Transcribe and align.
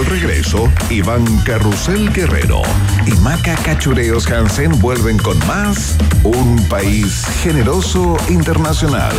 al 0.00 0.06
regreso, 0.06 0.72
Iván 0.88 1.24
Carrusel 1.44 2.10
Guerrero 2.12 2.62
y 3.06 3.12
Maca 3.20 3.54
Cachureos 3.56 4.30
Hansen 4.30 4.80
vuelven 4.80 5.18
con 5.18 5.38
más 5.46 5.96
Un 6.22 6.62
País 6.68 7.26
Generoso 7.42 8.16
Internacional 8.28 9.14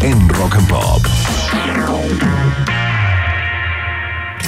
en 0.00 0.28
Rock 0.30 0.54
and 0.54 0.68
Pop. 0.68 1.02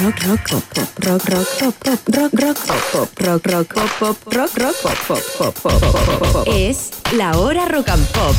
Rock, 0.03 0.23
rock, 0.27 0.41
pop, 0.51 0.65
pop, 0.75 1.05
rock, 1.05 1.25
rock, 1.29 1.49
pop, 1.59 1.75
pop, 1.85 2.01
rock, 2.15 2.33
rock, 2.33 2.59
pop, 2.67 2.83
pop, 2.93 3.19
rock, 3.21 3.47
rock, 3.47 3.75
pop, 3.75 3.91
pop, 3.99 4.35
rock, 4.35 4.59
rock, 4.59 4.77
pop, 4.83 4.99
pop, 5.07 5.23
pop, 5.39 5.55
pop, 5.63 5.81
pop, 5.81 6.33
pop. 6.33 6.49
Es 6.49 6.91
la 7.17 7.37
hora 7.39 7.67
rock 7.67 7.89
and 7.91 8.07
pop. 8.09 8.35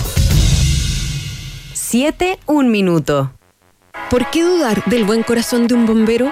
Siete, 1.73 2.39
un 2.47 2.71
minuto. 2.71 3.31
¿Por 4.09 4.29
qué 4.29 4.43
dudar 4.43 4.83
del 4.85 5.03
buen 5.03 5.23
corazón 5.23 5.67
de 5.67 5.73
un 5.75 5.85
bombero? 5.85 6.31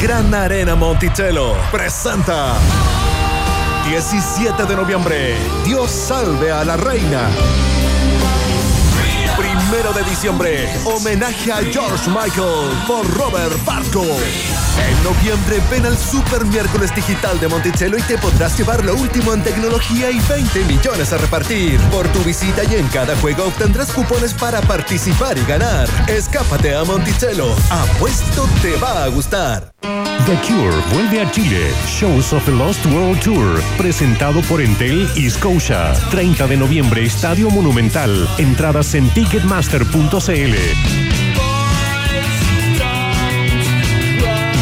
Gran 0.00 0.34
Arena 0.34 0.74
Monticello 0.74 1.54
presenta 1.70 2.54
17 3.88 4.64
de 4.64 4.76
noviembre. 4.76 5.36
Dios 5.64 5.90
salve 5.90 6.50
a 6.50 6.64
la 6.64 6.76
reina. 6.76 7.28
Primero 9.68 9.92
de 9.92 10.04
diciembre, 10.04 10.68
homenaje 10.84 11.50
a 11.50 11.56
George 11.56 12.08
Michael 12.08 12.70
por 12.86 13.04
Robert 13.16 13.64
Barco. 13.64 14.04
En 14.04 15.02
noviembre 15.02 15.60
ven 15.68 15.84
al 15.86 15.98
Super 15.98 16.44
Miércoles 16.44 16.94
Digital 16.94 17.40
de 17.40 17.48
Monticello 17.48 17.98
y 17.98 18.02
te 18.02 18.16
podrás 18.16 18.56
llevar 18.56 18.84
lo 18.84 18.94
último 18.94 19.34
en 19.34 19.42
tecnología 19.42 20.10
y 20.12 20.20
20 20.20 20.64
millones 20.66 21.12
a 21.12 21.18
repartir. 21.18 21.80
Por 21.90 22.06
tu 22.08 22.20
visita 22.20 22.62
y 22.62 22.76
en 22.76 22.86
cada 22.88 23.16
juego 23.16 23.46
obtendrás 23.46 23.90
cupones 23.90 24.34
para 24.34 24.60
participar 24.60 25.36
y 25.36 25.44
ganar. 25.44 25.88
Escápate 26.06 26.76
a 26.76 26.84
Monticello. 26.84 27.52
Apuesto 27.70 28.48
te 28.62 28.76
va 28.76 29.02
a 29.02 29.08
gustar. 29.08 29.72
The 30.26 30.34
Cure 30.38 30.76
vuelve 30.92 31.20
a 31.20 31.30
Chile. 31.30 31.70
Shows 31.86 32.32
of 32.32 32.44
the 32.46 32.50
Lost 32.50 32.84
World 32.86 33.20
Tour. 33.20 33.62
Presentado 33.78 34.40
por 34.42 34.60
Entel 34.60 35.08
y 35.14 35.30
Scotia. 35.30 35.92
30 36.10 36.48
de 36.48 36.56
noviembre, 36.56 37.04
Estadio 37.04 37.48
Monumental. 37.48 38.28
Entradas 38.36 38.96
en 38.96 39.08
ticketmaster.cl. 39.56 40.54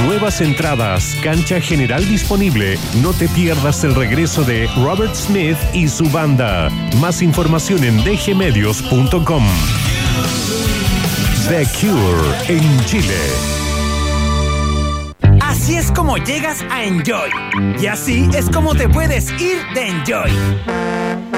Nuevas 0.07 0.41
entradas, 0.41 1.17
cancha 1.23 1.61
general 1.61 2.07
disponible. 2.09 2.79
No 3.03 3.13
te 3.13 3.29
pierdas 3.29 3.83
el 3.85 3.95
regreso 3.95 4.45
de 4.45 4.69
Robert 4.77 5.15
Smith 5.15 5.57
y 5.73 5.89
su 5.89 6.09
banda. 6.11 6.71
Más 7.01 7.23
información 7.23 7.83
en 7.83 8.05
dgmedios.com. 8.05 9.45
The 11.49 11.67
Cure 11.81 12.57
en 12.57 12.85
Chile. 12.85 13.19
Así 15.41 15.75
es 15.75 15.91
como 15.91 16.19
llegas 16.19 16.65
a 16.71 16.85
Enjoy. 16.85 17.31
Y 17.81 17.87
así 17.87 18.29
es 18.35 18.49
como 18.49 18.75
te 18.75 18.89
puedes 18.89 19.31
ir 19.41 19.57
de 19.75 19.89
Enjoy. 19.89 21.34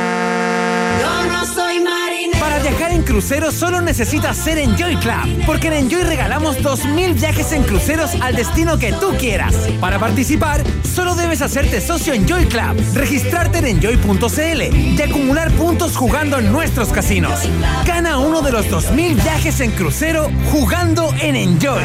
Crucero 3.07 3.51
solo 3.51 3.81
necesitas 3.81 4.37
ser 4.37 4.59
Enjoy 4.59 4.97
Club, 4.97 5.47
porque 5.47 5.69
en 5.69 5.75
Enjoy 5.75 6.03
regalamos 6.03 6.59
2.000 6.59 7.15
viajes 7.15 7.53
en 7.53 7.63
cruceros 7.63 8.11
al 8.21 8.37
destino 8.37 8.79
que 8.79 8.93
tú 8.93 9.15
quieras. 9.19 9.55
Para 9.81 9.99
participar, 9.99 10.63
solo 10.95 11.15
debes 11.15 11.41
hacerte 11.41 11.81
socio 11.81 12.13
Enjoy 12.13 12.47
Club, 12.47 12.77
registrarte 12.95 13.59
en 13.59 13.67
enjoy.cl 13.67 14.77
y 14.77 15.01
acumular 15.01 15.51
puntos 15.53 15.97
jugando 15.97 16.39
en 16.39 16.53
nuestros 16.53 16.89
casinos. 16.89 17.41
Gana 17.87 18.19
uno 18.19 18.43
de 18.43 18.53
los 18.53 18.67
2.000 18.67 19.15
viajes 19.15 19.61
en 19.61 19.71
crucero 19.71 20.31
jugando 20.51 21.15
en 21.21 21.37
Enjoy. 21.37 21.83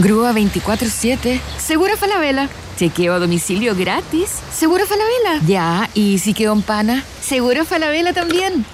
Grúa 0.00 0.32
24-7. 0.32 1.40
Seguro 1.58 1.96
Falabella. 1.96 2.48
Chequeo 2.76 3.14
a 3.14 3.18
domicilio 3.20 3.76
gratis. 3.76 4.40
Seguro 4.52 4.84
Falabella. 4.86 5.46
Ya, 5.46 5.88
¿y 5.94 6.18
si 6.18 6.34
quedó 6.34 6.52
en 6.52 6.62
pana? 6.62 7.04
Seguro 7.20 7.64
Falabella 7.64 8.12
también. 8.12 8.66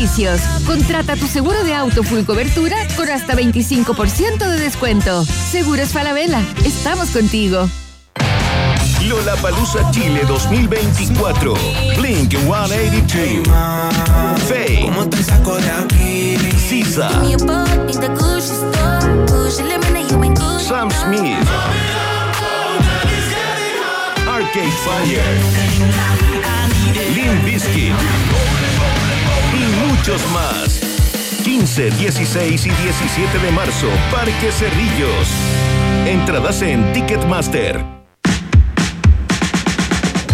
Beneficios. 0.00 0.40
Contrata 0.64 1.14
tu 1.14 1.26
seguro 1.26 1.62
de 1.62 1.74
auto 1.74 2.02
full 2.02 2.22
cobertura 2.24 2.74
con 2.96 3.10
hasta 3.10 3.34
25% 3.34 4.38
de 4.38 4.58
descuento. 4.58 5.26
Seguros 5.26 5.90
Falabella. 5.90 6.42
Estamos 6.64 7.10
contigo. 7.10 7.68
Lollapalooza 9.06 9.90
Chile 9.90 10.22
2024. 10.26 11.54
Blink 11.98 12.34
182. 12.34 13.46
Faye. 14.48 14.90
Sisa. 16.66 17.10
Sam 20.66 20.90
Smith. 20.90 21.46
Arcade 24.26 24.72
Fire. 24.82 25.22
Limp 27.14 27.44
Bizkit. 27.44 28.69
Muchos 30.00 30.30
más. 30.30 30.80
15, 31.44 31.90
16 31.90 32.66
y 32.66 32.70
17 32.70 33.38
de 33.38 33.50
marzo, 33.50 33.86
Parque 34.10 34.50
Cerrillos. 34.50 35.28
Entradas 36.06 36.62
en 36.62 36.90
Ticketmaster. 36.94 37.99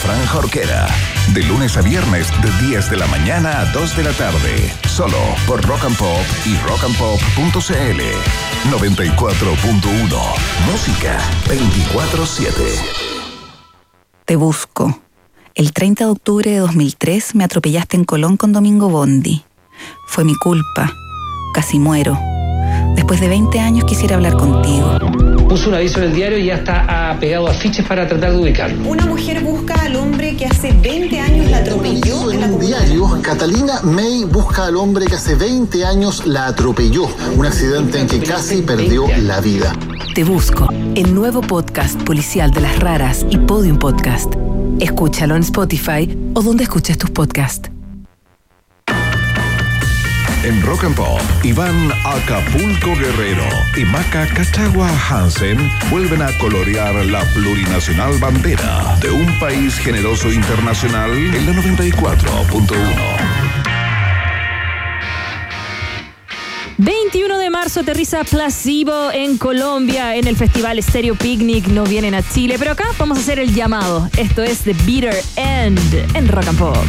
Fran 0.00 0.26
Jorquera. 0.26 0.86
De 1.34 1.42
lunes 1.42 1.76
a 1.76 1.82
viernes, 1.82 2.28
de 2.40 2.66
10 2.66 2.90
de 2.90 2.96
la 2.96 3.06
mañana 3.06 3.60
a 3.60 3.66
2 3.66 3.96
de 3.96 4.04
la 4.04 4.12
tarde. 4.12 4.72
Solo 4.88 5.18
por 5.46 5.62
Rock 5.66 5.84
and 5.84 5.96
Pop 5.96 6.24
y 6.46 6.56
rockandpop.cl. 6.66 8.00
94.1. 8.70 10.20
Música 10.70 11.18
24-7. 11.46 12.50
Te 14.24 14.36
busco. 14.36 14.98
El 15.54 15.72
30 15.72 16.04
de 16.06 16.10
octubre 16.10 16.50
de 16.50 16.58
2003 16.58 17.34
me 17.34 17.44
atropellaste 17.44 17.96
en 17.96 18.04
Colón 18.04 18.36
con 18.38 18.52
Domingo 18.52 18.88
Bondi. 18.88 19.44
Fue 20.06 20.24
mi 20.24 20.34
culpa. 20.34 20.94
Casi 21.52 21.78
muero. 21.78 22.18
Después 22.94 23.20
de 23.20 23.28
20 23.28 23.60
años 23.60 23.84
quisiera 23.84 24.16
hablar 24.16 24.36
contigo. 24.36 24.98
Puso 25.50 25.68
un 25.68 25.74
aviso 25.74 25.98
en 25.98 26.04
el 26.04 26.14
diario 26.14 26.38
y 26.38 26.44
ya 26.44 26.54
está 26.54 26.86
ah, 26.88 27.16
pegado 27.18 27.48
afiches 27.48 27.84
para 27.84 28.06
tratar 28.06 28.30
de 28.30 28.40
ubicarlo. 28.40 28.88
Una 28.88 29.04
mujer 29.04 29.42
busca 29.42 29.74
al 29.82 29.96
hombre 29.96 30.36
que 30.36 30.46
hace 30.46 30.70
20 30.70 31.18
años 31.18 31.50
la 31.50 31.56
atropelló 31.56 32.30
en 32.30 32.38
la 32.38 32.46
En 32.46 32.54
un 32.54 32.60
diario, 32.60 33.20
Catalina 33.20 33.80
May 33.82 34.22
busca 34.22 34.66
al 34.66 34.76
hombre 34.76 35.06
que 35.06 35.16
hace 35.16 35.34
20 35.34 35.84
años 35.84 36.24
la 36.24 36.46
atropelló. 36.46 37.08
Un 37.36 37.46
accidente 37.46 37.98
en 37.98 38.06
que 38.06 38.20
casi 38.20 38.62
perdió 38.62 39.08
la 39.22 39.40
vida. 39.40 39.72
Te 40.14 40.22
busco. 40.22 40.68
El 40.94 41.16
nuevo 41.16 41.40
podcast 41.40 42.00
policial 42.04 42.52
de 42.52 42.60
las 42.60 42.78
raras 42.78 43.26
y 43.28 43.36
Podium 43.36 43.80
Podcast. 43.80 44.32
Escúchalo 44.78 45.34
en 45.34 45.42
Spotify 45.42 46.16
o 46.34 46.42
donde 46.42 46.62
escuches 46.62 46.96
tus 46.96 47.10
podcasts. 47.10 47.68
En 50.42 50.62
Rock 50.62 50.84
and 50.84 50.96
Pop, 50.96 51.20
Iván 51.42 51.92
Acapulco 52.02 52.96
Guerrero 52.96 53.44
y 53.76 53.84
Maca 53.84 54.26
Cachagua 54.26 54.88
Hansen 54.88 55.58
vuelven 55.90 56.22
a 56.22 56.36
colorear 56.38 56.94
la 57.04 57.22
plurinacional 57.34 58.16
bandera 58.18 58.96
de 59.02 59.10
un 59.10 59.38
país 59.38 59.76
generoso 59.76 60.32
internacional 60.32 61.10
en 61.12 61.46
la 61.46 61.52
94.1. 61.52 63.50
21 66.78 67.38
de 67.38 67.50
marzo 67.50 67.80
aterriza 67.80 68.24
Placebo 68.24 69.10
en 69.12 69.36
Colombia 69.36 70.16
en 70.16 70.26
el 70.26 70.36
festival 70.36 70.82
Stereo 70.82 71.16
Picnic. 71.16 71.66
No 71.66 71.84
vienen 71.84 72.14
a 72.14 72.22
Chile, 72.22 72.56
pero 72.58 72.70
acá 72.70 72.86
vamos 72.98 73.18
a 73.18 73.20
hacer 73.20 73.38
el 73.40 73.54
llamado. 73.54 74.08
Esto 74.16 74.42
es 74.42 74.60
The 74.60 74.72
Bitter 74.86 75.22
End 75.36 75.78
en 76.14 76.28
Rock 76.28 76.48
and 76.48 76.58
Pop. 76.58 76.86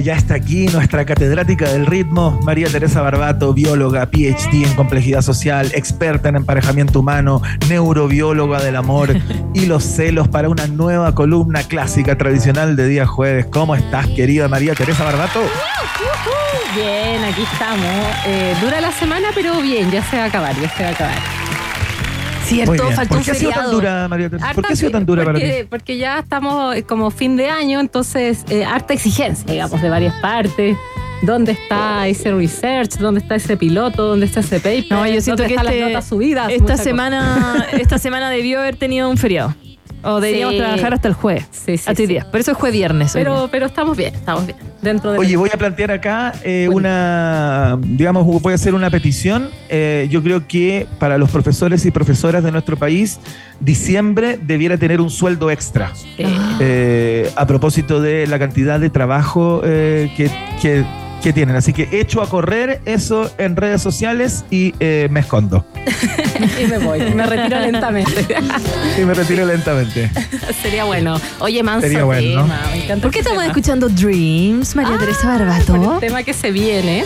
Ya 0.00 0.14
está 0.14 0.34
aquí 0.34 0.66
nuestra 0.68 1.04
catedrática 1.04 1.68
del 1.70 1.86
ritmo, 1.86 2.38
María 2.42 2.68
Teresa 2.68 3.00
Barbato, 3.02 3.52
bióloga, 3.52 4.06
PhD 4.06 4.64
en 4.64 4.74
complejidad 4.74 5.22
social, 5.22 5.70
experta 5.74 6.28
en 6.28 6.36
emparejamiento 6.36 7.00
humano, 7.00 7.42
neurobióloga 7.68 8.62
del 8.62 8.76
amor 8.76 9.14
y 9.54 9.66
los 9.66 9.84
celos 9.84 10.28
para 10.28 10.48
una 10.48 10.66
nueva 10.66 11.14
columna 11.14 11.62
clásica 11.62 12.16
tradicional 12.16 12.76
de 12.76 12.88
día 12.88 13.06
jueves. 13.06 13.46
¿Cómo 13.46 13.74
estás, 13.74 14.06
querida 14.08 14.48
María 14.48 14.74
Teresa 14.74 15.04
Barbato? 15.04 15.40
Bien, 16.74 17.22
aquí 17.24 17.42
estamos. 17.42 18.16
Eh, 18.26 18.54
dura 18.60 18.80
la 18.80 18.92
semana, 18.92 19.28
pero 19.34 19.60
bien, 19.60 19.90
ya 19.90 20.02
se 20.04 20.16
va 20.16 20.24
a 20.24 20.26
acabar, 20.26 20.54
ya 20.60 20.68
se 20.70 20.82
va 20.82 20.88
a 20.88 20.92
acabar. 20.92 21.39
Muy 22.50 22.78
bien. 22.78 23.08
¿Por 23.08 23.22
qué 23.22 23.30
ha 23.30 23.34
sido 23.34 23.50
tan 23.52 23.70
dura, 23.70 24.08
María 24.08 24.28
Teresa? 24.30 24.52
¿Por 24.54 24.64
qué 24.66 24.72
ha 24.72 24.76
sido 24.76 24.90
tan 24.90 25.06
dura 25.06 25.24
para 25.24 25.38
ti? 25.38 25.44
porque, 25.44 25.66
porque 25.70 25.96
ya 25.98 26.18
estamos 26.18 26.74
eh, 26.76 26.82
como 26.82 27.10
fin 27.10 27.36
de 27.36 27.48
año, 27.48 27.80
entonces 27.80 28.44
eh, 28.50 28.64
harta 28.64 28.94
exigencia, 28.94 29.50
digamos, 29.50 29.80
de 29.80 29.88
varias 29.90 30.14
partes. 30.20 30.76
¿Dónde 31.22 31.52
está 31.52 32.08
ese 32.08 32.32
research? 32.32 32.96
¿Dónde 32.96 33.20
está 33.20 33.34
ese 33.34 33.56
piloto? 33.58 34.06
¿Dónde 34.06 34.24
está 34.24 34.40
ese 34.40 34.56
paper? 34.58 34.86
No, 34.90 35.06
yo 35.06 35.20
siento 35.20 35.42
¿Dónde 35.42 35.48
que 35.48 35.54
están 35.54 35.66
este- 35.66 35.80
las 35.80 35.88
notas 35.90 36.08
subidas? 36.08 36.50
esta 36.50 36.76
semana, 36.78 37.66
esta 37.72 37.98
semana 37.98 38.30
debió 38.30 38.60
haber 38.60 38.76
tenido 38.76 39.10
un 39.10 39.18
feriado. 39.18 39.54
O 40.02 40.18
deberíamos 40.18 40.54
Sí. 40.54 40.60
trabajar 40.60 40.94
hasta 40.94 41.08
el 41.08 41.14
jueves. 41.14 41.44
Sí, 41.50 41.76
sí, 41.76 41.84
hasta 41.86 41.90
hoy 41.90 41.96
sí. 41.96 42.06
día. 42.06 42.26
Por 42.30 42.40
eso 42.40 42.52
es 42.52 42.56
jueves 42.56 42.72
viernes. 42.74 43.14
hoy 43.14 43.20
Pero, 43.20 43.36
día. 43.40 43.48
pero 43.52 43.66
estamos 43.66 43.96
bien, 43.98 44.14
estamos 44.14 44.46
bien. 44.46 44.56
Dentro 44.82 45.12
de 45.12 45.18
Oye, 45.18 45.36
voy 45.36 45.50
a 45.52 45.58
plantear 45.58 45.90
acá 45.90 46.32
eh, 46.42 46.68
una, 46.72 47.78
digamos, 47.82 48.24
voy 48.24 48.52
a 48.52 48.54
hacer 48.54 48.74
una 48.74 48.88
petición. 48.90 49.50
Eh, 49.68 50.08
yo 50.10 50.22
creo 50.22 50.46
que 50.46 50.86
para 50.98 51.18
los 51.18 51.30
profesores 51.30 51.84
y 51.84 51.90
profesoras 51.90 52.42
de 52.42 52.50
nuestro 52.50 52.76
país, 52.76 53.20
diciembre 53.60 54.38
debiera 54.40 54.78
tener 54.78 55.00
un 55.00 55.10
sueldo 55.10 55.50
extra. 55.50 55.92
Eh, 56.60 57.30
a 57.36 57.46
propósito 57.46 58.00
de 58.00 58.26
la 58.26 58.38
cantidad 58.38 58.80
de 58.80 58.88
trabajo 58.90 59.60
que, 59.62 60.30
que- 60.62 60.84
que 61.22 61.32
tienen. 61.32 61.56
Así 61.56 61.72
que 61.72 61.88
echo 61.92 62.22
a 62.22 62.28
correr 62.28 62.80
eso 62.84 63.30
en 63.38 63.56
redes 63.56 63.82
sociales 63.82 64.44
y 64.50 64.74
eh, 64.80 65.08
me 65.10 65.20
escondo. 65.20 65.64
y 66.62 66.66
me 66.66 66.78
voy, 66.78 67.00
me 67.14 67.26
retiro 67.26 67.60
lentamente. 67.70 68.26
Y 69.00 69.04
me 69.04 69.14
retiro 69.14 69.44
lentamente. 69.46 70.10
Sería 70.62 70.84
bueno. 70.84 71.20
Oye, 71.40 71.62
manso 71.62 71.86
Sería 71.86 72.04
bueno, 72.04 72.42
tema, 72.42 72.60
me 72.72 72.84
encanta 72.84 73.02
¿Por 73.02 73.10
qué 73.10 73.18
este 73.18 73.30
estamos 73.30 73.42
tema. 73.42 73.46
escuchando 73.46 73.88
Dreams, 73.88 74.76
María 74.76 74.98
Teresa 74.98 75.20
Por 75.22 75.46
Barbato? 75.46 75.94
el 75.94 76.00
tema 76.00 76.22
que 76.22 76.32
se 76.32 76.50
viene, 76.50 77.04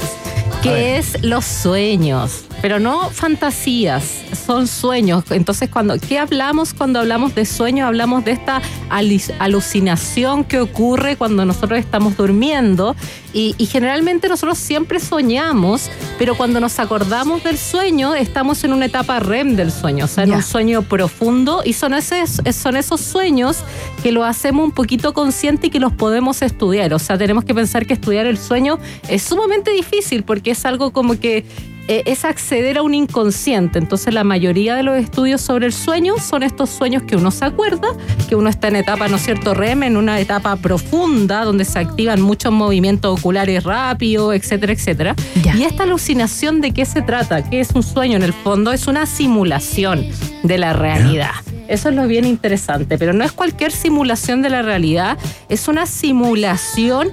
que 0.62 0.96
es 0.98 1.22
los 1.22 1.44
sueños, 1.44 2.44
pero 2.62 2.78
no 2.80 3.10
fantasías, 3.10 4.22
son 4.46 4.66
sueños. 4.66 5.24
Entonces, 5.30 5.68
cuando 5.68 5.98
¿qué 5.98 6.18
hablamos 6.18 6.72
cuando 6.72 7.00
hablamos 7.00 7.34
de 7.34 7.44
sueños? 7.44 7.86
Hablamos 7.86 8.24
de 8.24 8.32
esta 8.32 8.62
alis- 8.90 9.32
alucinación 9.38 10.44
que 10.44 10.60
ocurre 10.60 11.16
cuando 11.16 11.44
nosotros 11.44 11.78
estamos 11.78 12.16
durmiendo 12.16 12.96
y, 13.32 13.54
y 13.58 13.66
generalmente 13.66 14.03
nosotros 14.04 14.58
siempre 14.58 15.00
soñamos, 15.00 15.90
pero 16.18 16.36
cuando 16.36 16.60
nos 16.60 16.78
acordamos 16.78 17.42
del 17.42 17.58
sueño 17.58 18.14
estamos 18.14 18.62
en 18.64 18.72
una 18.72 18.86
etapa 18.86 19.18
REM 19.18 19.56
del 19.56 19.72
sueño, 19.72 20.04
o 20.04 20.08
sea, 20.08 20.24
en 20.24 20.32
un 20.32 20.42
sueño 20.42 20.82
profundo 20.82 21.62
y 21.64 21.72
son, 21.72 21.94
esos, 21.94 22.40
son 22.54 22.76
esos 22.76 23.00
sueños 23.00 23.58
que 24.02 24.12
lo 24.12 24.24
hacemos 24.24 24.64
un 24.64 24.72
poquito 24.72 25.14
consciente 25.14 25.68
y 25.68 25.70
que 25.70 25.80
los 25.80 25.92
podemos 25.92 26.42
estudiar. 26.42 26.92
O 26.94 26.98
sea, 26.98 27.16
tenemos 27.16 27.44
que 27.44 27.54
pensar 27.54 27.86
que 27.86 27.94
estudiar 27.94 28.26
el 28.26 28.38
sueño 28.38 28.78
es 29.08 29.22
sumamente 29.22 29.70
difícil 29.70 30.22
porque 30.22 30.50
es 30.50 30.64
algo 30.64 30.92
como 30.92 31.18
que 31.18 31.44
eh, 31.88 32.02
es 32.06 32.24
acceder 32.24 32.78
a 32.78 32.82
un 32.82 32.94
inconsciente. 32.94 33.78
Entonces, 33.78 34.14
la 34.14 34.24
mayoría 34.24 34.74
de 34.74 34.82
los 34.82 34.96
estudios 34.96 35.40
sobre 35.40 35.66
el 35.66 35.72
sueño 35.72 36.14
son 36.18 36.42
estos 36.42 36.70
sueños 36.70 37.02
que 37.02 37.16
uno 37.16 37.30
se 37.30 37.44
acuerda, 37.44 37.88
que 38.28 38.36
uno 38.36 38.48
está 38.48 38.68
en 38.68 38.76
etapa, 38.76 39.08
¿no 39.08 39.16
es 39.16 39.22
cierto?, 39.22 39.54
REM, 39.54 39.82
en 39.82 39.96
una 39.96 40.18
etapa 40.20 40.56
profunda 40.56 41.44
donde 41.44 41.64
se 41.64 41.78
activan 41.78 42.20
muchos 42.20 42.52
movimientos 42.52 43.18
oculares 43.18 43.64
rápidos, 43.64 44.34
etcétera, 44.34 44.72
etcétera. 44.72 45.16
Y 45.56 45.62
esta 45.62 45.82
alucinación 45.82 46.60
de 46.60 46.72
qué 46.72 46.84
se 46.84 47.02
trata, 47.02 47.48
qué 47.48 47.60
es 47.60 47.70
un 47.72 47.82
sueño 47.82 48.16
en 48.16 48.22
el 48.22 48.32
fondo, 48.32 48.72
es 48.72 48.86
una 48.86 49.06
simulación 49.06 50.06
de 50.42 50.58
la 50.58 50.72
realidad. 50.72 51.32
Eso 51.68 51.88
es 51.88 51.94
lo 51.94 52.06
bien 52.06 52.24
interesante, 52.24 52.98
pero 52.98 53.12
no 53.12 53.24
es 53.24 53.32
cualquier 53.32 53.72
simulación 53.72 54.42
de 54.42 54.50
la 54.50 54.62
realidad, 54.62 55.18
es 55.48 55.68
una 55.68 55.86
simulación 55.86 57.10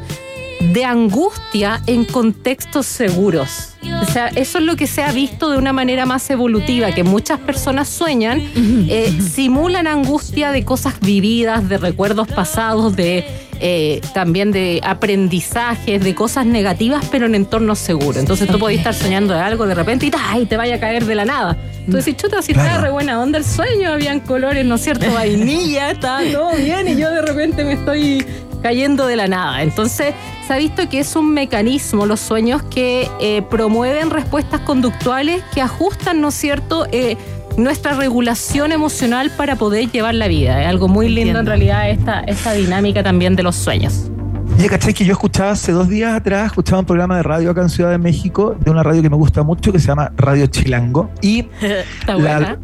de 0.62 0.86
angustia 0.86 1.82
en 1.88 2.06
contextos 2.06 2.86
seguros. 2.86 3.70
O 4.02 4.06
sea, 4.06 4.28
eso 4.28 4.60
es 4.60 4.64
lo 4.64 4.76
que 4.76 4.88
se 4.88 5.04
ha 5.04 5.12
visto 5.12 5.50
de 5.50 5.58
una 5.58 5.74
manera 5.74 6.06
más 6.06 6.30
evolutiva, 6.30 6.92
que 6.92 7.04
muchas 7.04 7.40
personas 7.40 7.90
sueñan, 7.90 8.42
eh, 8.90 9.18
simulan 9.22 9.88
angustia 9.88 10.52
de 10.52 10.64
cosas 10.64 11.00
vividas, 11.00 11.68
de 11.68 11.78
recuerdos 11.78 12.28
pasados, 12.28 12.96
de 12.96 13.26
eh, 13.60 14.02
también 14.14 14.52
de 14.52 14.82
aprendizajes, 14.84 16.04
de 16.04 16.16
cosas 16.16 16.46
negativas, 16.46 17.06
pero 17.12 17.26
en 17.26 17.36
entornos 17.36 17.80
seguros. 17.80 18.18
Entonces 18.18 18.48
tú 18.48 18.58
podés 18.58 18.80
estar 18.80 18.94
soñando 18.94 19.34
de 19.34 19.40
algo 19.40 19.68
de 19.68 19.76
repente 19.76 20.08
y, 20.08 20.12
¡ay! 20.18 20.46
te 20.46 20.58
vaya 20.58 20.76
a 20.76 20.80
caer 20.80 21.06
de 21.06 21.16
la 21.16 21.26
nada. 21.26 21.58
Tú 21.86 21.98
decís, 21.98 22.16
chuta, 22.18 22.42
si 22.42 22.52
estaba 22.54 22.80
re 22.80 22.92
buena 22.92 23.20
onda 23.20 23.38
el 23.38 23.46
sueño, 23.46 23.92
habían 23.92 24.20
colores, 24.20 24.66
¿no 24.66 24.76
es 24.76 24.82
cierto? 24.82 25.12
Vainilla, 25.12 25.92
estaba 25.92 26.22
todo 26.32 26.56
bien 26.56 26.88
y 26.88 26.96
yo 26.96 27.10
de 27.12 27.22
repente 27.22 27.64
me 27.64 27.74
estoy 27.74 28.26
cayendo 28.62 29.08
de 29.08 29.16
la 29.16 29.28
nada. 29.28 29.64
Entonces, 29.64 30.14
se 30.46 30.54
ha 30.54 30.58
visto 30.58 30.88
que 30.90 31.00
es 31.00 31.16
un 31.16 31.34
mecanismo, 31.34 32.06
los 32.06 32.20
sueños, 32.20 32.64
que 32.64 33.10
eh, 33.20 33.42
promueven 33.50 34.10
respuestas 34.10 34.62
conductuales 34.62 35.44
que 35.54 35.62
ajustan, 35.62 36.22
¿no 36.22 36.30
es 36.30 36.36
cierto?, 36.36 36.86
Eh, 36.92 37.18
nuestra 37.58 37.94
regulación 37.94 38.72
emocional 38.72 39.32
para 39.36 39.56
poder 39.58 39.92
llevar 39.92 40.16
la 40.16 40.28
vida. 40.28 40.62
Es 40.62 40.68
algo 40.68 40.88
muy 40.88 41.10
lindo 41.10 41.40
en 41.40 41.46
realidad 41.46 41.90
esta, 41.90 42.22
esta 42.22 42.54
dinámica 42.54 43.04
también 43.04 43.36
de 43.36 43.44
los 43.44 43.56
sueños. 43.56 44.10
Oye, 44.58 44.70
¿cachai? 44.70 44.94
Que 44.94 45.06
yo 45.06 45.14
escuchaba 45.14 45.52
hace 45.52 45.72
dos 45.72 45.90
días 45.90 46.14
atrás, 46.14 46.48
escuchaba 46.48 46.80
un 46.80 46.86
programa 46.86 47.18
de 47.18 47.24
radio 47.24 47.52
acá 47.52 47.62
en 47.62 47.70
Ciudad 47.70 47.92
de 47.92 47.98
México, 47.98 48.56
de 48.60 48.70
una 48.70 48.84
radio 48.84 49.02
que 49.02 49.10
me 49.10 49.16
gusta 49.16 49.44
mucho, 49.44 49.72
que 49.72 49.80
se 49.80 49.88
llama 49.88 50.12
Radio 50.18 50.46
Chilango. 50.48 51.10
Y 51.22 51.40
Está 52.00 52.16
la, 52.16 52.38
buena. 52.38 52.60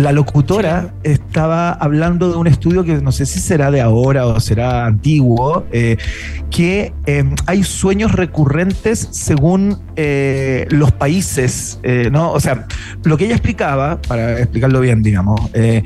La 0.00 0.12
locutora 0.12 0.94
estaba 1.02 1.72
hablando 1.72 2.30
de 2.30 2.36
un 2.36 2.46
estudio 2.46 2.84
que 2.84 2.94
no 3.00 3.12
sé 3.12 3.26
si 3.26 3.38
será 3.40 3.70
de 3.70 3.80
ahora 3.80 4.26
o 4.26 4.40
será 4.40 4.86
antiguo, 4.86 5.64
eh, 5.72 5.96
que 6.50 6.92
eh, 7.06 7.24
hay 7.46 7.62
sueños 7.62 8.12
recurrentes 8.12 9.08
según 9.10 9.78
eh, 9.96 10.66
los 10.70 10.92
países, 10.92 11.78
eh, 11.82 12.08
¿no? 12.10 12.32
O 12.32 12.40
sea, 12.40 12.66
lo 13.04 13.16
que 13.16 13.26
ella 13.26 13.34
explicaba, 13.34 14.00
para 14.02 14.38
explicarlo 14.38 14.80
bien, 14.80 15.02
digamos, 15.02 15.40
ella 15.54 15.82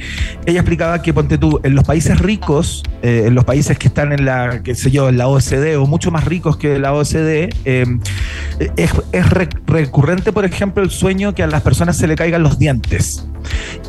explicaba 0.46 1.02
que, 1.02 1.12
ponte 1.12 1.38
tú, 1.38 1.60
en 1.62 1.74
los 1.74 1.84
países 1.84 2.18
ricos, 2.18 2.82
en 3.02 3.34
los 3.34 3.44
países 3.44 3.78
que 3.78 3.88
están 3.88 4.12
en 4.12 4.24
la, 4.24 4.62
qué 4.62 4.74
sé 4.74 4.90
yo, 4.90 5.08
en 5.08 5.18
la 5.18 5.28
OCDE 5.28 5.76
o 5.76 5.86
mucho 5.86 6.10
más 6.10 6.24
ricos 6.24 6.56
que 6.56 6.78
la 6.78 6.92
OCDE, 6.94 7.50
eh, 7.64 7.84
es, 8.76 8.92
es 9.12 9.30
re- 9.30 9.48
recurrente, 9.66 10.32
por 10.32 10.44
ejemplo, 10.44 10.82
el 10.82 10.90
sueño 10.90 11.34
que 11.34 11.42
a 11.42 11.46
las 11.46 11.62
personas 11.62 11.96
se 11.96 12.06
le 12.06 12.14
caigan 12.16 12.42
los 12.42 12.58
dientes. 12.58 13.26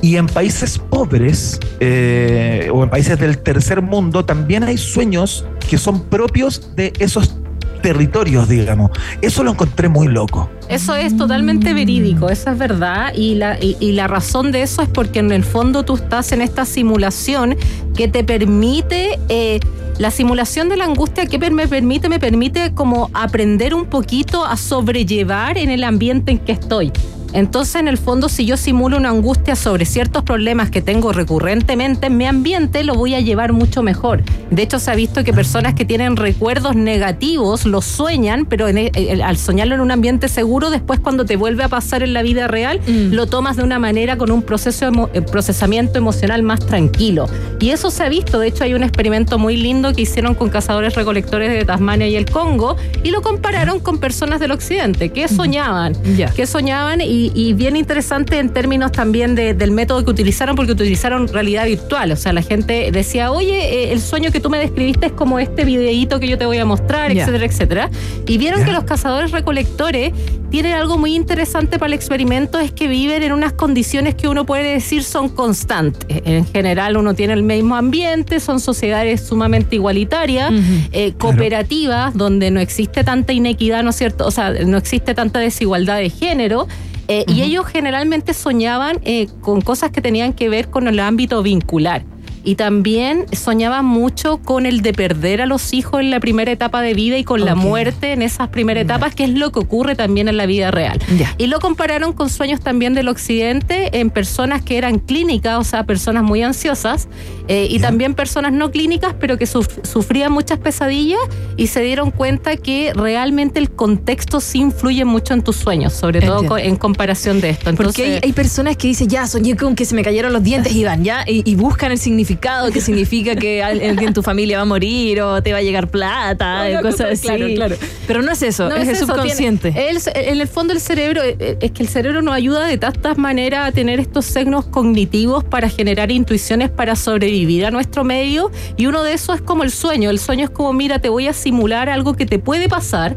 Y 0.01 0.17
en 0.17 0.27
países 0.27 0.77
pobres 0.77 1.59
eh, 1.79 2.69
o 2.73 2.83
en 2.83 2.89
países 2.89 3.19
del 3.19 3.37
tercer 3.37 3.81
mundo 3.81 4.25
también 4.25 4.63
hay 4.63 4.77
sueños 4.77 5.45
que 5.69 5.77
son 5.77 6.01
propios 6.03 6.75
de 6.75 6.93
esos 6.99 7.35
territorios, 7.81 8.49
digamos. 8.49 8.91
Eso 9.21 9.43
lo 9.43 9.51
encontré 9.51 9.89
muy 9.89 10.07
loco. 10.07 10.49
Eso 10.69 10.95
es 10.95 11.15
totalmente 11.15 11.73
verídico, 11.73 12.29
eso 12.29 12.49
es 12.49 12.57
verdad. 12.57 13.13
Y 13.13 13.35
la, 13.35 13.59
y, 13.61 13.91
la 13.91 14.07
razón 14.07 14.51
de 14.51 14.63
eso 14.63 14.81
es 14.81 14.89
porque 14.89 15.19
en 15.19 15.31
el 15.31 15.43
fondo 15.43 15.83
tú 15.83 15.95
estás 15.95 16.31
en 16.31 16.41
esta 16.41 16.65
simulación 16.65 17.55
que 17.95 18.07
te 18.07 18.23
permite. 18.23 19.19
eh, 19.29 19.59
la 19.97 20.11
simulación 20.11 20.67
de 20.67 20.75
la 20.75 20.83
angustia 20.83 21.25
que 21.25 21.37
me 21.37 21.67
permite, 21.67 22.09
me 22.09 22.19
permite 22.19 22.73
como 22.73 23.09
aprender 23.13 23.73
un 23.73 23.85
poquito 23.85 24.45
a 24.45 24.57
sobrellevar 24.57 25.57
en 25.57 25.69
el 25.69 25.85
ambiente 25.85 26.31
en 26.31 26.39
que 26.39 26.51
estoy. 26.51 26.91
Entonces, 27.35 27.75
en 27.75 27.87
el 27.87 27.97
fondo, 27.97 28.29
si 28.29 28.45
yo 28.45 28.57
simulo 28.57 28.97
una 28.97 29.09
angustia 29.09 29.55
sobre 29.55 29.85
ciertos 29.85 30.23
problemas 30.23 30.69
que 30.71 30.81
tengo 30.81 31.11
recurrentemente 31.13 32.07
en 32.07 32.17
mi 32.17 32.25
ambiente, 32.25 32.83
lo 32.83 32.95
voy 32.95 33.13
a 33.13 33.19
llevar 33.19 33.51
mucho 33.53 33.83
mejor. 33.83 34.23
De 34.51 34.61
hecho, 34.63 34.79
se 34.79 34.89
ha 34.89 34.95
visto 34.95 35.23
que 35.23 35.33
personas 35.33 35.73
que 35.73 35.85
tienen 35.85 36.15
recuerdos 36.15 36.75
negativos 36.75 37.65
los 37.65 37.85
sueñan, 37.85 38.45
pero 38.45 38.67
en- 38.67 38.77
eh, 38.77 39.21
al 39.23 39.37
soñarlo 39.37 39.75
en 39.75 39.81
un 39.81 39.91
ambiente 39.91 40.29
seguro, 40.29 40.69
después 40.69 40.99
cuando 40.99 41.25
te 41.25 41.35
vuelve 41.35 41.63
a 41.63 41.67
pasar 41.67 42.03
en 42.03 42.13
la 42.13 42.21
vida 42.23 42.47
real, 42.47 42.79
lo 42.87 43.27
tomas 43.27 43.57
de 43.57 43.63
una 43.63 43.79
manera 43.79 44.17
con 44.17 44.31
un 44.31 44.41
proceso 44.41 44.87
emo- 44.87 45.09
eh, 45.13 45.21
procesamiento 45.21 45.97
emocional 45.97 46.41
más 46.41 46.59
tranquilo. 46.65 47.27
Y 47.59 47.69
eso 47.71 47.91
se 47.91 48.03
ha 48.03 48.09
visto. 48.09 48.39
De 48.39 48.47
hecho, 48.47 48.63
hay 48.63 48.73
un 48.73 48.83
experimento 48.83 49.37
muy 49.37 49.57
lindo 49.57 49.93
que 49.93 50.01
hicieron 50.03 50.35
con 50.35 50.49
cazadores 50.49 50.95
recolectores 50.95 51.51
de 51.51 51.65
Tasmania 51.65 52.07
y 52.07 52.15
el 52.15 52.25
Congo 52.25 52.75
y 53.03 53.11
lo 53.11 53.21
compararon 53.21 53.79
con 53.79 53.97
personas 53.97 54.39
del 54.39 54.51
occidente 54.51 55.09
que 55.09 55.27
soñaban, 55.27 55.93
que 56.35 56.45
soñaban 56.47 57.01
y, 57.01 57.24
y 57.33 57.53
bien 57.53 57.75
interesante 57.75 58.37
en 58.39 58.49
términos 58.49 58.91
también 58.91 59.33
de- 59.35 59.53
del 59.53 59.71
método 59.71 60.03
que 60.03 60.11
utilizaron 60.11 60.55
porque 60.55 60.73
utilizaron 60.73 61.27
realidad 61.27 61.65
virtual. 61.65 62.11
O 62.11 62.15
sea, 62.15 62.33
la 62.33 62.41
gente 62.41 62.91
decía, 62.91 63.31
oye, 63.31 63.85
eh, 63.85 63.91
el 63.93 64.01
sueño 64.01 64.31
que 64.31 64.39
tú 64.39 64.49
me 64.49 64.57
describiste 64.59 65.07
es 65.07 65.11
como 65.13 65.39
este 65.39 65.65
videíto 65.65 66.19
que 66.19 66.27
yo 66.27 66.37
te 66.37 66.45
voy 66.45 66.57
a 66.57 66.65
mostrar, 66.65 67.11
etcétera, 67.21 67.45
etcétera. 67.45 67.89
Y 68.27 68.37
vieron 68.37 68.63
que 68.65 68.71
los 68.71 68.83
cazadores 68.83 69.31
recolectores 69.31 70.13
tienen 70.51 70.73
algo 70.73 70.97
muy 70.97 71.15
interesante 71.15 71.79
para 71.79 71.87
el 71.87 71.93
experimento, 71.93 72.59
es 72.59 72.71
que 72.71 72.87
viven 72.87 73.23
en 73.23 73.33
unas 73.33 73.53
condiciones 73.53 74.15
que 74.15 74.27
uno 74.27 74.45
puede 74.45 74.63
decir 74.73 75.03
son 75.03 75.27
constantes. 75.29 76.05
En 76.25 76.45
general 76.45 76.97
uno 76.97 77.13
tiene 77.13 77.33
el 77.33 77.43
mismo 77.43 77.75
ambiente, 77.75 78.39
son 78.39 78.59
sociedades 78.59 79.21
sumamente 79.27 79.75
igualitarias, 79.75 80.51
eh, 80.91 81.13
cooperativas, 81.17 82.15
donde 82.15 82.51
no 82.51 82.59
existe 82.59 83.03
tanta 83.03 83.33
inequidad, 83.33 83.83
¿no 83.83 83.89
es 83.89 83.95
cierto? 83.97 84.25
O 84.25 84.31
sea, 84.31 84.51
no 84.51 84.77
existe 84.77 85.13
tanta 85.13 85.39
desigualdad 85.39 85.97
de 85.97 86.09
género. 86.09 86.67
Eh, 87.07 87.25
Y 87.27 87.41
ellos 87.41 87.65
generalmente 87.65 88.33
soñaban 88.33 88.99
eh, 89.03 89.27
con 89.41 89.61
cosas 89.61 89.91
que 89.91 90.01
tenían 90.01 90.33
que 90.33 90.49
ver 90.49 90.69
con 90.69 90.87
el 90.87 90.99
ámbito 90.99 91.41
vincular. 91.43 92.03
Y 92.45 92.55
también 92.55 93.25
soñaban 93.33 93.85
mucho 93.85 94.37
con 94.37 94.65
el 94.65 94.81
de 94.81 94.93
perder 94.93 95.41
a 95.41 95.45
los 95.47 95.73
hijos 95.73 95.99
en 95.99 96.11
la 96.11 96.19
primera 96.19 96.51
etapa 96.51 96.81
de 96.81 96.93
vida 96.93 97.17
y 97.17 97.23
con 97.23 97.43
la 97.43 97.55
muerte 97.55 98.13
en 98.13 98.21
esas 98.21 98.49
primeras 98.49 98.83
etapas, 98.83 99.15
que 99.15 99.23
es 99.23 99.31
lo 99.31 99.51
que 99.51 99.59
ocurre 99.59 99.95
también 99.95 100.27
en 100.27 100.37
la 100.37 100.45
vida 100.45 100.69
real. 100.69 100.99
Y 101.39 101.47
lo 101.47 101.59
compararon 101.59 102.13
con 102.13 102.29
sueños 102.29 102.61
también 102.61 102.93
del 102.93 103.07
occidente 103.07 103.99
en 103.99 104.11
personas 104.11 104.61
que 104.61 104.77
eran 104.77 104.99
clínicas, 104.99 105.57
o 105.59 105.63
sea, 105.63 105.83
personas 105.85 106.23
muy 106.23 106.43
ansiosas, 106.43 107.07
eh, 107.47 107.67
y 107.69 107.79
también 107.79 108.13
personas 108.13 108.53
no 108.53 108.69
clínicas, 108.71 109.15
pero 109.19 109.37
que 109.37 109.45
suf- 109.45 109.83
sufrían 109.83 110.31
muchas 110.31 110.59
pesadillas 110.59 111.19
y 111.57 111.67
se 111.67 111.81
dieron 111.81 112.11
cuenta 112.11 112.57
que 112.57 112.91
realmente 112.95 113.59
el 113.59 113.71
contexto 113.71 114.39
sí 114.39 114.59
influye 114.59 115.03
mucho 115.03 115.33
en 115.33 115.41
tus 115.43 115.55
sueños, 115.55 115.93
sobre 115.93 116.21
todo 116.21 116.35
Entiendo. 116.43 116.57
en 116.59 116.75
comparación 116.75 117.41
de 117.41 117.49
esto. 117.49 117.69
Entonces, 117.71 117.95
Porque 117.95 118.13
hay, 118.15 118.19
hay 118.23 118.33
personas 118.33 118.77
que 118.77 118.87
dicen, 118.87 119.07
ya, 119.09 119.25
soñé 119.25 119.55
con 119.55 119.75
que 119.75 119.85
se 119.85 119.95
me 119.95 120.03
cayeron 120.03 120.31
los 120.31 120.43
dientes 120.43 120.73
y 120.75 120.83
van, 120.83 121.03
ya, 121.03 121.23
y, 121.27 121.41
y 121.49 121.55
buscan 121.55 121.91
el 121.91 121.97
significado 121.97 122.34
que 122.39 122.81
significa 122.81 123.35
que 123.35 123.63
al- 123.63 123.81
alguien 123.81 124.07
en 124.09 124.13
tu 124.13 124.21
familia 124.23 124.57
va 124.57 124.63
a 124.63 124.65
morir 124.65 125.21
o 125.21 125.41
te 125.41 125.51
va 125.51 125.59
a 125.59 125.61
llegar 125.61 125.87
plata, 125.89 126.65
cosas 126.81 126.91
cosa- 126.91 127.07
así. 127.11 127.21
claro, 127.27 127.47
claro. 127.55 127.75
Pero 128.07 128.21
no 128.21 128.31
es 128.31 128.41
eso, 128.41 128.69
No 128.69 128.75
es, 128.75 128.87
el 128.87 128.95
eso, 128.95 129.05
subconsciente. 129.07 129.71
tiene- 129.71 129.89
el- 129.89 129.99
en 130.15 130.41
el 130.41 130.47
fondo 130.47 130.73
el 130.73 130.79
cerebro, 130.79 131.21
eh, 131.23 131.57
es 131.59 131.71
que 131.71 131.83
el 131.83 131.89
cerebro 131.89 132.21
nos 132.21 132.33
ayuda 132.35 132.65
de 132.65 132.77
tantas 132.77 133.17
maneras 133.17 133.67
a 133.67 133.71
tener 133.71 133.99
estos 133.99 134.25
signos 134.25 134.65
cognitivos 134.65 135.43
para 135.43 135.69
generar 135.69 136.11
intuiciones 136.11 136.69
para 136.69 136.95
sobrevivir 136.95 137.65
a 137.65 137.71
nuestro 137.71 138.03
medio 138.03 138.51
y 138.77 138.85
uno 138.87 139.03
de 139.03 139.13
esos 139.13 139.35
es 139.37 139.41
como 139.41 139.63
el 139.63 139.71
sueño. 139.71 140.09
El 140.09 140.19
sueño 140.19 140.43
es 140.45 140.49
como, 140.49 140.73
mira, 140.73 140.99
te 140.99 141.09
voy 141.09 141.27
a 141.27 141.33
simular 141.33 141.89
algo 141.89 142.13
que 142.15 142.25
te 142.25 142.39
puede 142.39 142.69
pasar. 142.69 143.15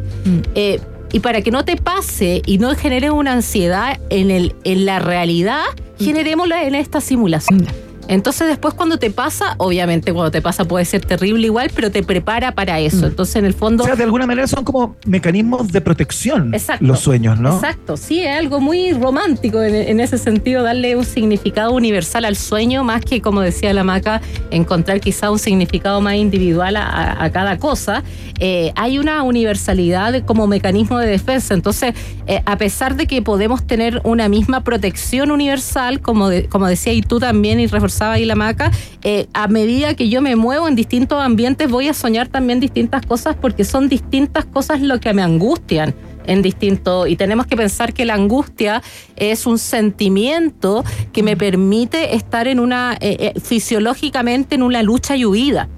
eh, 0.55 0.81
y 1.11 1.21
para 1.21 1.41
que 1.41 1.51
no 1.51 1.65
te 1.65 1.77
pase 1.77 2.43
y 2.45 2.59
no 2.59 2.75
genere 2.75 3.11
una 3.11 3.33
ansiedad 3.33 3.99
en, 4.11 4.31
el, 4.31 4.55
en 4.65 4.85
la 4.85 4.99
realidad, 4.99 5.63
generémosla 5.99 6.65
en 6.65 6.75
esta 6.75 7.01
simulación. 7.01 7.67
Entonces 8.09 8.49
después 8.49 8.75
cuando 8.75 8.99
te 8.99 9.11
pasa, 9.11 9.55
obviamente 9.59 10.13
cuando 10.13 10.31
te 10.31 10.43
pasa 10.43 10.65
puede 10.65 10.85
ser 10.85 11.05
terrible 11.05 11.47
igual, 11.47 11.71
pero 11.75 11.91
te 11.91 12.03
prepara 12.03 12.53
para 12.53 12.81
eso. 12.81 13.07
Entonces 13.07 13.37
en 13.37 13.45
el 13.45 13.55
fondo... 13.55 13.85
O 13.85 13.87
sea, 13.87 13.97
de 13.97 14.05
alguna 14.05 14.27
manera 14.27 14.47
son 14.49 14.65
como 14.65 14.97
mecanismos 15.07 15.71
de 15.71 15.81
protección 15.81 16.55
Exacto. 16.55 16.85
los 16.85 17.01
sueños, 17.01 17.39
¿no? 17.39 17.55
Exacto, 17.55 17.97
sí, 17.97 18.21
es 18.21 18.37
algo 18.37 18.61
muy 18.61 18.93
romántico 18.93 19.63
en, 19.63 19.75
en 19.75 20.01
ese 20.01 20.19
sentido, 20.19 20.63
darle 20.63 20.97
un 20.97 21.05
significado 21.05 21.73
universal 21.73 22.25
al 22.25 22.37
sueño, 22.37 22.83
más 22.83 23.05
que, 23.05 23.21
como 23.21 23.41
decía 23.43 23.73
la 23.73 23.85
maca, 23.85 24.21
encontrar 24.51 25.01
quizá 25.01 25.31
un 25.31 25.39
significado 25.39 26.01
más 26.01 26.15
individual 26.15 26.77
a, 26.77 27.29
cada 27.33 27.59
cosa. 27.59 28.03
Eh, 28.41 28.73
hay 28.77 28.99
una 28.99 29.23
universalidad 29.23 30.25
como 30.25 30.47
mecanismo 30.47 30.99
de 30.99 31.07
defensa. 31.09 31.53
Entonces, 31.55 31.95
eh, 32.27 32.41
a 32.47 32.57
pesar 32.57 32.97
de 32.97 33.07
que 33.07 33.21
podemos 33.23 33.67
tener 33.67 34.01
una 34.05 34.29
misma 34.29 34.65
protección 34.65 35.31
universal, 35.31 36.01
como, 36.01 36.29
de- 36.29 36.47
como 36.49 36.67
decía 36.67 36.93
y 36.93 37.03
tú 37.03 37.19
también, 37.19 37.61
y 37.61 37.69
ahí 38.01 38.25
la 38.25 38.35
maca, 38.35 38.71
eh, 39.03 39.27
a 39.33 39.49
medida 39.49 39.95
que 39.95 40.09
yo 40.09 40.23
me 40.23 40.37
muevo 40.37 40.69
en 40.69 40.75
distintos 40.75 41.23
ambientes, 41.23 41.71
voy 41.71 41.89
a 41.89 41.95
soñar 41.95 42.29
también 42.29 42.61
distintas 42.61 43.05
cosas 43.05 43.37
porque 43.37 43.65
son 43.65 43.89
distintas 43.89 44.45
cosas 44.45 44.81
lo 44.81 45.01
que 45.01 45.13
me 45.13 45.23
angustian 45.23 45.95
en 46.27 46.43
distinto 46.43 47.07
y 47.07 47.17
tenemos 47.17 47.47
que 47.47 47.57
pensar 47.57 47.93
que 47.95 48.05
la 48.05 48.15
angustia 48.15 48.83
es 49.17 49.47
un 49.47 49.59
sentimiento 49.59 50.85
que 51.13 51.23
me 51.23 51.37
permite 51.37 52.15
estar 52.15 52.47
en 52.47 52.61
una 52.61 52.97
eh, 53.01 53.33
eh, 53.35 53.41
fisiológicamente 53.41 54.55
en 54.55 54.63
una 54.63 54.83
lucha 54.83 55.17
y 55.17 55.25
huida. 55.25 55.69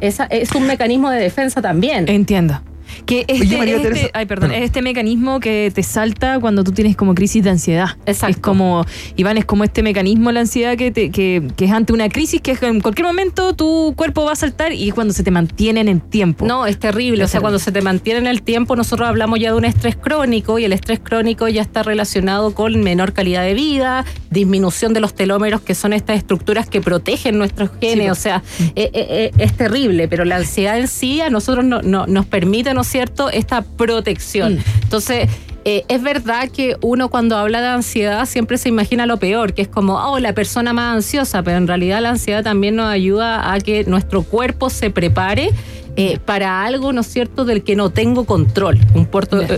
Esa, 0.00 0.24
es 0.24 0.52
un 0.52 0.66
mecanismo 0.66 1.10
de 1.10 1.20
defensa 1.20 1.62
también. 1.62 2.08
Entiendo. 2.08 2.60
Que 3.06 3.24
este, 3.28 3.56
María 3.56 3.76
este- 3.76 3.88
Teresa. 3.88 4.08
ay, 4.14 4.26
perdón, 4.26 4.52
es 4.52 4.62
este 4.62 4.82
mecanismo 4.82 5.40
que 5.40 5.70
te 5.74 5.82
salta 5.82 6.38
cuando 6.40 6.64
tú 6.64 6.72
tienes 6.72 6.96
como 6.96 7.14
crisis 7.14 7.42
de 7.44 7.50
ansiedad. 7.50 7.96
Es 8.06 8.22
como, 8.40 8.84
Iván, 9.16 9.38
es 9.38 9.44
como 9.44 9.64
este 9.64 9.82
mecanismo 9.82 10.28
de 10.30 10.34
la 10.34 10.40
ansiedad 10.40 10.76
que, 10.76 10.90
te- 10.90 11.10
que, 11.10 11.42
que 11.56 11.64
es 11.64 11.70
ante 11.72 11.92
una 11.92 12.08
crisis 12.08 12.40
que 12.40 12.56
en 12.62 12.80
cualquier 12.80 13.06
momento 13.06 13.54
tu 13.54 13.94
cuerpo 13.96 14.24
va 14.24 14.32
a 14.32 14.36
saltar 14.36 14.72
y 14.72 14.88
es 14.88 14.94
cuando 14.94 15.12
se 15.12 15.22
te 15.22 15.30
mantiene 15.30 15.80
en 15.80 15.88
el 15.88 16.00
tiempo. 16.00 16.46
No, 16.46 16.66
es 16.66 16.78
terrible. 16.78 17.24
O 17.24 17.28
sea, 17.28 17.40
cuando 17.40 17.58
se 17.58 17.72
te 17.72 17.80
mantiene 17.82 18.20
en 18.20 18.26
el 18.26 18.42
tiempo, 18.42 18.76
nosotros 18.76 19.08
hablamos 19.08 19.38
ya 19.38 19.50
de 19.52 19.56
un 19.58 19.64
estrés 19.64 19.96
crónico 19.96 20.58
y 20.58 20.64
el 20.64 20.72
estrés 20.72 21.00
crónico 21.00 21.48
ya 21.48 21.62
está 21.62 21.82
relacionado 21.82 22.54
con 22.54 22.80
menor 22.82 23.12
calidad 23.12 23.42
de 23.44 23.54
vida, 23.54 24.04
disminución 24.30 24.92
de 24.94 25.00
los 25.00 25.14
telómeros, 25.14 25.60
que 25.60 25.74
son 25.74 25.92
estas 25.92 26.16
estructuras 26.16 26.68
que 26.68 26.80
protegen 26.80 27.38
nuestros 27.38 27.70
genes. 27.80 28.10
o 28.10 28.14
sea, 28.14 28.42
eh, 28.76 28.90
eh, 28.92 29.06
eh, 29.10 29.30
es 29.38 29.52
terrible, 29.54 30.08
pero 30.08 30.24
la 30.24 30.36
ansiedad 30.36 30.78
en 30.78 30.88
sí 30.88 31.20
a 31.20 31.30
nosotros 31.30 31.64
no, 31.64 31.82
no- 31.82 32.06
nos 32.06 32.26
permite, 32.26 32.74
¿no 32.82 32.84
es 32.84 32.90
cierto?, 32.90 33.30
esta 33.30 33.62
protección. 33.62 34.58
Entonces, 34.82 35.28
eh, 35.64 35.84
es 35.86 36.02
verdad 36.02 36.48
que 36.48 36.76
uno 36.80 37.10
cuando 37.10 37.36
habla 37.36 37.60
de 37.60 37.68
ansiedad 37.68 38.26
siempre 38.26 38.58
se 38.58 38.68
imagina 38.70 39.06
lo 39.06 39.18
peor, 39.18 39.54
que 39.54 39.62
es 39.62 39.68
como, 39.68 39.94
oh, 39.94 40.18
la 40.18 40.32
persona 40.32 40.72
más 40.72 40.96
ansiosa, 40.96 41.44
pero 41.44 41.58
en 41.58 41.68
realidad 41.68 42.00
la 42.00 42.10
ansiedad 42.10 42.42
también 42.42 42.74
nos 42.74 42.88
ayuda 42.88 43.52
a 43.52 43.60
que 43.60 43.84
nuestro 43.84 44.24
cuerpo 44.24 44.68
se 44.68 44.90
prepare 44.90 45.50
eh, 45.94 46.18
para 46.24 46.64
algo, 46.64 46.92
¿no 46.92 47.02
es 47.02 47.06
cierto?, 47.06 47.44
del 47.44 47.62
que 47.62 47.76
no 47.76 47.90
tengo 47.90 48.24
control. 48.24 48.80
Un, 48.94 49.08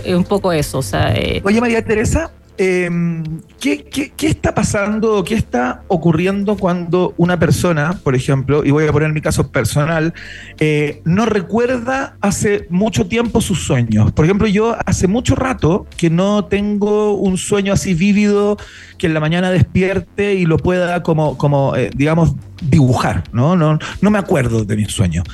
eh, 0.05 0.15
un 0.15 0.23
poco 0.23 0.51
eso, 0.51 0.77
o 0.77 0.83
sea... 0.83 1.11
Oye, 1.43 1.59
María 1.59 1.83
Teresa, 1.83 2.29
¿qué, 2.57 3.85
qué, 3.91 4.11
qué 4.15 4.27
está 4.27 4.55
pasando, 4.55 5.23
qué 5.23 5.35
está 5.35 5.83
ocurriendo 5.87 6.57
cuando 6.57 7.13
una 7.17 7.37
persona, 7.39 7.99
por 8.03 8.15
ejemplo, 8.15 8.63
y 8.63 8.71
voy 8.71 8.87
a 8.87 8.91
poner 8.91 9.11
mi 9.13 9.21
caso 9.21 9.51
personal, 9.51 10.13
eh, 10.59 11.01
no 11.05 11.25
recuerda 11.25 12.17
hace 12.21 12.67
mucho 12.69 13.07
tiempo 13.07 13.41
sus 13.41 13.63
sueños? 13.63 14.11
Por 14.11 14.25
ejemplo, 14.25 14.47
yo 14.47 14.75
hace 14.85 15.07
mucho 15.07 15.35
rato 15.35 15.85
que 15.97 16.09
no 16.09 16.45
tengo 16.45 17.13
un 17.15 17.37
sueño 17.37 17.73
así 17.73 17.93
vívido 17.93 18.57
que 18.97 19.07
en 19.07 19.13
la 19.13 19.19
mañana 19.19 19.51
despierte 19.51 20.35
y 20.35 20.45
lo 20.45 20.57
pueda 20.57 21.03
como, 21.03 21.37
como 21.37 21.75
eh, 21.75 21.89
digamos, 21.95 22.35
dibujar, 22.61 23.23
¿no? 23.31 23.55
¿no? 23.55 23.77
No 24.01 24.09
me 24.11 24.17
acuerdo 24.17 24.63
de 24.63 24.75
mis 24.75 24.91
sueños. 24.91 25.25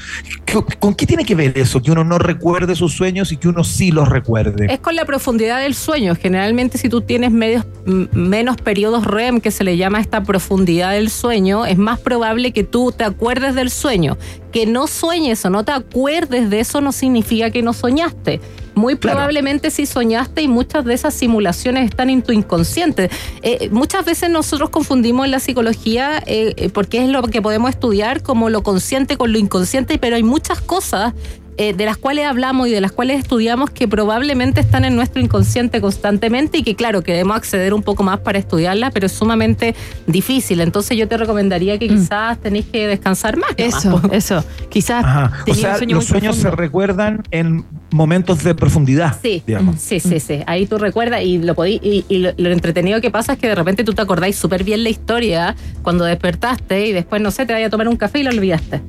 ¿Con- 0.52 0.66
¿Con 0.80 0.96
qué 0.96 1.06
tiene 1.06 1.24
que 1.26 1.36
ver 1.36 1.58
eso? 1.58 1.82
Que 1.82 1.92
uno 1.92 2.04
no 2.04 2.18
recuerde 2.18 2.76
sus 2.76 2.94
sueños 2.94 3.32
y 3.32 3.38
que 3.38 3.48
uno 3.48 3.64
sí 3.64 3.92
los 3.92 4.10
recuerde. 4.10 4.72
Es 4.74 4.80
con 4.80 4.96
la 4.96 5.06
profundidad 5.06 5.62
del 5.62 5.76
sueño. 5.76 6.16
Generalmente 6.16 6.78
si 6.78 6.90
tú 6.90 7.02
tienes 7.02 7.32
menos 7.32 8.58
periodos 8.58 9.06
REM, 9.06 9.40
que 9.42 9.52
se 9.52 9.64
le 9.64 9.78
llama 9.78 10.00
esta 10.00 10.24
profundidad 10.24 10.92
del 10.92 11.10
sueño, 11.10 11.66
es 11.66 11.78
más 11.78 12.00
probable 12.00 12.52
que 12.54 12.64
tú 12.64 12.92
te 12.96 13.04
acuerdes 13.04 13.56
del 13.56 13.70
sueño. 13.70 14.18
Que 14.52 14.66
no 14.66 14.88
sueñes 14.88 15.44
o 15.46 15.50
no 15.50 15.64
te 15.64 15.72
acuerdes 15.72 16.50
de 16.50 16.60
eso 16.60 16.82
no 16.82 16.92
significa 16.92 17.52
que 17.52 17.62
no 17.62 17.74
soñaste. 17.74 18.42
Muy 18.76 18.96
probablemente 18.96 19.72
sí 19.72 19.86
soñaste 19.86 20.42
y 20.42 20.48
muchas 20.48 20.86
de 20.86 20.94
esas 20.94 21.14
simulaciones 21.14 21.86
están 21.86 22.10
en 22.10 22.22
tu 22.22 22.32
inconsciente. 22.32 23.10
Eh, 23.42 23.70
muchas 23.72 24.06
veces 24.06 24.30
nosotros 24.30 24.70
confundimos 24.70 25.26
en 25.26 25.32
la 25.32 25.40
psicología 25.40 26.24
eh, 26.26 26.54
eh, 26.56 26.70
porque 26.70 27.04
es 27.04 27.10
lo 27.10 27.22
que 27.24 27.42
podemos 27.42 27.70
estudiar 27.70 28.24
como 28.24 28.50
lo 28.50 28.64
consciente 28.64 29.18
con 29.18 29.32
lo 29.32 29.38
inconsciente, 29.38 29.98
pero 29.98 30.16
hay 30.16 30.24
muchas 30.24 30.62
cosas 30.62 31.14
eh, 31.58 31.74
de 31.74 31.86
las 31.86 31.98
cuales 31.98 32.26
hablamos 32.26 32.70
y 32.70 32.72
de 32.72 32.82
las 32.82 32.92
cuales 32.92 33.20
estudiamos 33.20 33.70
que 33.70 33.88
probablemente 33.88 34.62
están 34.62 34.86
en 34.86 34.96
nuestro 34.96 35.22
inconsciente 35.22 35.82
constantemente 35.82 36.60
y 36.60 36.64
que 36.64 36.76
claro, 36.76 37.04
que 37.04 37.12
debemos 37.12 37.38
acceder 37.38 37.74
un 37.74 37.84
poco 37.84 38.04
más 38.04 38.20
para 38.22 38.40
estudiarlas, 38.40 38.92
pero 38.92 39.06
es 39.06 39.12
sumamente 39.12 39.76
difícil. 40.08 40.62
Entonces 40.62 40.98
yo 40.98 41.08
te 41.08 41.18
recomendaría 41.18 41.78
que 41.78 41.88
quizás 41.88 42.40
tenéis 42.40 42.66
que 42.66 42.88
descansar 42.88 43.38
más. 43.38 43.52
Eso, 43.58 44.02
eso. 44.12 44.44
Quizás. 44.70 45.32
O 45.48 45.54
sea, 45.54 45.78
los 45.88 46.06
sueños 46.06 46.38
se 46.38 46.50
recuerdan 46.50 47.22
en 47.32 47.66
momentos 47.92 48.44
de 48.44 48.56
profundidad. 48.56 49.18
Sí, 49.22 49.44
digamos. 49.46 49.80
sí, 49.80 50.00
sí, 50.00 50.20
sí. 50.20 50.40
Ahí 50.48 50.66
tú 50.66 50.78
recuerdas 50.78 51.22
y 51.24 51.38
lo 51.38 51.56
podí, 51.56 51.80
y, 51.84 52.06
y 52.10 52.20
lo, 52.20 52.32
lo 52.38 52.50
entretenido 52.52 53.02
que 53.02 53.12
pasa 53.12 53.34
es 53.34 53.40
que 53.40 53.48
de 53.48 53.56
repente 53.56 53.84
tú 53.84 53.94
te 53.94 54.02
acordáis 54.02 54.36
súper 54.36 54.64
bien 54.64 54.84
la 54.84 54.90
historia 54.90 55.56
cuando 55.84 56.06
despertaste 56.06 56.88
y 56.88 56.94
después, 56.94 57.22
no 57.22 57.32
sé, 57.32 57.46
te 57.46 57.54
vayas 57.54 57.68
a 57.68 57.72
tomar 57.72 57.88
un 57.88 57.98
café 57.98 58.20
y 58.20 58.24
lo 58.24 58.32
olvidaste. 58.32 58.82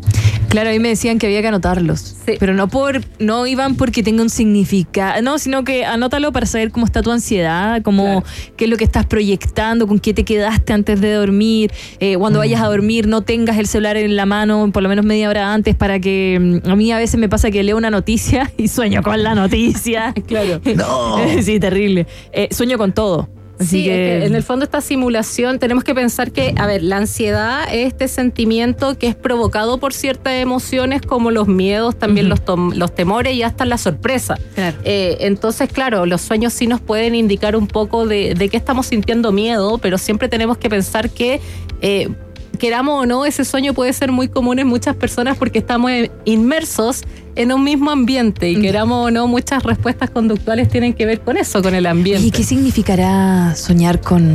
Claro, 0.52 0.68
a 0.68 0.72
mí 0.74 0.80
me 0.80 0.90
decían 0.90 1.18
que 1.18 1.26
había 1.26 1.40
que 1.40 1.48
anotarlos. 1.48 2.14
Pero 2.38 2.52
no 2.52 2.68
por, 2.68 3.00
no 3.18 3.46
iban 3.46 3.74
porque 3.74 4.02
tenga 4.02 4.22
un 4.22 4.28
significado, 4.28 5.22
no, 5.22 5.38
sino 5.38 5.64
que 5.64 5.86
anótalo 5.86 6.30
para 6.30 6.44
saber 6.44 6.70
cómo 6.70 6.84
está 6.84 7.00
tu 7.00 7.10
ansiedad, 7.10 7.80
cómo, 7.80 8.22
qué 8.58 8.64
es 8.64 8.70
lo 8.70 8.76
que 8.76 8.84
estás 8.84 9.06
proyectando, 9.06 9.86
con 9.86 9.98
qué 9.98 10.12
te 10.12 10.26
quedaste 10.26 10.74
antes 10.74 11.00
de 11.00 11.10
dormir. 11.12 11.72
Eh, 12.00 12.18
cuando 12.18 12.40
vayas 12.40 12.60
a 12.60 12.66
dormir, 12.66 13.08
no 13.08 13.22
tengas 13.22 13.56
el 13.56 13.66
celular 13.66 13.96
en 13.96 14.14
la 14.14 14.26
mano 14.26 14.70
por 14.74 14.82
lo 14.82 14.90
menos 14.90 15.06
media 15.06 15.30
hora 15.30 15.54
antes 15.54 15.74
para 15.74 16.00
que 16.00 16.60
mm, 16.62 16.68
a 16.68 16.76
mí 16.76 16.92
a 16.92 16.98
veces 16.98 17.18
me 17.18 17.30
pasa 17.30 17.50
que 17.50 17.62
leo 17.62 17.78
una 17.78 17.90
noticia 17.90 18.52
y 18.58 18.68
sueño 18.68 18.91
con 19.00 19.22
la 19.22 19.35
noticia. 19.35 20.12
claro. 20.26 20.61
No. 20.76 21.18
sí, 21.42 21.59
terrible. 21.59 22.07
Eh, 22.33 22.48
sueño 22.50 22.76
con 22.76 22.92
todo. 22.92 23.28
Así 23.59 23.68
sí, 23.68 23.85
que, 23.85 23.90
es 24.16 24.20
que 24.22 24.26
en 24.26 24.35
el 24.35 24.42
fondo 24.42 24.64
esta 24.64 24.81
simulación 24.81 25.61
tenemos 25.61 25.85
que 25.85 25.94
pensar 25.94 26.33
que, 26.33 26.52
a 26.57 26.66
ver, 26.66 26.83
la 26.83 26.96
ansiedad 26.96 27.62
es 27.72 27.87
este 27.87 28.09
sentimiento 28.09 28.98
que 28.98 29.07
es 29.07 29.14
provocado 29.14 29.78
por 29.78 29.92
ciertas 29.92 30.33
emociones 30.35 31.00
como 31.00 31.31
los 31.31 31.46
miedos, 31.46 31.96
también 31.96 32.28
los, 32.28 32.40
los 32.74 32.94
temores 32.94 33.35
y 33.35 33.44
hasta 33.44 33.64
la 33.64 33.78
sorpresa. 33.78 34.37
Eh, 34.85 35.18
entonces, 35.20 35.70
claro, 35.72 36.07
los 36.07 36.22
sueños 36.22 36.52
sí 36.55 36.66
nos 36.66 36.81
pueden 36.81 37.14
indicar 37.14 37.55
un 37.55 37.68
poco 37.68 38.05
de, 38.05 38.35
de 38.35 38.48
qué 38.48 38.57
estamos 38.57 38.87
sintiendo 38.87 39.31
miedo, 39.31 39.78
pero 39.78 39.96
siempre 39.96 40.28
tenemos 40.28 40.59
que 40.59 40.68
pensar 40.68 41.11
que... 41.11 41.40
eh, 41.83 42.09
Queramos 42.58 43.02
o 43.02 43.06
no, 43.06 43.24
ese 43.24 43.44
sueño 43.44 43.74
puede 43.74 43.92
ser 43.92 44.12
muy 44.12 44.28
común 44.28 44.58
en 44.58 44.66
muchas 44.66 44.94
personas 44.94 45.36
porque 45.36 45.58
estamos 45.58 45.90
inmersos 46.24 47.02
en 47.34 47.52
un 47.52 47.64
mismo 47.64 47.90
ambiente 47.90 48.50
y 48.50 48.60
queramos 48.60 49.06
o 49.06 49.10
no, 49.10 49.26
muchas 49.26 49.62
respuestas 49.62 50.10
conductuales 50.10 50.68
tienen 50.68 50.92
que 50.92 51.06
ver 51.06 51.20
con 51.20 51.36
eso, 51.36 51.62
con 51.62 51.74
el 51.74 51.86
ambiente. 51.86 52.26
¿Y 52.26 52.30
qué 52.30 52.44
significará 52.44 53.54
soñar 53.54 54.00
con, 54.00 54.34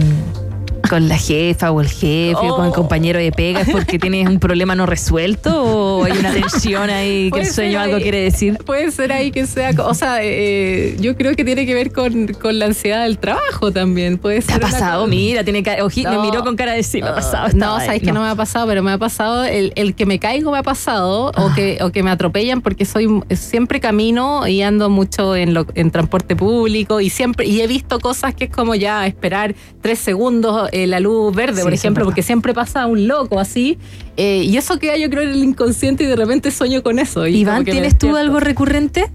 con 0.88 1.08
la 1.10 1.18
jefa 1.18 1.72
o 1.72 1.82
el 1.82 1.88
jefe 1.88 2.36
o 2.36 2.56
con 2.56 2.66
el 2.66 2.72
Oh. 2.72 2.74
compañero 2.74 3.20
de 3.20 3.32
pega? 3.32 3.62
¿Es 3.62 3.70
porque 3.70 4.00
tienes 4.00 4.28
un 4.28 4.40
problema 4.40 4.76
no 4.76 4.86
resuelto 4.86 5.52
o 5.64 6.04
hay 6.04 6.14
una 6.14 6.32
tensión 6.32 6.90
ahí 6.90 7.30
que 7.32 7.42
el 7.42 7.46
sueño 7.48 7.72
ser 7.74 7.80
algo 7.82 7.96
ahí. 7.98 8.02
quiere 8.04 8.22
decir? 8.22 8.58
Puede 8.66 8.92
ser 8.92 9.12
ahí 9.12 9.32
que 9.32 9.46
sea, 9.48 9.72
o 9.84 9.94
sea, 9.94 10.20
eh, 10.22 10.96
yo 11.00 11.16
creo 11.16 11.36
que 11.36 11.44
tiene 11.46 11.66
que 11.66 11.74
ver 11.74 11.92
con, 11.92 12.28
con 12.28 12.60
la 12.60 12.66
ansiedad 12.66 13.04
del 13.04 13.18
trabajo 13.18 13.72
también. 13.72 14.18
Puede 14.18 14.42
¿Te 14.42 14.52
ha 14.52 14.56
ser 14.56 14.62
pasado? 14.62 15.02
cosa- 15.06 15.10
Mira, 15.10 15.44
tiene 15.44 15.62
me 15.62 16.20
miró 16.20 16.44
con 16.44 16.56
cara 16.56 16.74
de 16.74 16.84
sí, 16.84 17.02
me 17.02 17.10
ha 17.10 17.16
pasado. 17.16 17.50
No, 17.54 17.80
sabes 17.80 18.02
que 18.02 18.12
no 18.12 18.22
me 18.22 18.30
ha 18.30 18.36
pasado, 18.36 18.68
pero 18.68 18.84
me 18.84 18.92
ha 18.92 18.98
pasado 18.98 19.44
el, 19.44 19.72
el 19.76 19.96
que 19.96 20.06
me 20.06 20.20
caigo 20.20 20.52
me 20.52 20.58
ha 20.60 20.64
pasado 20.64 21.32
Ah. 21.36 21.46
o 21.46 21.54
que 21.54 21.78
o 21.82 21.92
que 21.92 22.04
me 22.04 22.12
atropellan 22.12 22.62
porque 22.62 22.86
soy 22.86 23.08
siempre 23.32 23.80
camino 23.80 24.48
y 24.48 24.62
ando 24.62 24.90
mucho 24.90 25.36
en 25.36 25.54
lo, 25.54 25.66
en 25.76 25.92
transporte 25.92 26.36
público 26.36 27.02
y 27.02 27.10
siempre 27.10 27.46
y 27.46 27.62
he 27.62 27.68
visto 27.68 28.00
cosas 28.00 28.34
que 28.36 28.46
es 28.46 28.50
como 28.52 28.76
ya 28.76 29.06
esperar 29.08 29.56
tres 29.82 30.00
segundos 30.00 30.70
eh, 30.84 30.88
la 30.88 31.00
luz 31.00 31.36
verde, 31.36 31.58
Sí, 31.58 31.64
por 31.64 31.74
ejemplo, 31.74 32.06
porque 32.06 32.22
siempre 32.22 32.54
pasa 32.54 32.86
un 32.86 33.08
loco 33.08 33.40
así 33.40 33.78
eh, 34.16 34.44
y 34.44 34.58
eso 34.58 34.80
queda 34.80 34.98
yo 34.98 35.10
creo 35.10 35.24
en 35.24 35.30
el 35.30 35.44
inconsciente 35.44 36.04
y 36.04 36.08
de 36.08 36.16
repente 36.16 36.52
sueño 36.52 36.84
con 36.84 37.00
eso. 37.00 37.28
y 37.28 37.38
Iván, 37.38 37.66
¿tienes 37.66 37.98
tú 37.98 38.16
algo 38.16 38.40
recurrente? 38.40 39.12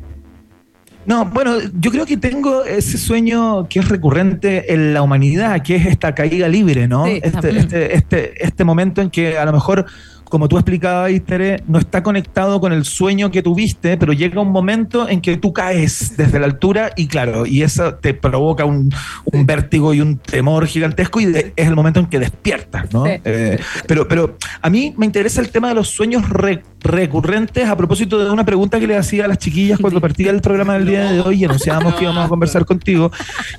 No, 1.04 1.24
bueno, 1.26 1.56
yo 1.80 1.90
creo 1.90 2.06
que 2.06 2.16
tengo 2.16 2.64
ese 2.64 2.96
sueño 2.96 3.68
que 3.68 3.80
es 3.80 3.88
recurrente 3.88 4.72
en 4.72 4.94
la 4.94 5.02
humanidad, 5.02 5.60
que 5.62 5.74
es 5.74 5.86
esta 5.86 6.14
caída 6.14 6.48
libre, 6.48 6.86
¿no? 6.86 7.06
Sí, 7.06 7.20
este, 7.22 7.58
este, 7.58 7.94
este, 7.96 8.44
este 8.44 8.64
momento 8.64 9.00
en 9.00 9.10
que 9.10 9.36
a 9.36 9.44
lo 9.44 9.52
mejor 9.52 9.86
como 10.32 10.48
tú 10.48 10.56
explicabas, 10.56 11.12
Tere, 11.26 11.62
no 11.68 11.78
está 11.78 12.02
conectado 12.02 12.58
con 12.58 12.72
el 12.72 12.86
sueño 12.86 13.30
que 13.30 13.42
tuviste, 13.42 13.98
pero 13.98 14.14
llega 14.14 14.40
un 14.40 14.50
momento 14.50 15.06
en 15.06 15.20
que 15.20 15.36
tú 15.36 15.52
caes 15.52 16.16
desde 16.16 16.38
la 16.40 16.46
altura 16.46 16.90
y 16.96 17.06
claro, 17.06 17.44
y 17.44 17.62
eso 17.62 17.96
te 17.96 18.14
provoca 18.14 18.64
un, 18.64 18.90
un 19.26 19.44
vértigo 19.44 19.92
y 19.92 20.00
un 20.00 20.16
temor 20.16 20.66
gigantesco 20.66 21.20
y 21.20 21.26
de- 21.26 21.52
es 21.54 21.68
el 21.68 21.74
momento 21.74 22.00
en 22.00 22.06
que 22.06 22.18
despiertas, 22.18 22.90
¿no? 22.94 23.04
Sí. 23.04 23.10
Eh, 23.26 23.58
pero, 23.86 24.08
pero 24.08 24.38
a 24.62 24.70
mí 24.70 24.94
me 24.96 25.04
interesa 25.04 25.42
el 25.42 25.50
tema 25.50 25.68
de 25.68 25.74
los 25.74 25.88
sueños 25.88 26.26
re- 26.30 26.62
recurrentes 26.80 27.68
a 27.68 27.76
propósito 27.76 28.18
de 28.24 28.30
una 28.30 28.46
pregunta 28.46 28.80
que 28.80 28.86
le 28.86 28.96
hacía 28.96 29.26
a 29.26 29.28
las 29.28 29.36
chiquillas 29.36 29.78
cuando 29.78 30.00
partía 30.00 30.30
el 30.30 30.40
programa 30.40 30.72
del 30.78 30.86
día 30.86 31.12
de 31.12 31.20
hoy 31.20 31.42
y 31.42 31.44
anunciábamos 31.44 31.94
que 31.96 32.04
íbamos 32.04 32.24
a 32.24 32.28
conversar 32.30 32.64
contigo, 32.64 33.12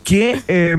que 0.04 0.42
eh, 0.48 0.76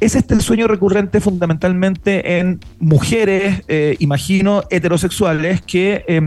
es 0.00 0.16
este 0.16 0.34
el 0.34 0.40
sueño 0.40 0.66
recurrente 0.66 1.20
fundamentalmente 1.20 2.38
en 2.40 2.58
mujeres, 2.80 3.62
eh, 3.68 3.94
imagino, 4.00 4.64
heterosexuales, 4.70 5.35
que 5.66 6.04
eh, 6.06 6.22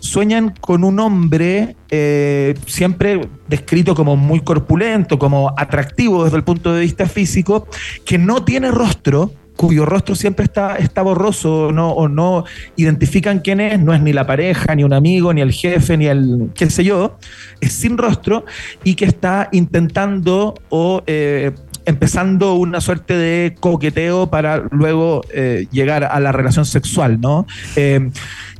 sueñan 0.00 0.54
con 0.60 0.84
un 0.84 1.00
hombre 1.00 1.76
eh, 1.90 2.54
siempre 2.66 3.28
descrito 3.48 3.94
como 3.94 4.16
muy 4.16 4.40
corpulento, 4.40 5.18
como 5.18 5.52
atractivo 5.56 6.24
desde 6.24 6.36
el 6.36 6.44
punto 6.44 6.72
de 6.72 6.80
vista 6.80 7.06
físico, 7.06 7.68
que 8.04 8.18
no 8.18 8.44
tiene 8.44 8.70
rostro, 8.70 9.32
cuyo 9.56 9.86
rostro 9.86 10.14
siempre 10.14 10.44
está, 10.44 10.76
está 10.76 11.02
borroso 11.02 11.70
¿no? 11.72 11.90
o 11.90 12.08
no 12.08 12.44
identifican 12.76 13.38
quién 13.38 13.60
es, 13.60 13.78
no 13.78 13.94
es 13.94 14.00
ni 14.00 14.12
la 14.12 14.26
pareja, 14.26 14.74
ni 14.74 14.84
un 14.84 14.92
amigo, 14.92 15.32
ni 15.32 15.40
el 15.40 15.52
jefe, 15.52 15.96
ni 15.96 16.06
el 16.06 16.50
qué 16.54 16.68
sé 16.70 16.84
yo, 16.84 17.18
es 17.60 17.72
sin 17.72 17.96
rostro 17.96 18.44
y 18.82 18.94
que 18.94 19.04
está 19.04 19.48
intentando 19.52 20.54
o 20.70 21.02
eh, 21.06 21.52
empezando 21.86 22.54
una 22.54 22.80
suerte 22.80 23.16
de 23.16 23.54
coqueteo 23.58 24.28
para 24.28 24.58
luego 24.70 25.22
eh, 25.32 25.66
llegar 25.70 26.04
a 26.04 26.20
la 26.20 26.32
relación 26.32 26.64
sexual, 26.64 27.20
¿no? 27.20 27.46
Eh, 27.76 28.10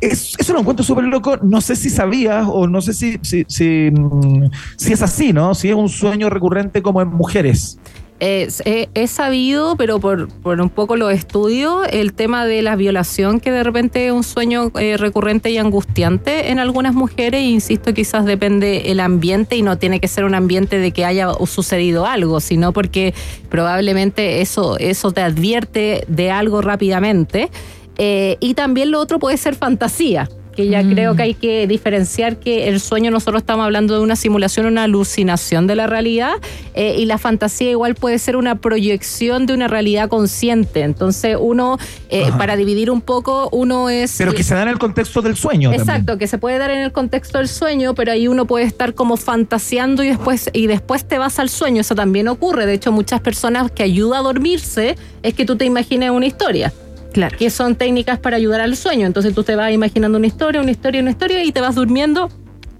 es, 0.01 0.35
eso 0.39 0.53
lo 0.53 0.61
encuentro 0.61 0.85
súper 0.85 1.05
loco. 1.05 1.39
No 1.43 1.61
sé 1.61 1.77
si 1.77 1.91
sabías 1.91 2.47
o 2.49 2.67
no 2.67 2.81
sé 2.81 2.93
si, 2.93 3.19
si, 3.23 3.45
si, 3.49 3.91
mm, 3.91 4.51
si 4.77 4.93
es 4.93 5.03
así, 5.03 5.33
¿no? 5.33 5.55
Si 5.55 5.69
es 5.69 5.75
un 5.75 5.89
sueño 5.89 6.31
recurrente 6.31 6.83
como 6.83 7.01
en 7.03 7.09
mujeres. 7.09 7.79
Es- 8.20 8.62
he, 8.64 8.88
he 8.94 9.07
sabido, 9.07 9.77
pero 9.77 9.98
por, 10.00 10.29
un 10.44 10.70
poco 10.70 10.96
lo 10.96 11.11
estudio, 11.11 11.85
el 11.85 12.14
tema 12.14 12.46
de 12.46 12.62
la 12.62 12.77
violación, 12.77 13.40
que 13.40 13.50
de 13.50 13.62
repente 13.62 14.07
es 14.07 14.12
un 14.12 14.22
sueño 14.22 14.70
eh, 14.79 14.96
recurrente 14.96 15.50
y 15.50 15.59
angustiante 15.59 16.50
en 16.50 16.59
algunas 16.59 16.94
mujeres. 16.94 17.40
E 17.40 17.44
insisto, 17.46 17.92
quizás 17.92 18.24
depende 18.24 18.90
el 18.92 19.00
ambiente 19.00 19.57
y 19.57 19.62
no 19.62 19.79
tiene 19.79 20.00
que 20.00 20.09
ser 20.09 20.24
un 20.24 20.35
ambiente 20.35 20.79
de 20.79 20.92
que 20.92 21.05
haya 21.05 21.29
sucedido 21.46 22.07
algo, 22.07 22.40
sino 22.40 22.72
porque 22.72 23.14
probablemente 23.50 24.40
eso, 24.40 24.79
eso 24.79 25.12
te 25.12 25.20
advierte 25.20 26.05
de 26.09 26.31
algo 26.31 26.62
rápidamente. 26.62 27.50
Eh, 27.98 28.37
y 28.40 28.55
también 28.55 28.90
lo 28.90 29.00
otro 29.00 29.18
puede 29.18 29.37
ser 29.37 29.55
fantasía 29.55 30.29
que 30.55 30.69
ya 30.69 30.83
Mm. 30.83 30.93
creo 30.93 31.17
que 31.17 31.23
hay 31.23 31.35
que 31.35 31.67
diferenciar 31.67 32.37
que 32.38 32.69
el 32.69 32.81
sueño 32.81 33.11
nosotros 33.11 33.43
estamos 33.43 33.64
hablando 33.64 33.95
de 33.95 34.01
una 34.01 34.17
simulación, 34.17 34.67
una 34.67 34.85
alucinación 34.85 35.67
de 35.67 35.75
la 35.77 35.87
realidad 35.87 36.33
eh, 36.75 36.97
y 36.99 37.05
la 37.07 37.19
fantasía 37.19 37.71
igual 37.71 37.95
puede 37.95 38.19
ser 38.19 38.37
una 38.37 38.57
proyección 38.57 39.47
de 39.47 39.55
una 39.55 39.69
realidad 39.69 40.09
consciente. 40.09 40.83
Entonces 40.83 41.37
uno, 41.38 41.79
eh, 42.09 42.31
para 42.38 42.57
dividir 42.57 42.90
un 42.90 43.01
poco, 43.01 43.49
uno 43.53 43.90
es... 43.90 44.14
Pero 44.19 44.33
que 44.35 44.43
se 44.43 44.55
da 44.55 44.62
en 44.62 44.69
el 44.69 44.79
contexto 44.79 45.23
del 45.23 45.37
sueño. 45.37 45.71
también. 45.71 45.88
Exacto, 45.88 46.19
que 46.19 46.27
se 46.27 46.38
puede 46.38 46.59
dar 46.59 46.71
en 46.71 46.81
el 46.81 46.93
contexto 46.93 47.38
del 47.38 47.49
sueño, 47.49 47.95
pero 47.95 48.12
ahí 48.12 48.29
uno 48.29 48.47
puede 48.47 48.64
estar 48.64 48.95
como 48.95 49.17
fantaseando 49.17 50.03
y 50.03 50.09
después, 50.09 50.51
y 50.53 50.67
después 50.67 51.05
te 51.05 51.19
vas 51.19 51.38
al 51.38 51.49
sueño. 51.49 51.81
Eso 51.81 51.95
también 51.95 52.29
ocurre. 52.29 52.67
De 52.67 52.75
hecho, 52.75 52.93
muchas 52.93 53.21
personas 53.21 53.71
que 53.71 53.83
ayuda 53.83 54.19
a 54.19 54.23
dormirse 54.23 54.97
es 55.23 55.35
que 55.35 55.45
tú 55.45 55.57
te 55.57 55.64
imagines 55.64 56.11
una 56.11 56.27
historia. 56.27 56.73
Claro. 57.14 57.38
Que 57.38 57.48
son 57.48 57.77
técnicas 57.77 58.18
para 58.18 58.37
ayudar 58.37 58.61
al 58.61 58.77
sueño. 58.77 59.07
Entonces 59.07 59.35
tú 59.35 59.44
te 59.44 59.55
vas 59.55 59.72
imaginando 59.72 60.18
una 60.18 60.27
historia, 60.27 60.61
una 60.61 60.72
historia, 60.72 61.00
una 61.00 61.12
historia 61.12 61.42
y 61.44 61.53
te 61.53 61.61
vas 61.61 61.77
durmiendo. 61.77 62.29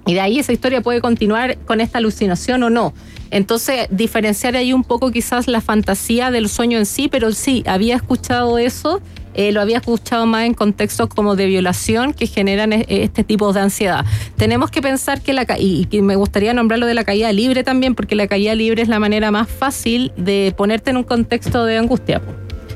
Y 0.06 0.14
de 0.14 0.20
ahí 0.20 0.38
esa 0.40 0.52
historia 0.52 0.82
puede 0.82 1.00
continuar 1.00 1.56
con 1.58 1.80
esta 1.80 1.98
alucinación 1.98 2.62
o 2.64 2.68
no. 2.68 2.92
Entonces, 3.30 3.86
diferenciar 3.90 4.54
ahí 4.56 4.72
un 4.72 4.84
poco 4.84 5.10
quizás 5.10 5.48
la 5.48 5.60
fantasía 5.60 6.30
del 6.30 6.48
sueño 6.48 6.78
en 6.78 6.84
sí, 6.84 7.08
pero 7.08 7.32
sí, 7.32 7.64
había 7.66 7.96
escuchado 7.96 8.58
eso, 8.58 9.00
eh, 9.34 9.50
lo 9.50 9.60
había 9.60 9.78
escuchado 9.78 10.26
más 10.26 10.44
en 10.44 10.54
contextos 10.54 11.08
como 11.08 11.36
de 11.36 11.46
violación 11.46 12.12
que 12.12 12.26
generan 12.26 12.72
e- 12.72 12.86
este 12.88 13.24
tipo 13.24 13.52
de 13.52 13.60
ansiedad. 13.60 14.04
Tenemos 14.36 14.70
que 14.70 14.82
pensar 14.82 15.20
que 15.22 15.32
la 15.32 15.46
y 15.58 15.82
y 15.82 15.84
que 15.86 16.02
me 16.02 16.16
gustaría 16.16 16.54
nombrarlo 16.54 16.86
de 16.86 16.94
la 16.94 17.04
caída 17.04 17.32
libre 17.32 17.64
también, 17.64 17.94
porque 17.94 18.14
la 18.14 18.26
caída 18.26 18.54
libre 18.54 18.82
es 18.82 18.88
la 18.88 18.98
manera 18.98 19.30
más 19.30 19.48
fácil 19.48 20.12
de 20.16 20.52
ponerte 20.56 20.90
en 20.90 20.98
un 20.98 21.04
contexto 21.04 21.64
de 21.64 21.78
angustia. 21.78 22.20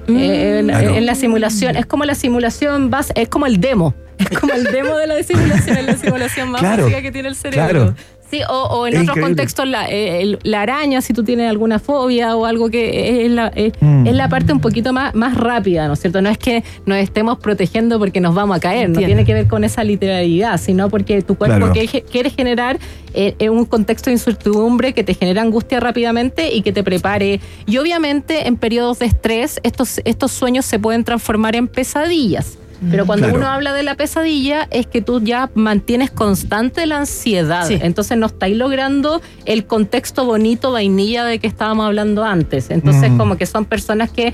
Eh, 0.08 0.58
en, 0.60 0.66
Claro. 0.68 0.94
en 0.94 1.06
la 1.06 1.14
simulación, 1.14 1.76
es 1.76 1.86
como 1.86 2.04
la 2.04 2.14
simulación 2.14 2.90
base, 2.90 3.12
es 3.16 3.28
como 3.28 3.46
el 3.46 3.60
demo. 3.60 3.94
Es 4.18 4.36
como 4.38 4.52
el 4.52 4.64
demo 4.64 4.96
de 4.96 5.06
la 5.06 5.22
simulación, 5.22 5.76
es 5.76 5.84
la 5.86 5.96
simulación 5.96 6.50
más 6.50 6.60
Claro, 6.60 6.84
básica 6.84 7.02
que 7.02 7.12
tiene 7.12 7.28
el 7.28 7.36
cerebro. 7.36 7.68
claro. 7.68 7.94
Sí, 8.30 8.40
o, 8.48 8.52
o 8.52 8.86
en 8.86 8.92
Es 8.94 9.00
otros 9.00 9.16
increíble. 9.16 9.22
contextos 9.36 9.66
la, 9.68 9.88
eh, 9.90 10.20
el- 10.20 10.38
la 10.42 10.60
araña, 10.60 11.00
si 11.00 11.14
tú 11.14 11.24
tienes 11.24 11.48
alguna 11.48 11.78
fobia 11.78 12.36
o 12.36 12.44
algo 12.44 12.68
que 12.68 13.24
es 13.24 13.30
la, 13.30 13.48
es, 13.54 13.72
Mm. 13.80 14.06
es 14.06 14.14
la 14.14 14.28
parte 14.28 14.52
un 14.52 14.60
poquito 14.60 14.92
más, 14.92 15.14
más 15.14 15.34
rápida, 15.34 15.86
¿no 15.86 15.94
es 15.94 16.00
cierto? 16.00 16.20
No 16.20 16.28
es 16.28 16.36
que 16.36 16.62
nos 16.84 16.98
estemos 16.98 17.38
protegiendo 17.38 17.98
porque 17.98 18.20
nos 18.20 18.34
vamos 18.34 18.56
a 18.58 18.60
caer, 18.60 18.90
no 18.90 18.98
tiene 18.98 19.24
que 19.24 19.32
ver 19.32 19.46
con 19.48 19.64
esa 19.64 19.82
literalidad, 19.82 20.60
sino 20.60 20.90
porque 20.90 21.22
tu 21.22 21.36
cuerpo 21.36 21.56
Claro. 21.56 21.72
que- 21.72 22.02
quiere 22.02 22.28
generar 22.30 22.78
eh, 23.14 23.34
en 23.38 23.52
un 23.52 23.64
contexto 23.64 24.10
de 24.10 24.14
incertidumbre 24.16 24.92
que 24.92 25.02
te 25.02 25.14
genera 25.14 25.40
angustia 25.40 25.80
rápidamente 25.80 26.52
y 26.54 26.60
que 26.60 26.72
te 26.72 26.84
prepare. 26.84 27.40
Y 27.66 27.78
obviamente 27.78 28.46
en 28.46 28.56
periodos 28.56 28.98
de 28.98 29.06
estrés 29.06 29.58
estos, 29.62 30.02
estos 30.04 30.30
sueños 30.30 30.66
se 30.66 30.78
pueden 30.78 31.02
transformar 31.04 31.56
en 31.56 31.66
pesadillas. 31.68 32.58
Pero 32.90 33.06
cuando 33.06 33.26
Claro. 33.26 33.38
uno 33.40 33.48
habla 33.48 33.72
de 33.72 33.82
la 33.82 33.96
pesadilla 33.96 34.68
es 34.70 34.86
que 34.86 35.02
tú 35.02 35.20
ya 35.20 35.50
mantienes 35.54 36.10
constante 36.12 36.86
la 36.86 36.98
ansiedad. 36.98 37.66
Sí. 37.66 37.76
Entonces 37.80 38.16
no 38.18 38.26
estáis 38.26 38.56
logrando 38.56 39.20
el 39.46 39.66
contexto 39.66 40.24
bonito 40.24 40.70
vainilla 40.70 41.24
de 41.24 41.38
que 41.40 41.46
estábamos 41.48 41.86
hablando 41.86 42.24
antes. 42.24 42.70
Entonces 42.70 43.10
Mm. 43.10 43.18
como 43.18 43.36
que 43.36 43.46
son 43.46 43.64
personas 43.64 44.10
que 44.10 44.32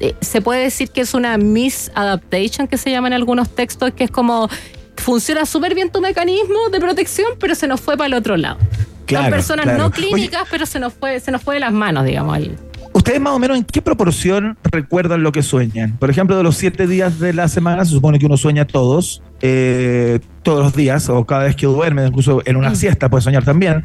eh, 0.00 0.14
se 0.20 0.40
puede 0.42 0.62
decir 0.62 0.90
que 0.90 1.02
es 1.02 1.14
una 1.14 1.38
misadaptation 1.38 2.66
que 2.68 2.78
se 2.78 2.90
llama 2.90 3.08
en 3.08 3.14
algunos 3.14 3.48
textos, 3.48 3.92
que 3.92 4.04
es 4.04 4.10
como 4.10 4.48
funciona 4.96 5.46
súper 5.46 5.74
bien 5.76 5.90
tu 5.92 6.00
mecanismo 6.00 6.68
de 6.72 6.80
protección, 6.80 7.28
pero 7.38 7.54
se 7.54 7.68
nos 7.68 7.80
fue 7.80 7.96
para 7.96 8.08
el 8.08 8.14
otro 8.14 8.36
lado. 8.36 8.58
Claro, 9.06 9.24
son 9.26 9.30
personas 9.32 9.64
claro. 9.64 9.78
no 9.84 9.90
clínicas, 9.90 10.42
pero 10.50 10.66
se 10.66 10.80
nos 10.80 10.92
fue, 10.92 11.20
se 11.20 11.30
nos 11.30 11.40
fue 11.42 11.54
de 11.54 11.60
las 11.60 11.72
manos, 11.72 12.04
digamos. 12.04 12.36
el- 12.36 12.58
¿Ustedes 12.98 13.20
más 13.20 13.32
o 13.32 13.38
menos 13.38 13.56
en 13.56 13.62
qué 13.62 13.80
proporción 13.80 14.58
recuerdan 14.64 15.22
lo 15.22 15.30
que 15.30 15.40
sueñan? 15.44 15.96
Por 15.98 16.10
ejemplo, 16.10 16.36
de 16.36 16.42
los 16.42 16.56
siete 16.56 16.88
días 16.88 17.20
de 17.20 17.32
la 17.32 17.46
semana 17.46 17.84
se 17.84 17.92
supone 17.92 18.18
que 18.18 18.26
uno 18.26 18.36
sueña 18.36 18.66
todos, 18.66 19.22
eh, 19.40 20.18
todos 20.42 20.64
los 20.64 20.74
días 20.74 21.08
o 21.08 21.24
cada 21.24 21.44
vez 21.44 21.54
que 21.54 21.66
duerme, 21.66 22.04
incluso 22.04 22.42
en 22.44 22.56
una 22.56 22.74
siesta 22.74 23.08
puede 23.08 23.22
soñar 23.22 23.44
también. 23.44 23.84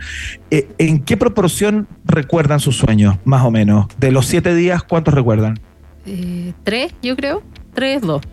Eh, 0.49 0.67
¿En 0.79 0.99
qué 1.03 1.15
proporción 1.15 1.87
recuerdan 2.05 2.59
sus 2.59 2.75
sueños, 2.75 3.15
más 3.23 3.43
o 3.45 3.51
menos? 3.51 3.85
De 3.99 4.11
los 4.11 4.25
siete 4.25 4.55
días, 4.55 4.81
¿cuántos 4.81 5.13
recuerdan? 5.13 5.59
eh, 6.07 6.53
tres, 6.63 6.91
yo 7.03 7.15
creo. 7.15 7.43
Tres, 7.75 8.01
dos. 8.01 8.23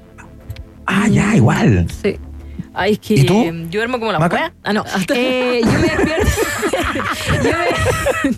Ah, 0.87 1.09
ya, 1.09 1.37
igual. 1.37 1.87
Sí. 2.03 2.17
Ay, 2.73 2.93
es 2.93 2.99
que 3.01 3.15
¿Y 3.15 3.25
tú? 3.27 3.35
eh, 3.43 3.67
yo 3.71 3.81
duermo 3.81 3.99
como 3.99 4.13
la 4.13 4.19
¿Maca? 4.19 4.55
Ah, 4.65 4.73
no. 4.73 4.85
Yo 5.09 5.15
me 5.15 5.61
despierto. 5.61 6.13
yo, 6.95 7.51
me, 7.51 8.31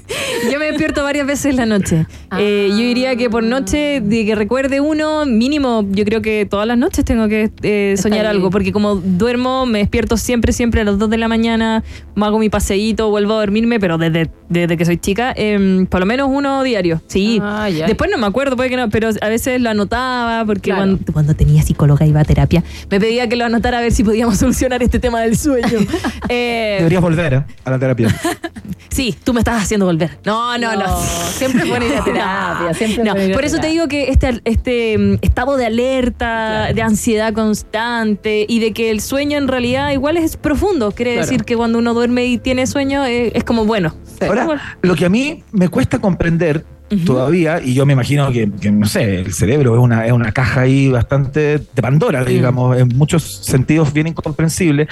yo 0.53 0.59
me 0.59 0.67
despierto 0.67 1.03
varias 1.03 1.27
veces 1.27 1.47
en 1.47 1.57
la 1.57 1.67
noche. 1.67 2.07
Eh, 2.39 2.69
yo 2.71 2.77
diría 2.77 3.17
que 3.17 3.29
por 3.31 3.43
noche, 3.43 4.01
de 4.03 4.25
que 4.25 4.35
recuerde 4.35 4.81
uno, 4.81 5.27
mínimo, 5.27 5.87
yo 5.91 6.05
creo 6.05 6.23
que 6.23 6.47
todas 6.47 6.67
las 6.67 6.79
noches 6.79 7.05
tengo 7.05 7.29
que 7.29 7.51
eh, 7.63 7.95
soñar 7.99 8.27
algo, 8.27 8.51
porque 8.51 8.73
como 8.73 8.97
duermo, 8.97 9.67
me 9.67 9.79
despierto 9.81 10.17
siempre, 10.17 10.53
siempre 10.53 10.81
a 10.81 10.85
las 10.85 10.99
2 10.99 11.11
de 11.11 11.19
la 11.19 11.29
mañana, 11.29 11.83
me 12.15 12.27
hago 12.27 12.39
mi 12.39 12.49
paseíto, 12.49 13.11
vuelvo 13.11 13.35
a 13.35 13.37
dormirme, 13.41 13.79
pero 13.81 13.99
desde, 13.99 14.31
desde 14.49 14.77
que 14.77 14.85
soy 14.85 14.97
chica, 14.99 15.33
em, 15.37 15.87
por 15.87 16.01
lo 16.01 16.07
menos 16.07 16.29
uno 16.31 16.63
diario. 16.63 17.03
Sí. 17.07 17.39
Ah, 17.43 17.69
ya. 17.69 17.87
Después 17.87 18.11
no 18.11 18.19
me 18.19 18.27
acuerdo, 18.27 18.57
puede 18.57 18.71
que 18.71 18.77
no, 18.77 18.89
pero 18.91 19.11
a 19.21 19.29
veces 19.29 19.61
lo 19.61 19.71
anotaba, 19.71 20.45
porque 20.45 20.63
Claro. 20.63 20.81
cuando, 20.83 21.13
cuando 21.13 21.35
tenía 21.35 21.63
psicóloga 21.63 22.07
iba 22.07 22.21
a 22.21 22.25
terapia, 22.25 22.63
me 22.91 23.01
pedía 23.01 23.29
que 23.29 23.37
lo 23.37 23.45
anotara 23.45 23.79
a 23.79 23.81
ver 23.81 23.93
si 23.93 24.05
podíamos 24.05 24.39
solucionar 24.39 24.83
este 24.83 24.99
tema 24.99 25.21
del 25.21 25.37
sueño. 25.37 25.63
Eh, 26.29 26.77
Deberías 26.79 27.03
volver 27.03 27.35
¿eh? 27.35 27.45
a 27.65 27.71
la 27.71 27.79
terapia. 27.79 28.09
sí, 28.89 29.15
tú 29.25 29.33
me 29.33 29.41
estás 29.41 29.63
haciendo 29.63 29.87
volver. 29.87 30.19
No, 30.25 30.57
no, 30.59 30.77
no. 30.77 31.01
Siempre 31.33 31.63
es 31.63 31.69
bueno 31.69 31.87
ir 31.89 31.95
a 31.95 32.05
terapia. 32.05 32.75
Siempre 32.75 33.05
No, 33.05 33.15
por 33.35 33.45
eso 33.45 33.59
te 33.59 33.69
digo 33.69 33.89
que 33.89 34.11
este, 34.11 34.41
este 34.45 34.99
mm, 34.99 35.15
estado 35.23 35.57
de 35.57 35.67
alerta, 35.67 36.73
de 36.75 36.83
ansiedad 36.83 37.33
constante 37.33 38.47
y 38.49 38.59
de 38.61 38.73
que 38.73 38.91
el 38.91 39.01
sueño 39.01 39.39
en 39.39 39.49
realidad 39.49 39.91
igual 39.91 40.17
es 40.17 40.37
profundo. 40.37 40.93
Quiere 40.93 41.13
Claro. 41.15 41.27
decir 41.27 41.45
que 41.45 41.57
cuando 41.57 41.79
uno 41.79 41.95
duerme 41.95 42.27
y 42.27 42.39
tiene 42.39 42.67
sueño 42.67 43.05
eh, 43.05 43.33
es 43.35 43.45
como 43.45 43.65
bueno. 43.65 43.95
Ahora, 44.21 44.77
lo 44.83 44.95
que 44.95 45.05
a 45.05 45.09
mí 45.09 45.43
me 45.53 45.69
cuesta 45.69 45.99
comprender 45.99 46.65
todavía, 47.07 47.61
y 47.65 47.73
yo 47.75 47.87
me 47.87 47.95
imagino 47.95 48.31
que, 48.31 48.51
que, 48.61 48.71
no 48.71 48.87
sé, 48.87 49.21
el 49.21 49.33
cerebro 49.33 49.75
es 49.75 49.81
una, 49.81 50.07
es 50.07 50.13
una 50.13 50.31
caja 50.33 50.61
ahí 50.63 50.91
bastante 50.91 51.59
de 51.59 51.83
Pandora, 51.83 52.23
digamos, 52.23 52.77
en 52.77 52.89
muchos 52.89 53.23
sentidos 53.23 53.93
bien 53.95 54.09
incomprensible. 54.09 54.89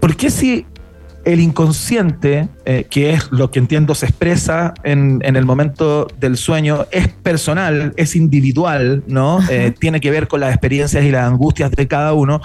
¿Por 0.00 0.16
qué 0.16 0.30
si 0.30 0.64
el 1.24 1.40
inconsciente, 1.40 2.48
eh, 2.64 2.86
que 2.88 3.12
es 3.12 3.30
lo 3.32 3.50
que 3.50 3.58
entiendo 3.58 3.94
se 3.94 4.06
expresa 4.06 4.74
en, 4.82 5.20
en 5.24 5.36
el 5.36 5.44
momento 5.44 6.06
del 6.20 6.36
sueño, 6.36 6.86
es 6.90 7.08
personal, 7.08 7.92
es 7.96 8.14
individual, 8.16 9.02
¿no? 9.06 9.40
Eh, 9.50 9.72
tiene 9.78 10.00
que 10.00 10.10
ver 10.10 10.28
con 10.28 10.40
las 10.40 10.50
experiencias 10.50 11.04
y 11.04 11.10
las 11.10 11.26
angustias 11.26 11.70
de 11.70 11.88
cada 11.88 12.12
uno. 12.12 12.40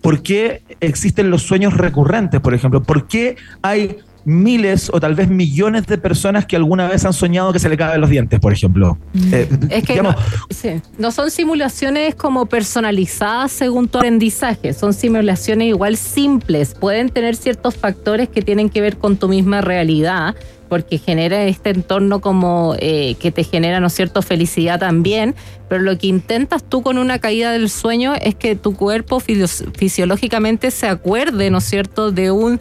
¿Por 0.00 0.22
qué 0.22 0.62
existen 0.80 1.30
los 1.30 1.42
sueños 1.42 1.74
recurrentes, 1.74 2.40
por 2.40 2.54
ejemplo? 2.54 2.82
¿Por 2.82 3.06
qué 3.06 3.36
hay 3.62 3.98
miles 4.24 4.90
o 4.92 5.00
tal 5.00 5.14
vez 5.14 5.28
millones 5.28 5.86
de 5.86 5.98
personas 5.98 6.46
que 6.46 6.56
alguna 6.56 6.88
vez 6.88 7.04
han 7.04 7.12
soñado 7.12 7.52
que 7.52 7.58
se 7.58 7.68
le 7.68 7.76
caen 7.76 8.00
los 8.00 8.10
dientes, 8.10 8.38
por 8.40 8.52
ejemplo? 8.52 8.98
Eh, 9.32 9.48
Es 9.70 9.84
que 9.84 9.94
digamos, 9.94 10.16
no, 10.16 10.46
sí, 10.50 10.80
no 10.98 11.10
son 11.10 11.30
simulaciones 11.30 12.14
como 12.14 12.46
personalizadas 12.46 13.52
según 13.52 13.88
tu 13.88 13.98
aprendizaje, 13.98 14.72
son 14.72 14.92
simulaciones 14.94 15.68
igual 15.68 15.96
simples, 15.96 16.74
pueden 16.78 17.08
tener 17.08 17.36
ciertos 17.36 17.76
factores 17.76 18.28
que 18.28 18.42
tienen 18.42 18.70
que 18.70 18.80
ver 18.80 18.96
con 18.96 19.16
tu 19.16 19.28
misma 19.28 19.60
realidad, 19.60 20.34
porque 20.68 20.96
genera 20.96 21.44
este 21.44 21.68
entorno 21.68 22.20
como 22.22 22.74
eh, 22.78 23.16
que 23.20 23.30
te 23.30 23.44
genera, 23.44 23.78
¿no 23.78 23.88
es 23.88 23.92
cierto?, 23.92 24.22
felicidad 24.22 24.80
también, 24.80 25.34
pero 25.68 25.82
lo 25.82 25.98
que 25.98 26.06
intentas 26.06 26.64
tú 26.66 26.82
con 26.82 26.96
una 26.96 27.18
caída 27.18 27.52
del 27.52 27.68
sueño 27.68 28.14
es 28.14 28.34
que 28.34 28.56
tu 28.56 28.74
cuerpo 28.74 29.20
fisiológicamente 29.20 30.70
se 30.70 30.86
acuerde, 30.86 31.50
¿no 31.50 31.58
es 31.58 31.64
cierto?, 31.64 32.10
de 32.10 32.30
un 32.30 32.58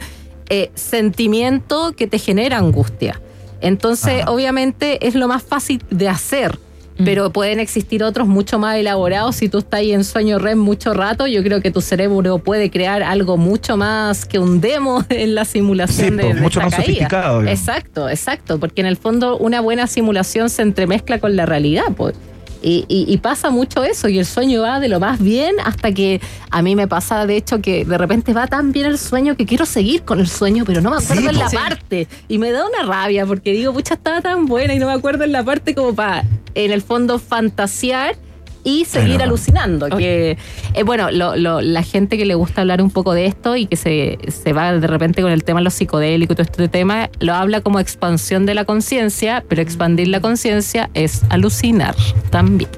eh, 0.51 0.69
sentimiento 0.75 1.93
que 1.95 2.05
te 2.07 2.19
genera 2.19 2.57
angustia. 2.57 3.19
Entonces, 3.61 4.23
obviamente, 4.27 5.07
es 5.07 5.15
lo 5.15 5.27
más 5.27 5.43
fácil 5.43 5.83
de 5.89 6.09
hacer. 6.09 6.59
Pero 7.03 7.31
pueden 7.31 7.59
existir 7.59 8.03
otros 8.03 8.27
mucho 8.27 8.59
más 8.59 8.75
elaborados. 8.77 9.35
Si 9.37 9.49
tú 9.49 9.57
estás 9.59 9.79
ahí 9.79 9.91
en 9.91 10.03
sueño 10.03 10.37
REM 10.37 10.59
mucho 10.59 10.93
rato, 10.93 11.25
yo 11.25 11.41
creo 11.41 11.59
que 11.59 11.71
tu 11.71 11.81
cerebro 11.81 12.37
puede 12.37 12.69
crear 12.69 13.01
algo 13.01 13.37
mucho 13.37 13.75
más 13.75 14.25
que 14.25 14.37
un 14.37 14.61
demo 14.61 15.03
en 15.09 15.33
la 15.33 15.45
simulación 15.45 16.09
Sí, 16.09 16.15
de, 16.17 16.21
pues, 16.23 16.35
de 16.35 16.41
mucho 16.41 16.59
esta 16.59 16.65
más 16.69 16.75
caída. 16.75 16.85
sofisticado, 16.85 17.39
digamos. 17.41 17.59
Exacto, 17.59 18.09
exacto. 18.09 18.59
Porque 18.59 18.81
en 18.81 18.87
el 18.87 18.97
fondo 18.97 19.37
una 19.37 19.61
buena 19.61 19.87
simulación 19.87 20.49
se 20.51 20.61
entremezcla 20.61 21.19
con 21.19 21.35
la 21.35 21.47
realidad. 21.47 21.85
pues. 21.95 22.13
Y, 22.61 22.85
y- 22.87 23.05
y 23.11 23.17
pasa 23.17 23.49
mucho 23.49 23.83
eso, 23.83 24.07
y 24.07 24.19
el 24.19 24.25
sueño 24.25 24.61
va 24.61 24.79
de 24.79 24.87
lo 24.87 24.99
más 24.99 25.19
bien 25.19 25.55
hasta 25.63 25.91
que 25.93 26.21
a 26.51 26.61
mí 26.61 26.75
me 26.75 26.87
pasa, 26.87 27.25
de 27.25 27.35
hecho, 27.37 27.59
que 27.61 27.85
de 27.85 27.97
repente 27.97 28.33
va 28.33 28.45
tan 28.47 28.71
bien 28.71 28.85
el 28.85 28.97
sueño 28.99 29.35
que 29.35 29.45
quiero 29.45 29.65
seguir 29.65 30.03
con 30.03 30.19
el 30.19 30.27
sueño, 30.27 30.63
pero 30.65 30.79
no 30.81 30.91
me 30.91 30.97
acuerdo 30.97 31.21
Sí, 31.23 31.27
en 31.27 31.39
la 31.39 31.45
po. 31.47 31.51
parte. 31.57 32.07
Y 32.27 32.37
me 32.37 32.51
da 32.51 32.65
una 32.67 32.83
rabia 32.87 33.25
porque 33.25 33.51
digo, 33.53 33.73
pucha, 33.73 33.95
estaba 33.95 34.21
tan 34.21 34.45
buena 34.45 34.73
y 34.75 34.79
no 34.79 34.85
me 34.87 34.93
acuerdo 34.93 35.23
en 35.23 35.31
la 35.31 35.43
parte 35.43 35.73
como 35.73 35.95
para, 35.95 36.23
en 36.53 36.71
el 36.71 36.81
fondo, 36.81 37.17
fantasear 37.19 38.15
y 38.63 38.85
seguir 38.85 39.21
alucinando. 39.23 39.87
Que, 39.97 40.37
eh, 40.73 40.83
bueno, 40.83 41.11
lo- 41.11 41.35
lo- 41.35 41.61
la 41.61 41.83
gente 41.83 42.17
que 42.17 42.25
le 42.25 42.35
gusta 42.35 42.61
hablar 42.61 42.81
un 42.81 42.91
poco 42.91 43.13
de 43.13 43.25
esto 43.25 43.55
y 43.55 43.65
que 43.65 43.75
se, 43.75 44.17
se 44.29 44.53
va 44.53 44.73
de 44.73 44.87
repente 44.87 45.21
con 45.21 45.31
el 45.31 45.43
tema 45.43 45.59
de 45.59 45.65
los 45.65 45.73
psicodélicos 45.73 46.33
y 46.33 46.35
todo 46.35 46.43
este 46.43 46.67
tema, 46.67 47.09
lo 47.19 47.33
habla 47.33 47.61
como 47.61 47.79
expansión 47.79 48.45
de 48.45 48.53
la 48.55 48.65
conciencia, 48.65 49.43
pero 49.47 49.61
expandir 49.61 50.07
la 50.07 50.19
conciencia 50.21 50.89
es 50.93 51.21
alucinar 51.29 51.95
también. 52.29 52.69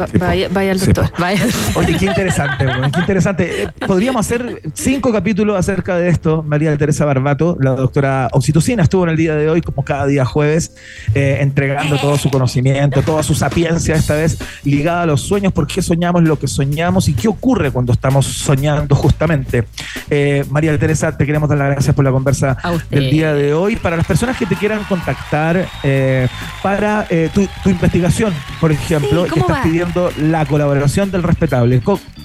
Va- 0.00 0.06
vaya, 0.18 0.48
vaya 0.50 0.72
al 0.72 0.78
doctor. 0.80 1.10
Vaya. 1.18 1.44
Oye, 1.74 1.96
qué 1.98 2.06
interesante, 2.06 2.66
qué 2.92 3.00
interesante. 3.00 3.62
Eh, 3.64 3.68
Podríamos 3.86 4.26
hacer 4.26 4.62
cinco 4.74 5.12
capítulos 5.12 5.58
acerca 5.58 5.96
de 5.96 6.08
esto. 6.08 6.42
María 6.42 6.76
Teresa 6.76 7.04
Barbato, 7.04 7.56
la 7.60 7.72
doctora 7.72 8.28
Oxitocina, 8.32 8.82
estuvo 8.82 9.04
en 9.04 9.10
el 9.10 9.16
día 9.16 9.34
de 9.34 9.48
hoy, 9.50 9.60
como 9.62 9.84
cada 9.84 10.06
día 10.06 10.24
jueves, 10.24 10.72
eh, 11.14 11.38
entregando 11.40 11.98
todo 11.98 12.16
su 12.18 12.30
conocimiento, 12.30 13.02
toda 13.02 13.22
su 13.22 13.34
sapiencia, 13.34 13.94
esta 13.94 14.14
vez 14.14 14.38
ligada 14.64 15.02
a 15.02 15.06
los 15.06 15.20
sueños, 15.22 15.52
por 15.52 15.66
qué 15.66 15.82
soñamos 15.82 16.22
lo 16.22 16.38
que 16.38 16.46
soñamos 16.48 17.08
y 17.08 17.14
qué 17.14 17.28
ocurre 17.28 17.70
cuando 17.70 17.92
estamos 17.92 18.26
soñando 18.26 18.94
justamente. 18.94 19.64
Eh, 20.08 20.44
María 20.50 20.76
Teresa, 20.78 21.16
te 21.16 21.26
queremos 21.26 21.48
dar 21.48 21.58
las 21.58 21.70
gracias 21.70 21.94
por 21.94 22.04
la 22.04 22.10
conversa 22.10 22.56
del 22.90 23.10
día 23.10 23.34
de 23.34 23.52
hoy. 23.54 23.76
Para 23.76 23.96
las 23.96 24.06
personas 24.06 24.36
que 24.36 24.46
te 24.46 24.54
quieran 24.56 24.82
contactar 24.84 25.66
eh, 25.82 26.28
para 26.62 27.06
eh, 27.10 27.28
tu, 27.32 27.46
tu 27.62 27.70
investigación, 27.70 28.32
por 28.60 28.72
ejemplo, 28.72 29.24
Sí, 29.24 29.24
que 29.24 29.30
¿cómo 29.30 29.42
estás 29.46 29.58
va? 29.58 29.62
pidiendo 29.62 29.89
la 30.18 30.46
colaboración 30.46 31.10
del 31.10 31.22
respetable, 31.22 31.80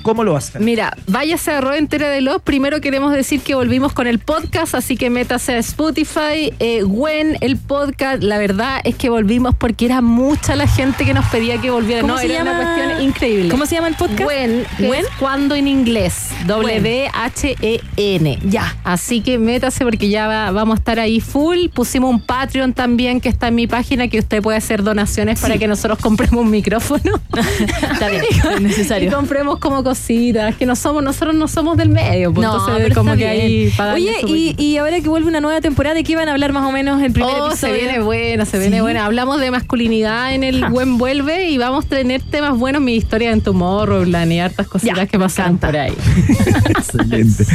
¿cómo, 0.05 0.23
lo 0.23 0.37
hacen? 0.37 0.63
Mira, 0.63 0.95
váyase 1.07 1.51
a 1.51 1.77
entera 1.77 2.09
de 2.09 2.21
los. 2.21 2.39
Primero 2.41 2.79
queremos 2.79 3.11
decir 3.11 3.41
que 3.41 3.55
volvimos 3.55 3.91
con 3.91 4.05
el 4.05 4.19
podcast, 4.19 4.75
así 4.75 4.97
que 4.97 5.09
métase 5.09 5.53
a 5.53 5.57
Spotify. 5.57 6.53
Eh, 6.59 6.83
Gwen, 6.83 7.37
el 7.41 7.57
podcast, 7.57 8.21
la 8.21 8.37
verdad 8.37 8.81
es 8.83 8.95
que 8.95 9.09
volvimos 9.09 9.55
porque 9.55 9.85
era 9.85 10.01
mucha 10.01 10.55
la 10.55 10.67
gente 10.67 11.05
que 11.05 11.15
nos 11.15 11.25
pedía 11.25 11.59
que 11.59 11.71
volviera. 11.71 12.01
¿Cómo 12.01 12.13
no, 12.13 12.19
se 12.19 12.31
era 12.31 12.43
una 12.43 12.55
cuestión 12.55 13.01
increíble. 13.01 13.49
¿Cómo 13.49 13.65
se 13.65 13.75
llama 13.75 13.87
el 13.87 13.95
podcast? 13.95 14.21
Gwen, 14.21 14.63
Gwen. 14.77 15.05
cuando 15.19 15.55
en 15.55 15.67
inglés. 15.67 16.29
W-H-E-N. 16.45 18.39
Ya. 18.43 18.77
Así 18.83 19.21
que 19.21 19.39
métase 19.39 19.83
porque 19.83 20.09
ya 20.09 20.27
va- 20.27 20.51
vamos 20.51 20.75
a 20.75 20.79
estar 20.79 20.99
ahí 20.99 21.19
full. 21.19 21.69
Pusimos 21.73 22.11
un 22.11 22.19
Patreon 22.21 22.73
también 22.73 23.19
que 23.21 23.29
está 23.29 23.47
en 23.47 23.55
mi 23.55 23.65
página 23.65 24.07
que 24.07 24.19
usted 24.19 24.43
puede 24.43 24.59
hacer 24.59 24.83
donaciones 24.83 25.39
para 25.39 25.57
que 25.57 25.67
nosotros 25.67 25.97
compremos 25.99 26.45
un 26.45 26.51
micrófono. 26.51 27.19
Está 27.91 28.09
bien, 28.09 28.23
es 28.55 28.61
necesario. 28.61 29.09
Y 29.09 29.11
compremos 29.11 29.59
como 29.59 29.83
cositas, 29.95 30.55
que 30.55 30.65
no 30.65 30.75
somos, 30.75 31.03
nosotros 31.03 31.35
no 31.35 31.47
somos 31.47 31.77
del 31.77 31.89
medio, 31.89 32.33
pues, 32.33 32.45
No, 32.45 32.53
entonces 32.53 32.83
pero 32.83 32.95
como 32.95 33.11
que 33.11 33.17
bien. 33.31 33.71
ahí 33.79 33.93
Oye, 33.93 34.15
y, 34.27 34.55
y 34.61 34.77
ahora 34.77 34.99
que 35.01 35.07
vuelve 35.09 35.27
una 35.29 35.39
nueva 35.41 35.61
temporada, 35.61 35.95
¿de 35.95 36.03
qué 36.03 36.15
van 36.15 36.27
a 36.27 36.31
hablar 36.33 36.51
más 36.53 36.65
o 36.67 36.71
menos 36.71 37.01
el 37.01 37.11
primer 37.11 37.31
Oh, 37.33 37.47
episodio? 37.47 37.73
se 37.75 37.81
viene 37.81 37.99
buena, 38.01 38.45
se 38.45 38.51
Sí. 38.57 38.57
viene 38.59 38.81
buena. 38.81 39.05
Hablamos 39.05 39.39
de 39.39 39.51
masculinidad 39.51 40.33
en 40.33 40.43
el 40.43 40.65
Buen 40.69 40.97
Vuelve 40.97 41.49
y 41.49 41.57
vamos 41.57 41.85
a 41.85 41.87
tener 41.89 42.21
temas 42.21 42.57
buenos, 42.57 42.81
mi 42.81 42.95
historia 42.95 43.31
en 43.31 43.41
Tomorrowland 43.41 44.31
y 44.31 44.39
hartas 44.39 44.67
cositas 44.67 45.07
que 45.09 45.17
pasaron 45.19 45.57
por 45.57 45.75
ahí. 45.75 45.93
Excelente. 46.69 47.45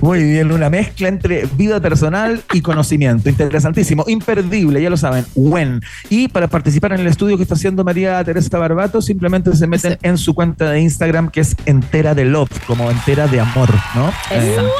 Muy 0.00 0.22
bien, 0.22 0.52
una 0.52 0.70
mezcla 0.70 1.08
entre 1.08 1.46
vida 1.56 1.80
personal 1.80 2.42
y 2.52 2.60
conocimiento. 2.60 3.28
Interesantísimo, 3.28 4.04
imperdible, 4.08 4.80
ya 4.82 4.90
lo 4.90 4.96
saben. 4.96 5.24
When. 5.34 5.80
Y 6.10 6.28
para 6.28 6.48
participar 6.48 6.92
en 6.92 7.00
el 7.00 7.06
estudio 7.06 7.36
que 7.36 7.42
está 7.42 7.54
haciendo 7.54 7.84
María 7.84 8.22
Teresa 8.24 8.58
Barbato, 8.58 9.02
simplemente 9.02 9.54
se 9.56 9.66
meten 9.66 9.98
en 10.02 10.18
su 10.18 10.34
cuenta 10.34 10.70
de 10.70 10.80
Instagram 10.80 11.30
que 11.30 11.40
es 11.40 11.56
entera 11.74 12.14
de 12.14 12.24
love, 12.24 12.50
como 12.66 12.90
entera 12.90 13.26
de 13.26 13.40
amor, 13.40 13.68
¿no? 13.94 14.12
Eso. 14.30 14.70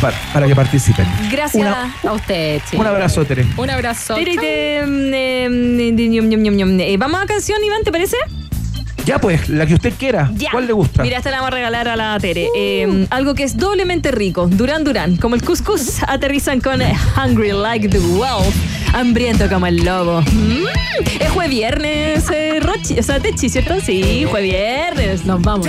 pa- 0.00 0.12
para 0.32 0.46
que 0.46 0.54
participen. 0.56 1.06
Gracias. 1.30 1.54
Una- 1.62 1.94
A 2.08 2.12
usted, 2.12 2.62
sí. 2.70 2.76
un 2.76 2.86
abrazo, 2.86 3.24
Tere. 3.26 3.44
Un 3.56 3.68
abrazo. 3.70 4.14
Tere, 4.14 4.36
te- 4.36 4.78
eh, 4.78 5.48
ñom, 6.08 6.26
ñom, 6.28 6.54
ñom. 6.56 6.80
Eh, 6.80 6.96
Vamos 6.98 7.20
a 7.22 7.26
canción, 7.26 7.62
Iván, 7.62 7.82
¿te 7.84 7.92
parece? 7.92 8.16
Ya 9.04 9.18
pues, 9.18 9.48
la 9.48 9.66
que 9.66 9.74
usted 9.74 9.92
quiera. 9.98 10.30
Ya. 10.34 10.50
¿Cuál 10.50 10.66
le 10.66 10.72
gusta? 10.72 11.02
Mira, 11.02 11.18
esta 11.18 11.30
la 11.30 11.38
vamos 11.38 11.52
a 11.52 11.54
regalar 11.56 11.88
a 11.88 11.96
la 11.96 12.18
Tere. 12.20 12.48
Eh, 12.56 13.06
algo 13.10 13.34
que 13.34 13.44
es 13.44 13.56
doblemente 13.56 14.10
rico. 14.12 14.46
Durán 14.46 14.84
Durán. 14.84 15.16
Como 15.16 15.34
el 15.34 15.42
couscous, 15.42 16.02
aterrizan 16.06 16.60
con 16.60 16.80
Hungry 17.16 17.52
Like 17.52 17.88
the 17.88 17.98
Wolf. 17.98 18.54
Hambriento 18.92 19.48
como 19.48 19.66
el 19.66 19.76
lobo. 19.84 20.20
Mm, 20.22 20.64
Es 21.20 21.30
jueves 21.30 21.50
viernes, 21.50 22.24
eh, 22.32 22.58
Rochi. 22.60 22.98
O 22.98 23.02
sea, 23.02 23.20
Techi, 23.20 23.48
¿cierto? 23.48 23.80
Sí, 23.80 24.24
jueves 24.28 24.50
viernes. 24.50 25.24
Nos 25.24 25.40
vamos. 25.42 25.66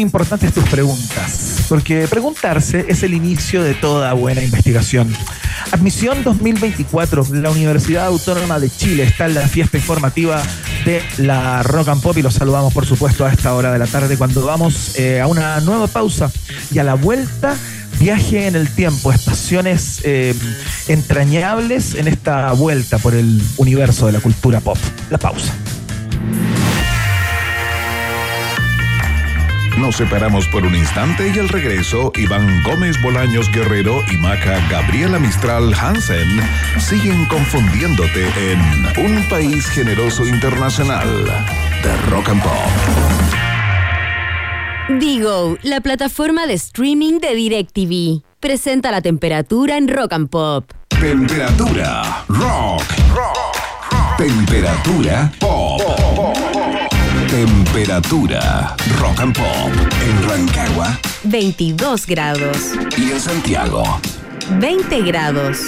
Importantes 0.00 0.52
tus 0.52 0.64
preguntas, 0.68 1.64
porque 1.68 2.06
preguntarse 2.08 2.86
es 2.88 3.02
el 3.02 3.14
inicio 3.14 3.62
de 3.62 3.74
toda 3.74 4.12
buena 4.12 4.42
investigación. 4.42 5.12
Admisión 5.72 6.22
2024, 6.22 7.26
la 7.32 7.50
Universidad 7.50 8.06
Autónoma 8.06 8.60
de 8.60 8.70
Chile 8.70 9.04
está 9.04 9.26
en 9.26 9.34
la 9.34 9.48
fiesta 9.48 9.76
informativa 9.76 10.42
de 10.84 11.02
la 11.18 11.62
Rock 11.62 11.88
and 11.88 12.02
Pop 12.02 12.16
y 12.16 12.22
los 12.22 12.34
saludamos 12.34 12.72
por 12.72 12.86
supuesto 12.86 13.24
a 13.26 13.32
esta 13.32 13.54
hora 13.54 13.72
de 13.72 13.78
la 13.78 13.86
tarde 13.86 14.16
cuando 14.16 14.44
vamos 14.46 14.98
eh, 14.98 15.20
a 15.20 15.26
una 15.26 15.60
nueva 15.60 15.86
pausa 15.86 16.30
y 16.70 16.78
a 16.78 16.84
la 16.84 16.94
vuelta 16.94 17.56
viaje 17.98 18.46
en 18.46 18.56
el 18.56 18.68
tiempo, 18.68 19.12
estaciones 19.12 20.00
eh, 20.04 20.34
entrañables 20.88 21.94
en 21.94 22.08
esta 22.08 22.52
vuelta 22.52 22.98
por 22.98 23.14
el 23.14 23.42
universo 23.56 24.06
de 24.06 24.12
la 24.12 24.20
cultura 24.20 24.60
pop. 24.60 24.78
La 25.10 25.18
pausa. 25.18 25.54
Nos 29.76 29.96
separamos 29.96 30.48
por 30.48 30.64
un 30.64 30.74
instante 30.74 31.30
y 31.34 31.38
al 31.38 31.48
regreso, 31.48 32.10
Iván 32.16 32.62
Gómez 32.62 33.00
Bolaños 33.02 33.50
Guerrero 33.50 34.02
y 34.10 34.16
Maca 34.16 34.58
Gabriela 34.70 35.18
Mistral 35.18 35.74
Hansen 35.74 36.28
siguen 36.78 37.26
confundiéndote 37.26 38.26
en 38.52 38.58
Un 39.04 39.22
País 39.28 39.66
Generoso 39.66 40.26
Internacional 40.26 41.06
de 41.82 41.96
Rock 42.10 42.30
and 42.30 42.42
Pop. 42.42 42.52
Digo, 44.98 45.58
la 45.62 45.80
plataforma 45.80 46.46
de 46.46 46.54
streaming 46.54 47.18
de 47.18 47.34
DirecTV. 47.34 48.22
Presenta 48.40 48.90
la 48.90 49.02
temperatura 49.02 49.76
en 49.76 49.88
Rock 49.88 50.12
and 50.12 50.28
Pop. 50.30 50.72
Temperatura 50.88 52.24
rock. 52.28 52.82
Temperatura 54.16 55.30
pop. 55.38 56.85
Temperatura 57.36 58.74
rock 58.98 59.20
and 59.20 59.36
pop 59.36 59.70
en 60.00 60.22
Rancagua 60.26 60.98
22 61.24 62.06
grados. 62.06 62.72
y 62.96 63.12
en 63.12 63.20
Santiago. 63.20 63.84
20 64.58 65.02
grados. 65.02 65.58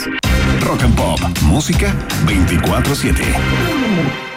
Rock 0.62 0.84
and 0.84 0.96
pop, 0.96 1.20
música 1.42 1.94
24/7. 2.24 4.27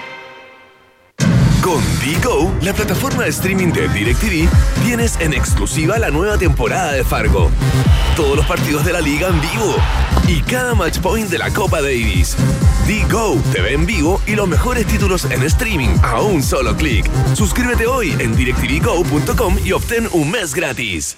Con 1.62 1.84
Digo, 2.00 2.52
la 2.62 2.74
plataforma 2.74 3.24
de 3.24 3.30
streaming 3.30 3.72
de 3.72 3.88
DirecTV, 3.88 4.50
tienes 4.84 5.20
en 5.20 5.34
exclusiva 5.34 6.00
la 6.00 6.10
nueva 6.10 6.38
temporada 6.38 6.94
de 6.94 7.04
Fargo. 7.04 7.52
Todos 8.16 8.36
los 8.36 8.46
partidos 8.48 8.84
de 8.84 8.94
la 8.94 9.02
liga 9.02 9.28
en 9.28 9.40
vivo 9.40 9.76
y 10.28 10.42
cada 10.42 10.74
match 10.74 11.00
point 11.00 11.30
de 11.30 11.38
la 11.38 11.52
Copa 11.52 11.82
Davis. 11.82 12.36
Digo 12.88 13.40
te 13.52 13.62
ve 13.62 13.74
en 13.74 13.86
vivo 13.86 14.20
y 14.26 14.36
los 14.36 14.48
mejores 14.48 14.88
títulos 14.88 15.26
en 15.26 15.44
streaming 15.44 15.96
a 16.02 16.22
un 16.22 16.42
solo 16.42 16.76
clic. 16.76 17.08
Suscríbete 17.36 17.86
hoy 17.86 18.16
en 18.18 18.36
directvgo.com 18.36 19.58
y 19.64 19.72
obtén 19.72 20.10
un 20.14 20.32
mes 20.32 20.56
gratis. 20.56 21.18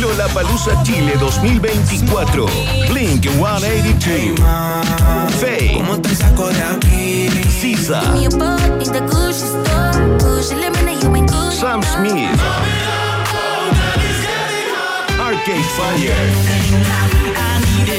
Lollapalooza 0.00 0.76
Chile 0.84 1.16
2024. 1.18 2.46
Blink 2.88 3.24
182. 3.38 4.34
Faye. 5.40 5.82
Sisa. 7.60 8.02
Sam 11.50 11.82
Smith. 11.82 12.40
Arcade 15.18 15.64
Fire. 15.76 16.14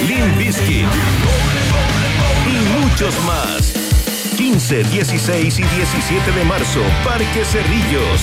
Limp 0.07 0.37
Bizkit. 0.37 0.87
Y 2.47 2.81
muchos 2.81 3.13
más. 3.25 3.88
15, 4.51 4.83
16 4.83 5.59
y 5.59 5.61
17 5.61 6.31
de 6.31 6.43
marzo, 6.43 6.81
Parque 7.05 7.45
Cerrillos. 7.45 8.19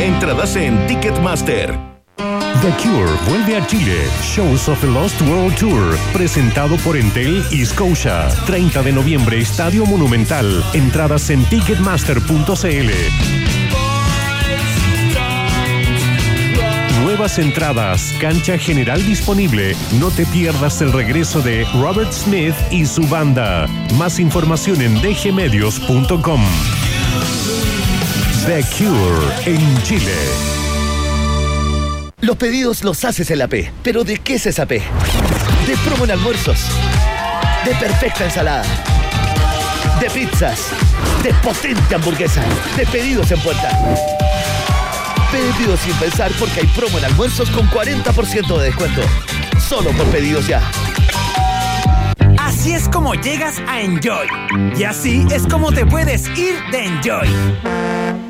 Entradas 0.00 0.54
en 0.54 0.86
Ticketmaster. 0.86 1.76
The 2.16 2.70
Cure 2.80 3.10
vuelve 3.28 3.56
a 3.56 3.66
Chile. 3.66 3.98
Shows 4.22 4.68
of 4.68 4.80
the 4.80 4.86
Lost 4.86 5.20
World 5.22 5.56
Tour. 5.56 5.98
Presentado 6.12 6.76
por 6.76 6.96
Entel 6.96 7.44
y 7.50 7.66
Scotia. 7.66 8.28
30 8.46 8.84
de 8.84 8.92
noviembre, 8.92 9.40
Estadio 9.40 9.84
Monumental. 9.86 10.62
Entradas 10.72 11.30
en 11.30 11.44
ticketmaster.cl. 11.46 13.39
Nuevas 17.20 17.38
entradas, 17.38 18.14
cancha 18.18 18.56
general 18.56 19.04
disponible. 19.04 19.76
No 19.98 20.10
te 20.10 20.24
pierdas 20.24 20.80
el 20.80 20.90
regreso 20.90 21.42
de 21.42 21.66
Robert 21.74 22.10
Smith 22.14 22.54
y 22.70 22.86
su 22.86 23.06
banda. 23.08 23.66
Más 23.98 24.18
información 24.18 24.80
en 24.80 24.94
dgmedios.com. 25.02 26.40
The 28.46 28.64
Cure 28.74 29.34
en 29.44 29.82
Chile. 29.82 30.14
Los 32.22 32.38
pedidos 32.38 32.84
los 32.84 33.04
haces 33.04 33.30
en 33.30 33.40
la 33.40 33.48
P. 33.48 33.70
¿Pero 33.82 34.02
de 34.02 34.16
qué 34.16 34.36
es 34.36 34.46
esa 34.46 34.64
P? 34.64 34.80
De 35.66 35.76
promo 35.84 36.06
en 36.06 36.12
almuerzos. 36.12 36.70
De 37.66 37.74
perfecta 37.74 38.24
ensalada. 38.24 38.64
De 40.00 40.08
pizzas. 40.08 40.68
De 41.22 41.34
potente 41.34 41.94
hamburguesa. 41.94 42.42
De 42.78 42.86
pedidos 42.86 43.30
en 43.30 43.40
puerta. 43.40 44.19
Pedidos 45.30 45.78
sin 45.80 45.94
pensar 45.94 46.32
porque 46.40 46.60
hay 46.60 46.66
promo 46.68 46.98
en 46.98 47.04
almuerzos 47.04 47.48
con 47.50 47.68
40% 47.68 48.58
de 48.58 48.64
descuento. 48.64 49.02
Solo 49.60 49.90
por 49.92 50.06
pedidos 50.06 50.48
ya. 50.48 50.60
Así 52.36 52.72
es 52.72 52.88
como 52.88 53.14
llegas 53.14 53.60
a 53.68 53.80
Enjoy. 53.80 54.26
Y 54.76 54.82
así 54.82 55.24
es 55.30 55.46
como 55.46 55.70
te 55.70 55.86
puedes 55.86 56.26
ir 56.36 56.56
de 56.72 56.84
Enjoy. 56.84 58.29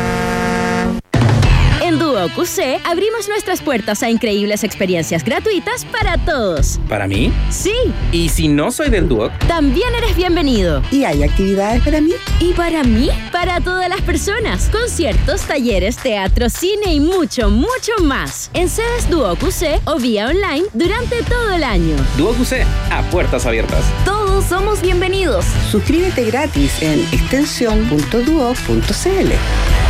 QC 2.29 2.81
abrimos 2.85 3.27
nuestras 3.27 3.61
puertas 3.61 4.03
a 4.03 4.09
increíbles 4.09 4.63
experiencias 4.63 5.23
gratuitas 5.23 5.85
para 5.85 6.17
todos. 6.17 6.79
¿Para 6.89 7.07
mí? 7.07 7.31
Sí, 7.49 7.73
¿Y 8.11 8.29
si 8.29 8.47
no 8.47 8.71
soy 8.71 8.89
del 8.89 9.07
Duoc? 9.07 9.31
también 9.47 9.93
eres 9.95 10.15
bienvenido. 10.15 10.81
¿Y 10.91 11.03
hay 11.03 11.23
actividades 11.23 11.81
para 11.83 12.01
mí? 12.01 12.11
¿Y 12.39 12.53
para 12.53 12.83
mí? 12.83 13.09
Para 13.31 13.59
todas 13.61 13.87
las 13.89 14.01
personas. 14.01 14.69
Conciertos, 14.71 15.41
talleres, 15.41 15.97
teatro, 15.97 16.49
cine 16.49 16.93
y 16.93 16.99
mucho, 16.99 17.49
mucho 17.49 17.91
más. 18.01 18.49
En 18.53 18.69
sedes 18.69 19.09
Duo 19.09 19.35
QC 19.35 19.81
o 19.85 19.97
vía 19.97 20.27
online 20.27 20.65
durante 20.73 21.21
todo 21.23 21.51
el 21.51 21.63
año. 21.63 21.95
Duoc 22.17 22.39
UC, 22.39 22.53
a 22.91 23.01
puertas 23.11 23.45
abiertas. 23.45 23.83
Todos 24.05 24.45
somos 24.45 24.81
bienvenidos. 24.81 25.45
Suscríbete 25.71 26.25
gratis 26.25 26.81
en 26.81 26.99
extensión.duo.cl. 27.11 29.31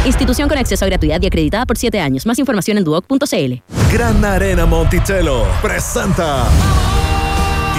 Institución 0.05 0.49
con 0.49 0.57
acceso 0.57 0.83
a 0.83 0.87
gratuidad 0.87 1.21
y 1.21 1.27
acreditada 1.27 1.65
por 1.65 1.77
7 1.77 1.99
años. 1.99 2.25
Más 2.25 2.39
información 2.39 2.77
en 2.77 2.83
duoc.cl. 2.83 3.53
Gran 3.93 4.25
Arena 4.25 4.65
Monticello 4.65 5.45
presenta 5.61 6.47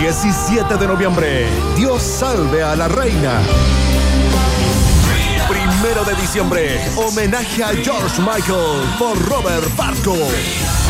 17 0.00 0.76
de 0.76 0.86
noviembre. 0.86 1.46
Dios 1.76 2.00
salve 2.00 2.62
a 2.62 2.76
la 2.76 2.86
reina. 2.86 3.40
Primero 5.48 6.04
de 6.04 6.14
diciembre, 6.20 6.80
homenaje 6.96 7.64
a 7.64 7.68
George 7.68 8.20
Michael 8.20 8.82
por 8.98 9.18
Robert 9.28 9.76
Barco. 9.76 10.16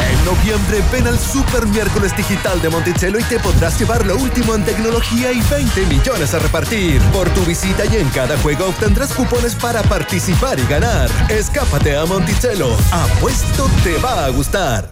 En 0.00 0.24
noviembre, 0.24 0.82
ven 0.90 1.06
al 1.06 1.18
Super 1.18 1.66
Miércoles 1.66 2.16
Digital 2.16 2.60
de 2.60 2.68
Monticello 2.70 3.18
y 3.18 3.24
te 3.24 3.38
podrás 3.38 3.78
llevar 3.78 4.06
lo 4.06 4.16
último 4.16 4.54
en 4.54 4.64
tecnología 4.64 5.32
y 5.32 5.40
20 5.40 5.86
millones 5.86 6.34
a 6.34 6.38
repartir. 6.38 7.00
Por 7.12 7.28
tu 7.30 7.42
visita 7.44 7.84
y 7.86 7.96
en 7.96 8.08
cada 8.10 8.36
juego 8.38 8.66
obtendrás 8.66 9.12
cupones 9.12 9.54
para 9.54 9.82
participar 9.82 10.58
y 10.58 10.66
ganar. 10.66 11.10
Escápate 11.28 11.96
a 11.96 12.06
Monticello. 12.06 12.76
Apuesto 12.90 13.68
te 13.82 13.98
va 13.98 14.26
a 14.26 14.28
gustar. 14.30 14.91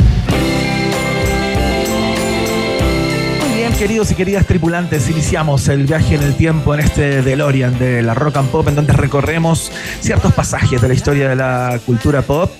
Queridos 3.81 4.11
y 4.11 4.15
queridas 4.15 4.45
tripulantes, 4.45 5.09
iniciamos 5.09 5.67
el 5.67 5.87
viaje 5.87 6.13
en 6.13 6.21
el 6.21 6.35
tiempo 6.35 6.75
en 6.75 6.81
este 6.81 7.23
DeLorean 7.23 7.79
de 7.79 8.03
la 8.03 8.13
Rock 8.13 8.37
and 8.37 8.49
Pop, 8.49 8.67
en 8.67 8.75
donde 8.75 8.93
recorremos 8.93 9.71
ciertos 10.01 10.31
pasajes 10.35 10.79
de 10.79 10.87
la 10.87 10.93
historia 10.93 11.27
de 11.27 11.35
la 11.35 11.79
cultura 11.83 12.21
pop. 12.21 12.51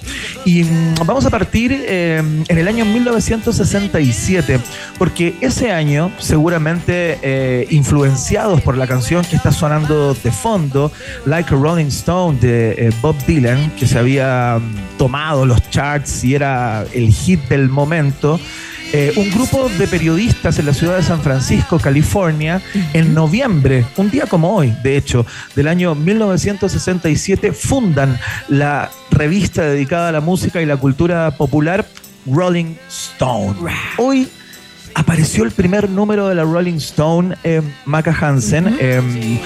Y 0.46 0.64
mm, 0.64 0.96
vamos 1.06 1.24
a 1.28 1.30
partir 1.30 1.74
eh, 1.88 2.24
en 2.48 2.58
el 2.58 2.68
año 2.68 2.86
1967, 2.86 4.60
porque 4.98 5.36
ese 5.42 5.72
año, 5.72 6.12
seguramente 6.18 7.20
eh, 7.22 7.68
influenciados 7.70 8.60
por 8.62 8.76
la 8.76 8.88
canción 8.88 9.24
que 9.24 9.36
está 9.36 9.52
sonando 9.52 10.16
de 10.16 10.32
fondo, 10.32 10.92
Like 11.28 11.54
a 11.54 11.58
Rolling 11.58 11.90
Stone 11.90 12.40
de 12.40 12.72
eh, 12.72 12.92
Bob 13.00 13.16
Dylan, 13.28 13.70
que 13.78 13.86
se 13.86 14.00
había 14.00 14.58
mm, 14.60 14.98
tomado 14.98 15.46
los 15.46 15.70
charts 15.70 16.24
y 16.24 16.34
era 16.34 16.84
el 16.92 17.14
hit 17.14 17.42
del 17.48 17.70
momento. 17.70 18.40
Eh, 18.94 19.14
un 19.16 19.30
grupo 19.32 19.70
de 19.70 19.88
periodistas 19.88 20.60
en 20.60 20.66
la 20.66 20.74
ciudad 20.74 20.98
de 20.98 21.04
San 21.04 21.22
Francisco, 21.22 21.80
California, 21.80 22.62
en 22.92 23.14
noviembre, 23.14 23.86
un 23.96 24.12
día 24.12 24.26
como 24.26 24.54
hoy, 24.54 24.74
de 24.84 24.98
hecho, 24.98 25.26
del 25.56 25.70
año 25.70 25.96
1967, 25.96 27.54
fundan 27.54 28.20
la 28.50 28.92
revista 29.10 29.64
dedicada 29.64 30.10
a 30.10 30.12
la 30.12 30.20
música 30.20 30.62
y 30.62 30.66
la 30.66 30.76
cultura 30.76 31.32
popular 31.32 31.88
Rolling 32.26 32.76
Stone. 32.89 33.56
Hoy 33.98 34.28
apareció 34.96 35.44
el 35.44 35.52
primer 35.52 35.89
número 35.89 36.28
de 36.28 36.36
la 36.36 36.44
Rolling 36.44 36.76
Stone, 36.76 37.36
eh, 37.44 37.62
Maca 37.86 38.16
Hansen, 38.20 38.78
eh, 38.80 39.39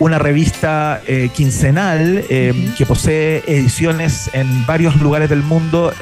una 0.00 0.18
revista 0.18 1.00
eh, 1.06 1.30
quincenal 1.34 2.24
eh, 2.28 2.72
que 2.76 2.86
posee 2.86 3.42
ediciones 3.46 4.30
en 4.32 4.66
varios 4.66 4.96
lugares 4.96 5.28
del 5.30 5.42
mundo 5.42 5.92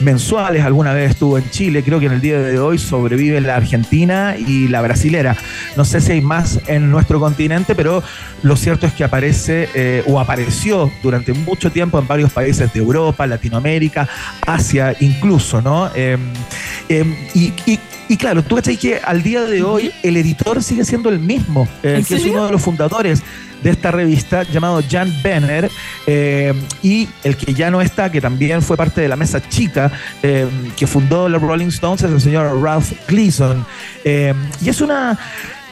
mensuales. 0.00 0.64
Alguna 0.64 0.92
vez 0.92 1.10
estuvo 1.10 1.38
en 1.38 1.48
Chile, 1.50 1.82
creo 1.82 2.00
que 2.00 2.06
en 2.06 2.12
el 2.12 2.20
día 2.20 2.38
de 2.38 2.58
hoy 2.58 2.78
sobrevive 2.78 3.40
la 3.40 3.56
Argentina 3.56 4.36
y 4.36 4.68
la 4.68 4.80
brasilera. 4.82 5.36
No 5.76 5.84
sé 5.84 6.00
si 6.00 6.12
hay 6.12 6.20
más 6.20 6.60
en 6.66 6.90
nuestro 6.90 7.20
continente, 7.20 7.74
pero 7.74 8.02
lo 8.42 8.56
cierto 8.56 8.86
es 8.86 8.92
que 8.92 9.04
aparece 9.04 10.02
o 10.06 10.20
apareció 10.20 10.90
durante 11.02 11.32
mucho 11.32 11.70
tiempo 11.70 11.98
en 11.98 12.06
varios 12.06 12.32
países 12.32 12.72
de 12.72 12.80
Europa, 12.80 13.26
Latinoamérica, 13.26 14.08
Asia 14.46 14.94
incluso, 15.00 15.60
¿no? 15.60 15.90
Y, 16.88 17.52
y- 17.66 17.78
y 18.12 18.16
claro, 18.18 18.42
tú 18.42 18.56
cachai 18.56 18.76
que 18.76 19.00
al 19.02 19.22
día 19.22 19.40
de 19.40 19.62
hoy 19.62 19.90
el 20.02 20.18
editor 20.18 20.62
sigue 20.62 20.84
siendo 20.84 21.08
el 21.08 21.18
mismo, 21.18 21.66
eh, 21.82 21.94
¿En 21.96 22.04
que 22.04 22.16
es 22.16 22.26
uno 22.26 22.44
de 22.44 22.52
los 22.52 22.60
fundadores 22.60 23.22
de 23.62 23.70
esta 23.70 23.90
revista 23.90 24.42
llamado 24.42 24.82
Jan 24.86 25.10
Benner 25.22 25.70
eh, 26.06 26.52
y 26.82 27.08
el 27.24 27.38
que 27.38 27.54
ya 27.54 27.70
no 27.70 27.80
está, 27.80 28.12
que 28.12 28.20
también 28.20 28.60
fue 28.60 28.76
parte 28.76 29.00
de 29.00 29.08
la 29.08 29.16
mesa 29.16 29.40
chica 29.48 29.90
eh, 30.22 30.46
que 30.76 30.86
fundó 30.86 31.26
la 31.26 31.38
Rolling 31.38 31.68
Stones 31.68 32.02
es 32.02 32.10
el 32.10 32.20
señor 32.20 32.60
Ralph 32.60 32.92
Gleason. 33.08 33.64
Eh, 34.04 34.34
y 34.60 34.68
es 34.68 34.82
una 34.82 35.18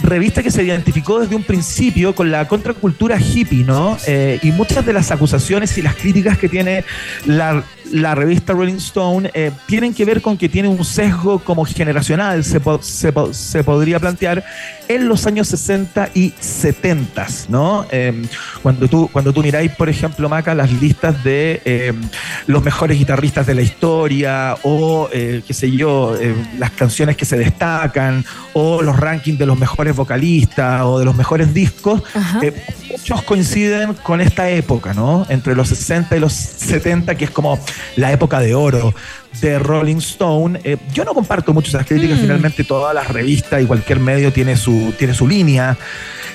revista 0.03 0.43
que 0.43 0.51
se 0.51 0.63
identificó 0.63 1.21
desde 1.21 1.35
un 1.35 1.43
principio 1.43 2.15
con 2.15 2.31
la 2.31 2.49
contracultura 2.49 3.19
hippie, 3.21 3.65
¿no? 3.65 3.99
Y 4.43 4.51
muchas 4.53 4.87
de 4.87 4.95
las 4.95 5.11
acusaciones 5.11 5.77
y 5.77 5.83
las 5.83 5.95
críticas 5.95 6.39
que 6.39 6.49
tiene 6.49 6.85
la, 7.27 7.63
la 7.93 8.15
revista 8.15 8.53
Rolling 8.53 8.75
Stone 8.77 9.31
eh, 9.35 9.51
tienen 9.67 9.93
que 9.95 10.05
ver 10.05 10.21
con 10.23 10.37
que 10.37 10.49
tiene 10.49 10.69
un 10.69 10.85
sesgo 10.85 11.39
como 11.41 11.65
generacional, 11.65 12.45
se, 12.45 12.61
po- 12.61 12.81
se, 12.83 13.13
po- 13.13 13.33
se 13.35 13.65
podría 13.65 13.99
plantear, 13.99 14.45
en 14.89 15.09
los 15.09 15.27
años 15.27 15.49
60 15.49 16.11
y 16.15 16.33
70, 16.41 17.27
¿no? 17.49 17.87
Eh, 17.91 18.23
cuando, 18.63 18.89
tú, 18.89 19.09
cuando 19.13 19.33
tú 19.33 19.43
miráis, 19.43 19.71
por 19.73 19.89
ejemplo, 19.89 20.29
Maca, 20.29 20.55
las 20.55 20.73
listas 20.73 21.23
de 21.23 21.63
eh, 21.65 21.93
los 22.47 22.63
mejores 22.65 22.99
guitarristas 22.99 23.47
de 23.47 23.55
la 23.55 23.63
historia 23.63 24.57
o, 24.63 25.09
eh, 25.13 25.43
qué 25.47 25.55
sé 25.55 25.71
yo, 25.71 26.17
eh, 26.21 26.35
las 26.59 26.71
canciones 26.73 27.17
que 27.17 27.25
se 27.25 27.37
destacan 27.39 28.25
o 28.53 28.83
los 28.83 28.99
rankings 28.99 29.39
de 29.39 29.47
los 29.47 29.59
mejores 29.59 29.95
vocalistas 29.95 30.83
o 30.83 30.99
de 30.99 31.05
los 31.05 31.15
mejores 31.17 31.55
discos, 31.55 32.03
eh, 32.43 32.53
muchos 32.91 33.23
coinciden 33.23 33.95
con 34.03 34.21
esta 34.21 34.51
época, 34.51 34.93
¿no? 34.95 35.25
Entre 35.29 35.55
los 35.55 35.69
60 35.69 36.17
y 36.17 36.21
los 36.21 36.33
70, 36.33 37.15
que 37.15 37.25
es 37.27 37.31
como 37.31 37.59
la 37.97 38.13
época 38.13 38.41
de 38.41 38.55
oro 38.55 38.95
de 39.41 39.59
Rolling 39.59 39.97
Stone. 39.97 40.61
Eh, 40.65 40.77
yo 40.93 41.05
no 41.05 41.15
comparto 41.15 41.53
mucho 41.53 41.69
esas 41.69 41.87
críticas, 41.87 42.19
Mm. 42.19 42.23
finalmente 42.23 42.65
todas 42.65 42.95
las 42.95 43.09
revistas 43.09 43.63
y 43.63 43.67
cualquier 43.67 44.01
medio 44.01 44.33
tiene 44.33 44.57
su, 44.57 44.93
tiene 44.99 45.15
su 45.15 45.27
línea 45.29 45.77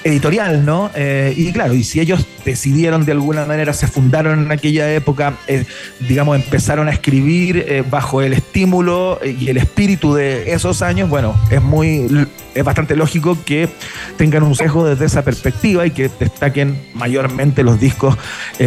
editorial, 0.03 0.63
¿no? 0.65 0.91
Eh, 0.95 1.33
y 1.35 1.51
claro, 1.51 1.73
y 1.73 1.83
si 1.83 1.99
ellos 1.99 2.25
decidieron 2.45 3.05
de 3.05 3.11
alguna 3.11 3.45
manera, 3.45 3.73
se 3.73 3.87
fundaron 3.87 4.43
en 4.43 4.51
aquella 4.51 4.93
época, 4.93 5.33
eh, 5.47 5.65
digamos, 5.99 6.35
empezaron 6.35 6.87
a 6.87 6.91
escribir 6.91 7.83
bajo 7.89 8.21
el 8.21 8.33
estímulo 8.33 9.19
y 9.23 9.49
el 9.49 9.57
espíritu 9.57 10.13
de 10.13 10.53
esos 10.53 10.83
años, 10.83 11.09
bueno, 11.09 11.35
es 11.49 11.61
muy, 11.61 12.27
es 12.53 12.63
bastante 12.63 12.95
lógico 12.95 13.35
que 13.45 13.67
tengan 14.15 14.43
un 14.43 14.55
sesgo 14.55 14.85
desde 14.87 15.05
esa 15.05 15.23
perspectiva 15.23 15.87
y 15.87 15.91
que 15.91 16.09
destaquen 16.19 16.79
mayormente 16.93 17.63
los 17.63 17.79
discos 17.79 18.15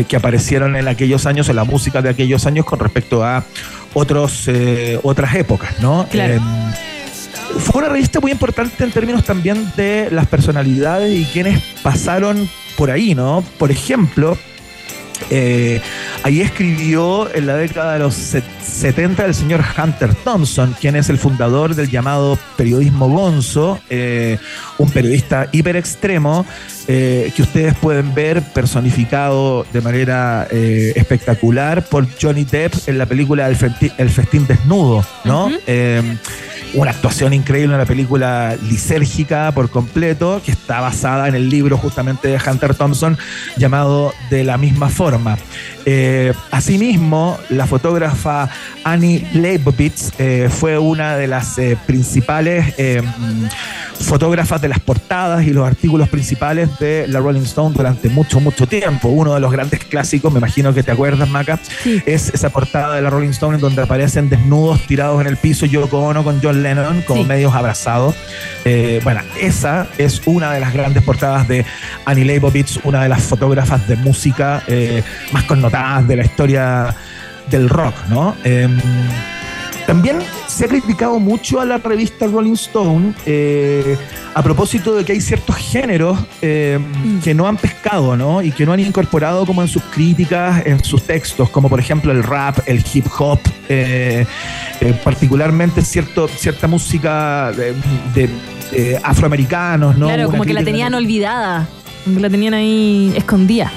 que 0.09 0.17
aparecieron 0.17 0.75
en 0.75 0.89
aquellos 0.89 1.25
años, 1.27 1.49
en 1.49 1.55
la 1.57 1.65
música 1.65 2.03
de 2.03 2.09
aquellos 2.09 2.47
años 2.47 2.65
con 2.65 2.81
respecto 2.81 3.25
a 3.25 3.45
otros, 3.95 4.45
eh, 4.49 4.99
otras 5.03 5.35
épocas, 5.35 5.81
¿no? 5.81 6.07
Claro. 6.11 6.35
Em, 6.35 6.43
fue 7.61 7.81
una 7.81 7.89
revista 7.89 8.21
muy 8.21 8.31
importante 8.31 8.85
en 8.85 8.91
términos 8.93 9.25
también 9.25 9.73
de 9.77 10.09
las 10.11 10.27
personalidades 10.27 11.13
y 11.19 11.25
quienes 11.27 11.61
pasaron 11.83 12.49
por 12.77 12.91
ahí, 12.91 13.15
¿no? 13.15 13.43
Por 13.59 13.71
ejemplo, 13.71 14.37
eh, 15.31 15.81
ahí 16.23 16.41
escribió 16.41 17.33
en 17.35 17.47
la 17.47 17.57
década 17.57 17.95
de 17.95 17.99
los 18.01 18.15
se- 18.15 18.43
70 18.69 19.25
el 19.25 19.35
señor 19.35 19.65
Hunter 19.77 20.15
Thompson, 20.15 20.77
quien 20.81 20.95
es 20.95 21.09
el 21.09 21.19
fundador 21.19 21.75
del 21.75 21.91
llamado 21.91 22.39
periodismo 22.57 23.09
gonzo, 23.09 23.81
eh, 23.91 24.39
un 24.79 24.91
periodista 24.91 25.49
hiper 25.51 25.77
extremo 25.77 26.47
eh, 26.87 27.33
que 27.35 27.43
ustedes 27.43 27.75
pueden 27.75 28.15
ver 28.15 28.43
personificado 28.53 29.67
de 29.73 29.81
manera 29.81 30.47
eh, 30.51 30.93
espectacular 30.95 31.85
por 31.87 32.07
Johnny 32.21 32.45
Depp 32.45 32.75
en 32.87 32.99
la 32.99 33.07
película 33.07 33.49
El, 33.49 33.57
Festín 34.11 34.47
Desnudo, 34.47 35.05
¿no? 35.25 35.51
Una 36.75 36.91
actuación 36.91 37.33
increíble, 37.33 37.75
una 37.75 37.87
película 37.87 38.55
lisérgica 38.69 39.51
por 39.53 39.71
completo, 39.71 40.43
que 40.45 40.53
está 40.53 40.83
basada 40.83 41.27
en 41.27 41.35
el 41.35 41.49
libro 41.49 41.79
justamente 41.79 42.29
de 42.29 42.39
Hunter 42.39 42.75
Thompson 42.75 43.17
llamado 43.57 44.13
De 44.29 44.45
la 44.45 44.59
misma 44.59 44.91
forma. 44.91 45.39
Asimismo, 46.51 47.39
la 47.49 47.67
fotógrafa 47.67 48.51
Annie 48.85 49.27
Leibovitz 49.35 50.13
eh, 50.19 50.49
fue 50.51 50.79
una 50.79 51.17
de 51.17 51.27
las 51.27 51.59
eh, 51.59 51.77
principales 51.87 52.75
eh, 52.79 53.03
fotógrafas 54.01 54.63
de 54.63 54.69
las 54.69 54.79
portadas 54.79 55.45
y 55.45 55.51
los 55.51 55.67
artículos 55.67 56.09
principales 56.09 56.79
de 56.79 57.07
la 57.09 57.21
Rolling 57.21 57.43
Stone 57.43 57.75
durante 57.77 58.09
mucho, 58.09 58.41
mucho 58.41 58.67
tiempo. 58.67 59.09
Uno 59.09 59.35
de 59.35 59.41
los 59.41 59.53
grandes 59.53 59.85
clásicos, 59.85 60.33
me 60.33 60.39
imagino 60.39 60.73
que 60.73 60.83
te 60.83 60.91
acuerdas, 60.91 61.29
Maca, 61.29 61.59
es 62.07 62.31
esa 62.33 62.51
portada 62.51 62.95
de 62.95 63.03
la 63.03 63.11
Rolling 63.11 63.31
Stone 63.31 63.57
en 63.57 63.61
donde 63.61 63.83
aparecen 63.83 64.31
desnudos 64.31 64.81
tirados 64.87 65.21
en 65.21 65.27
el 65.27 65.37
piso 65.37 65.67
Yoko 65.67 65.99
Ono 65.99 66.25
con 66.25 66.41
John 66.43 66.63
Lennon 66.63 67.03
como 67.03 67.25
medios 67.25 67.55
abrazados. 67.55 68.15
Bueno, 69.03 69.21
esa 69.41 69.87
es 69.99 70.23
una 70.27 70.53
de 70.53 70.61
las 70.61 70.73
grandes 70.73 71.03
portadas 71.03 71.49
de 71.49 71.65
Annie 72.05 72.25
Leibovitz, 72.25 72.81
una 72.85 73.03
de 73.03 73.09
las 73.09 73.23
fotógrafas 73.23 73.87
de 73.89 73.97
música 73.97 74.63
más 75.33 75.45
connotadas 75.45 76.07
de 76.07 76.17
la 76.17 76.25
historia 76.25 76.95
del 77.51 77.69
rock, 77.69 77.95
¿no? 78.09 78.35
Em, 78.45 78.79
También 79.87 80.19
se 80.47 80.67
ha 80.67 80.69
criticado 80.69 81.19
mucho 81.19 81.61
a 81.61 81.65
la 81.65 81.79
revista 81.79 82.27
Rolling 82.27 82.53
Stone 82.53 83.15
eh, 83.25 83.97
a 84.39 84.43
propósito 84.43 84.95
de 84.95 85.05
que 85.05 85.11
hay 85.13 85.21
ciertos 85.21 85.57
géneros 85.57 86.17
eh, 86.43 86.79
que 87.25 87.35
no 87.35 87.49
han 87.49 87.57
pescado, 87.57 88.17
¿no? 88.17 88.41
Y 88.41 88.53
que 88.53 88.65
no 88.65 88.73
han 88.73 88.79
incorporado 88.79 89.45
como 89.45 89.63
en 89.63 89.69
sus 89.69 89.83
críticas, 89.83 90.65
en 90.65 90.83
sus 90.85 91.03
textos, 91.03 91.51
como 91.51 91.69
por 91.69 91.81
ejemplo 91.81 92.13
el 92.13 92.23
rap, 92.23 92.59
el 92.67 92.85
hip 92.93 93.07
hop, 93.19 93.41
eh, 93.69 94.25
eh, 94.81 95.01
particularmente 95.03 95.83
cierto, 95.83 96.29
cierta 96.29 96.69
música 96.69 97.51
de, 97.53 98.31
afroamericanos, 99.03 99.99
¿no? 99.99 100.07
Claro, 100.07 100.29
Una 100.29 100.31
como 100.31 100.45
que 100.45 100.55
la 100.55 100.63
tenían 100.63 100.95
olvidada. 100.95 101.67
Que 102.05 102.21
la 102.21 102.31
tenían 102.31 102.55
ahí 102.55 103.13
escondida. 103.17 103.73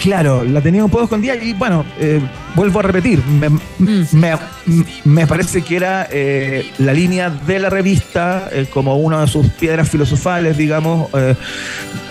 Claro, 0.00 0.44
la 0.44 0.60
tenía 0.62 0.82
un 0.82 0.90
poco 0.90 1.04
escondida 1.04 1.34
y 1.36 1.52
bueno, 1.52 1.84
eh, 1.98 2.20
vuelvo 2.54 2.80
a 2.80 2.82
repetir, 2.84 3.22
me, 3.26 3.50
me- 4.12 4.38
me 5.04 5.26
parece 5.26 5.60
que 5.60 5.76
era 5.76 6.08
eh, 6.10 6.66
la 6.78 6.94
línea 6.94 7.28
de 7.28 7.58
la 7.58 7.68
revista 7.68 8.48
eh, 8.50 8.66
como 8.72 8.96
una 8.96 9.20
de 9.20 9.26
sus 9.28 9.46
piedras 9.48 9.90
filosofales, 9.90 10.56
digamos, 10.56 11.08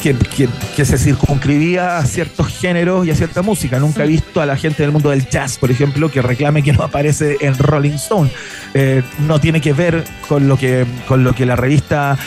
que, 0.04 0.14
que- 0.16 0.48
que 0.76 0.86
se 0.86 0.98
circunscribía 1.00 1.98
a 1.98 2.06
ciertos 2.06 2.48
géneros 2.48 3.08
y 3.08 3.12
a 3.12 3.16
cierta 3.16 3.42
música. 3.42 3.80
Nunca 3.80 4.04
he 4.04 4.08
visto 4.08 4.40
a 4.40 4.46
la 4.46 4.56
gente 4.56 4.84
del 4.84 4.92
mundo 4.92 5.10
del 5.10 5.28
jazz, 5.28 5.58
por 5.58 5.72
ejemplo, 5.72 6.12
que 6.12 6.22
reclame 6.22 6.62
que 6.62 6.74
no 6.74 6.84
aparece 6.84 7.38
en 7.42 7.58
Rolling 7.58 7.94
Stone. 7.94 8.30
No 9.28 9.40
tiene 9.42 9.62
que 9.62 9.74
ver 9.74 10.04
con 10.28 10.48
lo 10.48 10.58
que, 10.58 10.86
con 11.08 11.24
lo 11.24 11.34
que 11.34 11.46
la 11.48 11.56
revista 11.56 12.18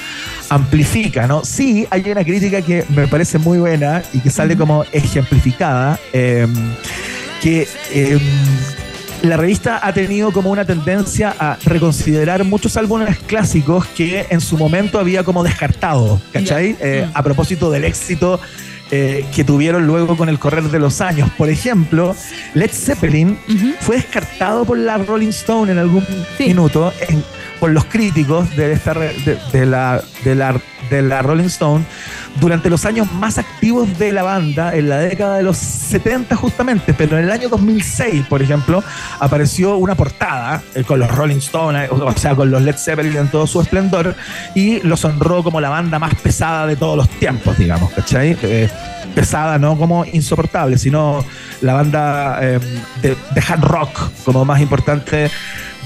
amplifica, 0.55 1.27
¿no? 1.27 1.45
Sí, 1.45 1.87
hay 1.91 2.03
una 2.11 2.25
crítica 2.25 2.61
que 2.63 2.85
me 2.91 3.07
parece 3.09 3.39
muy 3.39 3.59
buena 3.59 4.03
y 4.13 4.19
que 4.21 4.31
sale 4.31 4.57
como 4.57 4.85
ejemplificada, 4.93 5.99
eh, 6.13 6.47
que 7.41 7.67
eh, 7.93 8.19
la 9.23 9.37
revista 9.37 9.81
ha 9.83 9.93
tenido 9.95 10.33
como 10.33 10.51
una 10.51 10.65
tendencia 10.65 11.35
a 11.39 11.57
reconsiderar 11.65 12.45
muchos 12.45 12.77
álbumes 12.77 13.19
clásicos 13.27 13.87
que 13.87 14.27
en 14.31 14.41
su 14.41 14.59
momento 14.59 14.99
había 14.99 15.25
como 15.25 15.43
descartado, 15.43 16.21
¿cachai? 16.33 16.77
Eh, 16.81 17.09
a 17.15 17.23
propósito 17.23 17.71
del 17.71 17.85
éxito 17.85 18.41
eh, 18.91 19.25
que 19.35 19.45
tuvieron 19.45 19.87
luego 19.87 20.17
con 20.19 20.29
el 20.29 20.39
correr 20.39 20.65
de 20.65 20.79
los 20.79 21.01
años. 21.01 21.31
Por 21.39 21.49
ejemplo, 21.49 22.15
Led 22.53 22.71
Zeppelin 22.73 23.39
fue 23.81 23.97
descartado 23.97 24.65
por 24.67 24.77
la 24.77 24.99
Rolling 24.99 25.29
Stone 25.29 25.73
en 25.73 25.79
algún 25.79 26.05
minuto, 26.39 26.93
en- 27.09 27.25
por 27.63 27.71
los 27.71 27.85
críticos 27.85 28.57
de, 28.57 28.73
esta, 28.73 28.93
de, 28.93 29.39
de 29.53 29.67
la, 29.67 30.03
de, 30.25 30.35
la, 30.35 30.61
de 30.91 31.01
la 31.01 31.23
Rolling 31.23 31.45
Stone, 31.45 31.85
durante 32.41 32.69
los 32.69 32.85
años 32.85 33.13
más 33.13 33.39
activos 33.39 33.97
de 34.01 34.11
la 34.11 34.25
banda, 34.25 34.75
en 34.75 34.89
la 34.89 34.99
década 34.99 35.37
de 35.37 35.45
los 35.45 35.59
70 35.59 36.35
justamente, 36.35 36.93
pero 36.93 37.17
en 37.17 37.23
el 37.27 37.31
año 37.31 37.49
2006, 37.49 38.27
por 38.27 38.43
ejemplo, 38.43 38.83
apareció 39.21 39.77
una 39.77 39.95
portada 39.95 40.61
eh, 40.75 40.83
con 40.83 40.99
los 40.99 41.09
Rolling 41.09 41.37
Stones, 41.37 41.89
o, 41.93 42.05
o 42.05 42.17
sea, 42.17 42.35
con 42.35 42.51
los 42.51 42.61
Led 42.63 42.75
Zeppelin 42.77 43.17
en 43.17 43.29
todo 43.29 43.47
su 43.47 43.61
esplendor, 43.61 44.17
y 44.57 44.81
los 44.81 45.05
honró 45.05 45.45
como 45.45 45.61
la 45.61 45.69
banda 45.69 46.01
más 46.01 46.17
pesada 46.17 46.67
de 46.67 46.75
todos 46.75 46.97
los 46.97 47.09
tiempos, 47.11 47.57
digamos, 47.57 47.93
¿cachai? 47.93 48.37
Eh, 48.43 48.69
pesada, 49.15 49.61
no 49.61 49.79
como 49.79 50.05
insoportable, 50.05 50.79
sino 50.79 51.25
la 51.61 51.75
banda 51.75 52.41
eh, 52.43 52.59
de, 53.03 53.11
de 53.11 53.41
hard 53.41 53.63
rock 53.63 54.11
como 54.25 54.45
más 54.45 54.61
importante 54.61 55.31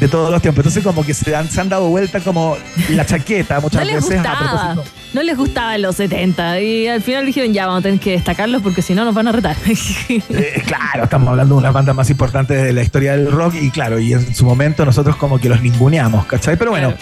de 0.00 0.08
todos 0.08 0.30
los 0.30 0.42
tiempos. 0.42 0.60
Entonces 0.64 0.82
como 0.84 1.04
que 1.04 1.14
se 1.14 1.34
han, 1.34 1.48
se 1.50 1.60
han 1.60 1.68
dado 1.68 1.88
vuelta 1.88 2.20
como 2.20 2.56
la 2.90 3.04
chaqueta 3.06 3.60
muchas 3.60 3.80
No 3.80 3.86
les 3.86 3.94
veces 3.96 4.12
a 4.26 4.30
gustaba. 4.34 4.72
propósito. 4.74 4.96
No 5.14 5.22
les 5.22 5.36
gustaba 5.36 5.74
en 5.76 5.82
los 5.82 5.96
70. 5.96 6.60
Y 6.60 6.86
al 6.88 7.00
final 7.02 7.24
dijeron, 7.24 7.52
ya, 7.54 7.64
vamos 7.66 7.80
a 7.80 7.82
tener 7.84 7.98
que 8.00 8.10
destacarlos 8.12 8.60
porque 8.60 8.82
si 8.82 8.94
no 8.94 9.04
nos 9.04 9.14
van 9.14 9.28
a 9.28 9.32
retar. 9.32 9.56
Eh, 10.08 10.62
claro, 10.66 11.04
estamos 11.04 11.28
hablando 11.28 11.54
de 11.54 11.58
una 11.60 11.70
banda 11.70 11.92
más 11.94 12.10
importante 12.10 12.54
de 12.54 12.72
la 12.72 12.82
historia 12.82 13.12
del 13.16 13.30
rock 13.30 13.54
y 13.60 13.70
claro, 13.70 13.98
y 13.98 14.12
en 14.12 14.34
su 14.34 14.44
momento 14.44 14.84
nosotros 14.84 15.16
como 15.16 15.38
que 15.38 15.48
los 15.48 15.60
ninguneamos, 15.62 16.26
¿cachai? 16.26 16.56
Pero 16.56 16.70
bueno, 16.70 16.92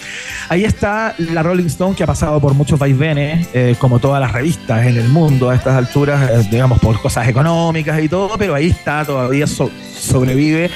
ahí 0.49 0.63
está 0.63 1.13
la 1.17 1.43
Rolling 1.43 1.65
Stone 1.65 1.95
que 1.95 2.03
ha 2.03 2.07
pasado 2.07 2.39
por 2.39 2.53
muchos 2.53 2.79
vaivenes, 2.79 3.47
eh, 3.53 3.75
como 3.79 3.99
todas 3.99 4.21
las 4.21 4.31
revistas 4.31 4.85
en 4.85 4.97
el 4.97 5.09
mundo 5.09 5.49
a 5.49 5.55
estas 5.55 5.75
alturas, 5.75 6.29
eh, 6.29 6.47
digamos 6.49 6.79
por 6.79 7.01
cosas 7.01 7.27
económicas 7.27 8.01
y 8.01 8.07
todo, 8.09 8.37
pero 8.37 8.55
ahí 8.55 8.69
está, 8.69 9.03
todavía 9.05 9.47
so- 9.47 9.71
sobrevive 9.97 10.69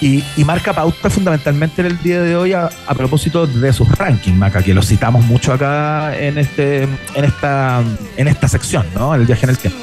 y, 0.00 0.22
y 0.36 0.44
marca 0.44 0.72
pauta 0.72 1.10
fundamentalmente 1.10 1.80
en 1.80 1.86
el 1.88 2.02
día 2.02 2.22
de 2.22 2.36
hoy 2.36 2.52
a, 2.52 2.68
propósito 2.96 3.46
de 3.46 3.72
sus 3.72 3.88
rankings, 3.88 4.36
Maca, 4.36 4.62
que 4.62 4.74
los 4.74 4.86
citamos 4.86 5.24
mucho 5.24 5.52
acá 5.52 6.16
en 6.18 6.38
este, 6.38 6.82
en 6.82 7.24
esta, 7.24 7.82
en 8.16 8.28
esta 8.28 8.48
sección, 8.48 8.86
¿no? 8.94 9.14
El 9.14 9.26
viaje 9.26 9.44
en 9.44 9.50
el 9.50 9.58
tiempo. 9.58 9.78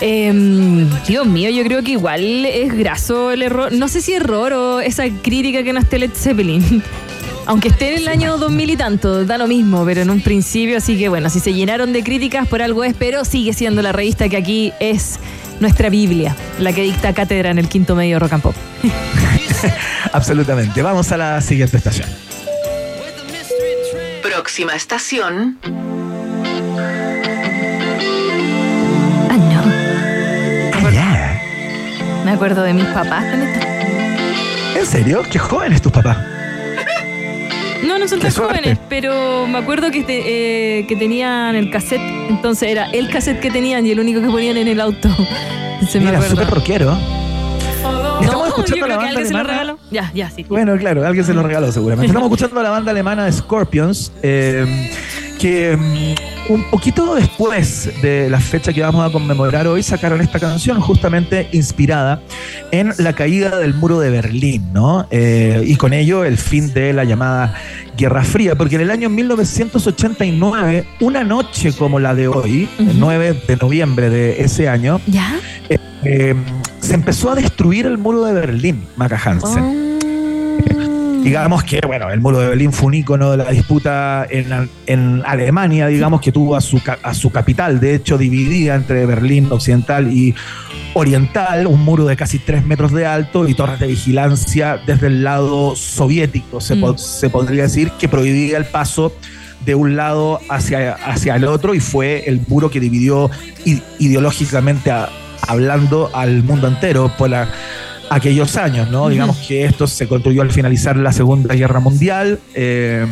Em, 0.00 0.88
Dios 1.06 1.26
mío, 1.26 1.50
yo 1.50 1.62
creo 1.62 1.82
que 1.82 1.92
igual 1.92 2.46
es 2.46 2.74
graso 2.74 3.32
el 3.32 3.42
error. 3.42 3.72
No 3.72 3.88
sé 3.88 4.00
si 4.00 4.14
error 4.14 4.52
o 4.52 4.80
esa 4.80 5.04
crítica 5.22 5.62
que 5.62 5.72
no 5.72 5.80
esté 5.80 5.98
Led 5.98 6.12
Zeppelin. 6.14 6.82
Aunque 7.46 7.68
esté 7.68 7.92
en 7.92 7.98
el 7.98 8.08
año 8.08 8.38
2000 8.38 8.70
y 8.70 8.76
tanto, 8.76 9.24
da 9.24 9.38
lo 9.38 9.46
mismo, 9.48 9.84
pero 9.84 10.02
en 10.02 10.10
un 10.10 10.20
principio, 10.20 10.76
así 10.76 10.98
que 10.98 11.08
bueno, 11.08 11.30
si 11.30 11.40
se 11.40 11.52
llenaron 11.52 11.92
de 11.92 12.04
críticas 12.04 12.46
por 12.46 12.62
algo 12.62 12.84
es, 12.84 12.94
pero 12.96 13.24
sigue 13.24 13.52
siendo 13.52 13.82
la 13.82 13.92
revista 13.92 14.28
que 14.28 14.36
aquí 14.36 14.72
es 14.78 15.18
nuestra 15.58 15.90
Biblia, 15.90 16.36
la 16.58 16.72
que 16.72 16.82
dicta 16.82 17.12
cátedra 17.12 17.50
en 17.50 17.58
el 17.58 17.68
quinto 17.68 17.94
medio 17.94 18.18
rock 18.18 18.32
and 18.34 18.42
pop. 18.42 18.54
Absolutamente. 20.12 20.82
Vamos 20.82 21.12
a 21.12 21.16
la 21.16 21.40
siguiente 21.40 21.76
estación. 21.76 22.08
Próxima 24.22 24.74
estación. 24.74 25.58
Ah, 29.28 29.36
no. 29.36 29.90
Me 32.24 32.30
acuerdo 32.30 32.62
de 32.62 32.74
mis 32.74 32.86
papás 32.86 33.24
con 33.24 33.42
esto. 33.42 33.66
¿En 34.78 34.86
serio? 34.86 35.22
¿Qué 35.30 35.38
jóvenes 35.38 35.82
tus 35.82 35.92
papás? 35.92 36.16
No, 37.86 37.98
no 37.98 38.06
son 38.08 38.20
tan 38.20 38.30
jóvenes, 38.32 38.78
pero 38.88 39.46
me 39.46 39.58
acuerdo 39.58 39.90
que, 39.90 40.02
te- 40.04 40.80
eh, 40.80 40.86
que 40.86 40.96
tenían 40.96 41.54
el 41.56 41.70
cassette, 41.70 42.00
entonces 42.28 42.68
era 42.70 42.90
el 42.90 43.08
cassette 43.10 43.40
que 43.40 43.50
tenían 43.50 43.86
y 43.86 43.90
el 43.90 44.00
único 44.00 44.20
que 44.20 44.26
ponían 44.28 44.56
en 44.56 44.68
el 44.68 44.80
auto. 44.80 45.08
Se 45.88 45.98
me 45.98 46.06
Mira, 46.06 46.22
súper 46.22 46.48
rockero. 46.50 46.96
Estamos 48.20 48.48
escuchando 48.48 48.86
la 48.86 48.96
banda 48.96 49.08
alguien 49.10 49.26
se 49.26 49.32
lo 49.32 49.38
alemana. 49.38 49.58
regaló. 49.60 49.78
Ya, 49.90 50.10
ya, 50.14 50.30
sí. 50.30 50.44
Bueno, 50.48 50.76
claro, 50.76 51.06
alguien 51.06 51.24
se 51.24 51.32
lo 51.32 51.42
regaló 51.42 51.72
seguramente. 51.72 52.06
Estamos 52.08 52.26
escuchando 52.26 52.60
a 52.60 52.62
la 52.62 52.70
banda 52.70 52.90
alemana 52.90 53.32
Scorpions, 53.32 54.12
eh, 54.22 54.90
que 55.40 55.78
un 56.50 56.64
poquito 56.64 57.14
después 57.14 57.88
de 58.02 58.28
la 58.28 58.40
fecha 58.40 58.72
que 58.72 58.82
vamos 58.82 59.08
a 59.08 59.12
conmemorar 59.12 59.68
hoy 59.68 59.84
sacaron 59.84 60.20
esta 60.20 60.40
canción 60.40 60.80
justamente 60.80 61.48
inspirada 61.52 62.20
en 62.72 62.92
la 62.98 63.12
caída 63.12 63.58
del 63.60 63.72
muro 63.72 64.00
de 64.00 64.10
Berlín, 64.10 64.72
¿no? 64.72 65.06
Eh, 65.12 65.62
y 65.64 65.76
con 65.76 65.92
ello 65.92 66.24
el 66.24 66.38
fin 66.38 66.74
de 66.74 66.92
la 66.92 67.04
llamada 67.04 67.54
Guerra 67.96 68.24
Fría, 68.24 68.56
porque 68.56 68.74
en 68.74 68.80
el 68.80 68.90
año 68.90 69.08
1989, 69.08 70.86
una 70.98 71.22
noche 71.22 71.72
como 71.72 72.00
la 72.00 72.16
de 72.16 72.26
hoy, 72.26 72.68
el 72.80 72.98
9 72.98 73.42
de 73.46 73.56
noviembre 73.56 74.10
de 74.10 74.42
ese 74.42 74.68
año, 74.68 75.00
¿Ya? 75.06 75.38
eh, 75.68 75.78
eh, 76.02 76.34
se 76.80 76.94
empezó 76.94 77.30
a 77.30 77.36
destruir 77.36 77.86
el 77.86 77.96
muro 77.96 78.24
de 78.24 78.32
Berlín, 78.32 78.88
Maca 78.96 79.20
Hansen. 79.24 79.89
Digamos 81.22 81.64
que, 81.64 81.80
bueno, 81.86 82.10
el 82.10 82.20
muro 82.20 82.38
de 82.40 82.48
Berlín 82.48 82.72
fue 82.72 82.86
un 82.88 82.94
ícono 82.94 83.30
de 83.32 83.36
la 83.38 83.50
disputa 83.50 84.26
en, 84.30 84.68
en 84.86 85.22
Alemania, 85.26 85.86
digamos, 85.86 86.20
que 86.20 86.32
tuvo 86.32 86.56
a 86.56 86.60
su, 86.60 86.80
a 87.02 87.14
su 87.14 87.30
capital, 87.30 87.78
de 87.78 87.94
hecho, 87.94 88.16
dividida 88.16 88.74
entre 88.74 89.04
Berlín 89.06 89.48
occidental 89.50 90.12
y 90.12 90.34
oriental, 90.94 91.66
un 91.66 91.80
muro 91.84 92.04
de 92.06 92.16
casi 92.16 92.38
tres 92.38 92.64
metros 92.64 92.92
de 92.92 93.06
alto 93.06 93.46
y 93.46 93.54
torres 93.54 93.78
de 93.78 93.86
vigilancia 93.88 94.78
desde 94.86 95.08
el 95.08 95.22
lado 95.22 95.76
soviético, 95.76 96.60
se, 96.60 96.76
po- 96.76 96.94
Mm. 96.94 96.98
se 96.98 97.28
podría 97.30 97.62
decir, 97.64 97.90
que 97.98 98.08
prohibía 98.08 98.56
el 98.58 98.64
paso 98.64 99.12
de 99.64 99.74
un 99.74 99.94
lado 99.96 100.40
hacia, 100.48 100.94
hacia 100.94 101.36
el 101.36 101.44
otro 101.44 101.74
y 101.74 101.80
fue 101.80 102.24
el 102.26 102.40
muro 102.48 102.70
que 102.70 102.80
dividió 102.80 103.30
ideológicamente 103.98 104.90
a- 104.90 105.08
hablando 105.46 106.10
al 106.14 106.42
mundo 106.42 106.66
entero 106.66 107.12
por 107.18 107.28
la- 107.30 107.48
aquellos 108.10 108.56
años, 108.56 108.90
¿no? 108.90 109.08
Digamos 109.08 109.36
que 109.46 109.64
esto 109.64 109.86
se 109.86 110.06
construyó 110.08 110.42
al 110.42 110.50
finalizar 110.50 110.96
la 110.96 111.12
Segunda 111.12 111.54
Guerra 111.54 111.78
Mundial 111.80 112.40
eh, 112.54 113.06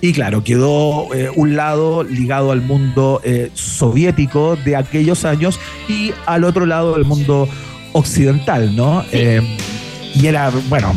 y 0.00 0.12
claro, 0.12 0.44
quedó 0.44 1.12
eh, 1.14 1.30
un 1.34 1.56
lado 1.56 2.04
ligado 2.04 2.52
al 2.52 2.60
mundo 2.60 3.20
eh, 3.24 3.50
soviético 3.54 4.56
de 4.56 4.76
aquellos 4.76 5.24
años 5.24 5.58
y 5.88 6.12
al 6.26 6.44
otro 6.44 6.66
lado 6.66 6.94
del 6.94 7.04
mundo 7.06 7.48
occidental, 7.92 8.76
¿no? 8.76 9.04
Y 10.14 10.26
era, 10.26 10.50
bueno, 10.68 10.94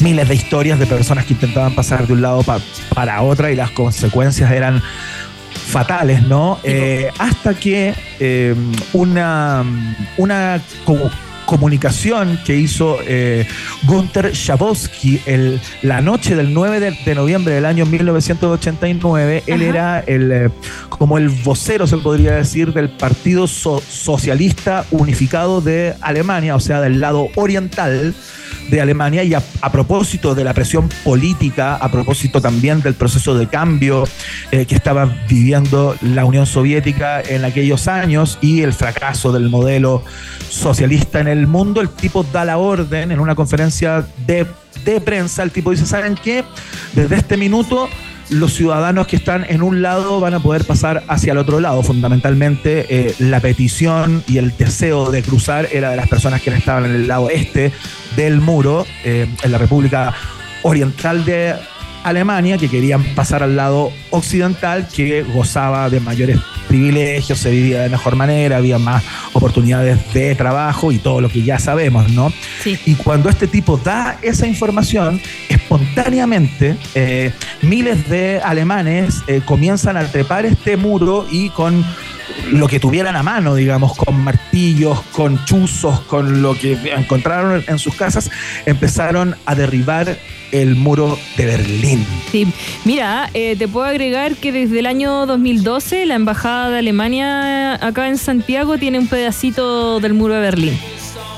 miles 0.00 0.26
de 0.28 0.34
historias 0.34 0.78
de 0.78 0.86
personas 0.86 1.26
que 1.26 1.34
intentaban 1.34 1.74
pasar 1.74 2.06
de 2.06 2.14
un 2.14 2.22
lado 2.22 2.42
pa- 2.42 2.60
para 2.94 3.20
otra 3.22 3.50
y 3.50 3.56
las 3.56 3.70
consecuencias 3.72 4.50
eran 4.50 4.82
fatales, 5.68 6.22
¿no? 6.22 6.58
Eh, 6.64 7.10
hasta 7.18 7.52
que 7.54 7.92
eh, 8.20 8.54
una, 8.94 9.62
una 10.16 10.60
comunicación 11.46 12.38
que 12.44 12.56
hizo 12.56 12.98
eh, 13.06 13.46
Gunther 13.84 14.34
Schabowski 14.36 15.20
el, 15.26 15.60
la 15.82 16.00
noche 16.02 16.34
del 16.36 16.52
9 16.52 16.80
de, 16.80 16.98
de 17.04 17.14
noviembre 17.14 17.54
del 17.54 17.64
año 17.64 17.86
1989, 17.86 19.44
él 19.46 19.62
era 19.62 20.00
el, 20.00 20.32
eh, 20.32 20.50
como 20.90 21.18
el 21.18 21.28
vocero, 21.28 21.86
se 21.86 21.96
podría 21.98 22.32
decir, 22.32 22.72
del 22.72 22.88
Partido 22.90 23.46
So- 23.46 23.80
Socialista 23.88 24.84
Unificado 24.90 25.60
de 25.60 25.94
Alemania, 26.00 26.54
o 26.56 26.60
sea, 26.60 26.80
del 26.80 27.00
lado 27.00 27.28
oriental 27.36 28.14
de 28.70 28.80
Alemania 28.80 29.22
y 29.24 29.34
a, 29.34 29.42
a 29.60 29.72
propósito 29.72 30.34
de 30.34 30.44
la 30.44 30.54
presión 30.54 30.88
política, 31.04 31.76
a 31.76 31.90
propósito 31.90 32.40
también 32.40 32.82
del 32.82 32.94
proceso 32.94 33.34
de 33.34 33.46
cambio 33.46 34.04
eh, 34.50 34.66
que 34.66 34.74
estaba 34.74 35.06
viviendo 35.28 35.96
la 36.02 36.24
Unión 36.24 36.46
Soviética 36.46 37.20
en 37.20 37.44
aquellos 37.44 37.88
años 37.88 38.38
y 38.40 38.62
el 38.62 38.72
fracaso 38.72 39.32
del 39.32 39.48
modelo 39.48 40.02
socialista 40.48 41.20
en 41.20 41.28
el 41.28 41.46
mundo, 41.46 41.80
el 41.80 41.88
tipo 41.88 42.24
da 42.24 42.44
la 42.44 42.58
orden 42.58 43.12
en 43.12 43.20
una 43.20 43.34
conferencia 43.34 44.06
de, 44.26 44.46
de 44.84 45.00
prensa, 45.00 45.42
el 45.42 45.50
tipo 45.50 45.70
dice, 45.70 45.86
¿saben 45.86 46.16
qué? 46.22 46.44
Desde 46.94 47.16
este 47.16 47.36
minuto 47.36 47.88
los 48.30 48.54
ciudadanos 48.54 49.06
que 49.06 49.16
están 49.16 49.44
en 49.48 49.62
un 49.62 49.82
lado 49.82 50.20
van 50.20 50.34
a 50.34 50.40
poder 50.40 50.64
pasar 50.64 51.04
hacia 51.08 51.32
el 51.32 51.38
otro 51.38 51.60
lado. 51.60 51.82
Fundamentalmente, 51.82 52.86
eh, 52.88 53.14
la 53.18 53.40
petición 53.40 54.22
y 54.26 54.38
el 54.38 54.56
deseo 54.56 55.10
de 55.10 55.22
cruzar 55.22 55.68
era 55.72 55.90
de 55.90 55.96
las 55.96 56.08
personas 56.08 56.42
que 56.42 56.50
estaban 56.50 56.84
en 56.84 56.92
el 56.92 57.08
lado 57.08 57.30
este 57.30 57.72
del 58.16 58.40
muro, 58.40 58.86
eh, 59.04 59.26
en 59.42 59.52
la 59.52 59.58
República 59.58 60.14
Oriental 60.62 61.24
de 61.24 61.54
Alemania, 62.04 62.58
que 62.58 62.68
querían 62.68 63.04
pasar 63.14 63.42
al 63.42 63.56
lado 63.56 63.92
occidental, 64.10 64.88
que 64.94 65.22
gozaba 65.22 65.90
de 65.90 66.00
mayores 66.00 66.38
privilegios, 66.66 67.38
se 67.38 67.50
vivía 67.50 67.82
de 67.82 67.88
mejor 67.88 68.16
manera, 68.16 68.56
había 68.58 68.78
más 68.78 69.02
oportunidades 69.32 70.12
de 70.12 70.34
trabajo 70.34 70.92
y 70.92 70.98
todo 70.98 71.20
lo 71.20 71.28
que 71.28 71.42
ya 71.42 71.58
sabemos, 71.58 72.10
¿no? 72.12 72.32
Y 72.64 72.94
cuando 72.94 73.28
este 73.28 73.46
tipo 73.46 73.76
da 73.76 74.18
esa 74.22 74.46
información, 74.46 75.20
espontáneamente 75.48 76.76
eh, 76.94 77.32
miles 77.62 78.08
de 78.08 78.40
alemanes 78.42 79.22
eh, 79.26 79.40
comienzan 79.44 79.96
a 79.96 80.04
trepar 80.10 80.46
este 80.46 80.76
muro 80.76 81.26
y 81.30 81.50
con 81.50 81.84
lo 82.52 82.68
que 82.68 82.80
tuvieran 82.80 83.16
a 83.16 83.22
mano, 83.22 83.54
digamos, 83.54 83.96
con 83.96 84.22
martillos, 84.22 85.00
con 85.12 85.44
chuzos, 85.44 86.00
con 86.02 86.42
lo 86.42 86.56
que 86.56 86.72
encontraron 86.96 87.64
en 87.66 87.78
sus 87.78 87.94
casas, 87.94 88.30
empezaron 88.66 89.36
a 89.46 89.54
derribar 89.54 90.16
el 90.52 90.76
muro 90.76 91.18
de 91.36 91.46
Berlín. 91.46 92.06
Sí, 92.30 92.46
mira, 92.84 93.30
eh, 93.34 93.56
te 93.56 93.68
puedo 93.68 93.86
agregar 93.86 94.36
que 94.36 94.52
desde 94.52 94.80
el 94.80 94.86
año 94.86 95.26
2012 95.26 96.06
la 96.06 96.14
Embajada 96.14 96.70
de 96.70 96.78
Alemania 96.78 97.74
acá 97.74 98.08
en 98.08 98.18
Santiago 98.18 98.78
tiene 98.78 98.98
un 98.98 99.08
pedacito 99.08 100.00
del 100.00 100.14
muro 100.14 100.34
de 100.34 100.40
Berlín. 100.40 100.78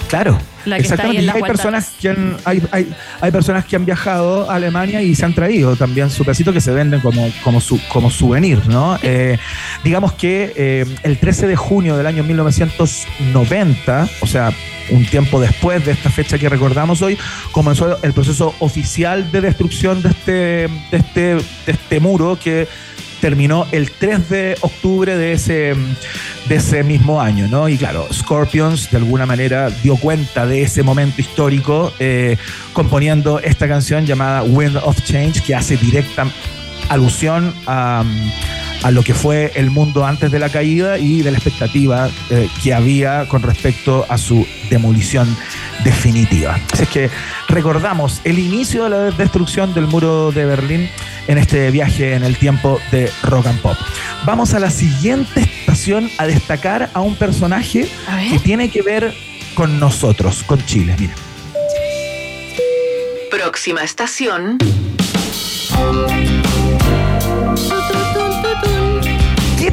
Claro. 0.09 0.39
La 0.69 0.77
que 0.79 0.83
está 0.83 1.03
ahí 1.05 1.16
en 1.16 1.23
Y 1.23 1.27
las 1.27 1.37
hay 1.37 1.43
personas, 1.43 1.93
que 2.01 2.09
han, 2.09 2.37
hay, 2.45 2.62
hay, 2.71 2.93
hay 3.21 3.31
personas 3.31 3.64
que 3.64 3.77
han 3.77 3.85
viajado 3.85 4.51
a 4.51 4.55
Alemania 4.57 5.03
y 5.03 5.14
se 5.14 5.25
han 5.25 5.35
traído 5.35 5.77
también 5.77 6.11
su 6.11 6.25
pedacito 6.25 6.53
que 6.53 6.61
se 6.61 6.73
venden 6.73 7.01
como, 7.01 7.31
como, 7.43 7.61
su, 7.61 7.81
como 7.89 8.11
souvenir, 8.11 8.66
¿no? 8.69 8.99
Eh, 9.03 9.39
digamos 9.85 10.12
que 10.12 10.53
eh, 10.57 10.85
el 11.03 11.19
13 11.19 11.47
de 11.47 11.57
junio 11.57 11.97
del 11.97 12.07
año 12.07 12.25
1990, 12.25 14.09
o 14.21 14.27
sea, 14.27 14.53
un 14.91 15.05
tiempo 15.05 15.41
después 15.41 15.85
de 15.85 15.93
esta 15.93 16.11
fecha 16.11 16.39
que 16.39 16.49
recordamos 16.49 17.03
hoy, 17.03 17.19
comenzó 17.53 18.03
el 18.03 18.12
proceso 18.12 18.55
oficial 18.59 19.31
de 19.31 19.41
destrucción 19.41 20.03
de 20.03 20.09
este, 20.09 20.33
de 20.33 20.69
este, 20.93 21.35
de 21.35 21.45
este 21.66 22.01
muro 22.01 22.39
que 22.43 22.69
terminó 23.21 23.66
el 23.73 23.91
3 23.91 24.29
de 24.29 24.59
octubre 24.61 25.16
de 25.16 25.33
ese, 25.33 25.75
de 26.49 26.55
ese 26.55 26.83
mismo 26.85 27.21
año, 27.21 27.49
¿no? 27.49 27.69
Y 27.69 27.77
claro, 27.77 28.07
Scorpions 28.12 28.91
de 28.91 28.99
alguna 28.99 29.27
manera 29.27 29.71
dio 29.71 29.97
cuenta 29.97 30.47
de 30.47 30.62
ese 30.62 30.83
momento 30.83 31.21
histórico 31.21 31.93
eh, 31.99 32.37
componiendo 32.73 33.41
esta 33.41 33.69
canción 33.69 34.07
llamada 34.07 34.43
Wind 34.43 34.77
of 34.77 35.03
Change, 35.05 35.43
que 35.43 35.55
hace 35.55 35.77
directa 35.77 36.27
alusión 36.89 37.55
a, 37.66 38.05
a 38.83 38.91
lo 38.91 39.03
que 39.03 39.14
fue 39.14 39.53
el 39.55 39.70
mundo 39.70 40.07
antes 40.07 40.31
de 40.31 40.39
la 40.39 40.49
caída 40.49 40.99
y 40.99 41.22
de 41.22 41.31
la 41.31 41.39
expectativa 41.39 42.11
eh, 42.31 42.49
que 42.62 42.74
había 42.74 43.26
con 43.26 43.43
respecto 43.43 44.07
a 44.09 44.18
su 44.18 44.47
demolición 44.70 45.37
definitiva. 45.85 46.59
Así 46.72 46.83
es 46.85 46.89
que 46.89 47.11
recordamos 47.49 48.20
el 48.24 48.39
inicio 48.39 48.85
de 48.85 48.91
la 48.91 48.99
destrucción 49.11 49.74
del 49.74 49.87
muro 49.87 50.33
de 50.33 50.45
Berlín 50.45 50.89
en 51.26 51.39
este 51.39 51.70
viaje 51.70 52.14
en 52.14 52.24
el 52.24 52.37
tiempo 52.37 52.81
de 52.91 53.11
Rock 53.22 53.47
and 53.47 53.61
Pop. 53.61 53.76
Vamos 54.24 54.55
a 54.55 54.59
la 54.59 54.70
siguiente 54.70 55.41
estación 55.41 56.11
a 56.18 56.26
destacar 56.26 56.91
a 56.95 57.01
un 57.01 57.14
personaje 57.16 57.89
que 58.31 58.39
tiene 58.39 58.70
que 58.70 58.83
ver 58.83 59.14
con 59.55 59.79
nosotros, 59.79 60.43
con 60.45 60.64
Chile. 60.66 60.97
Mira. 60.99 61.14
Próxima 63.31 63.83
estación. 63.83 64.59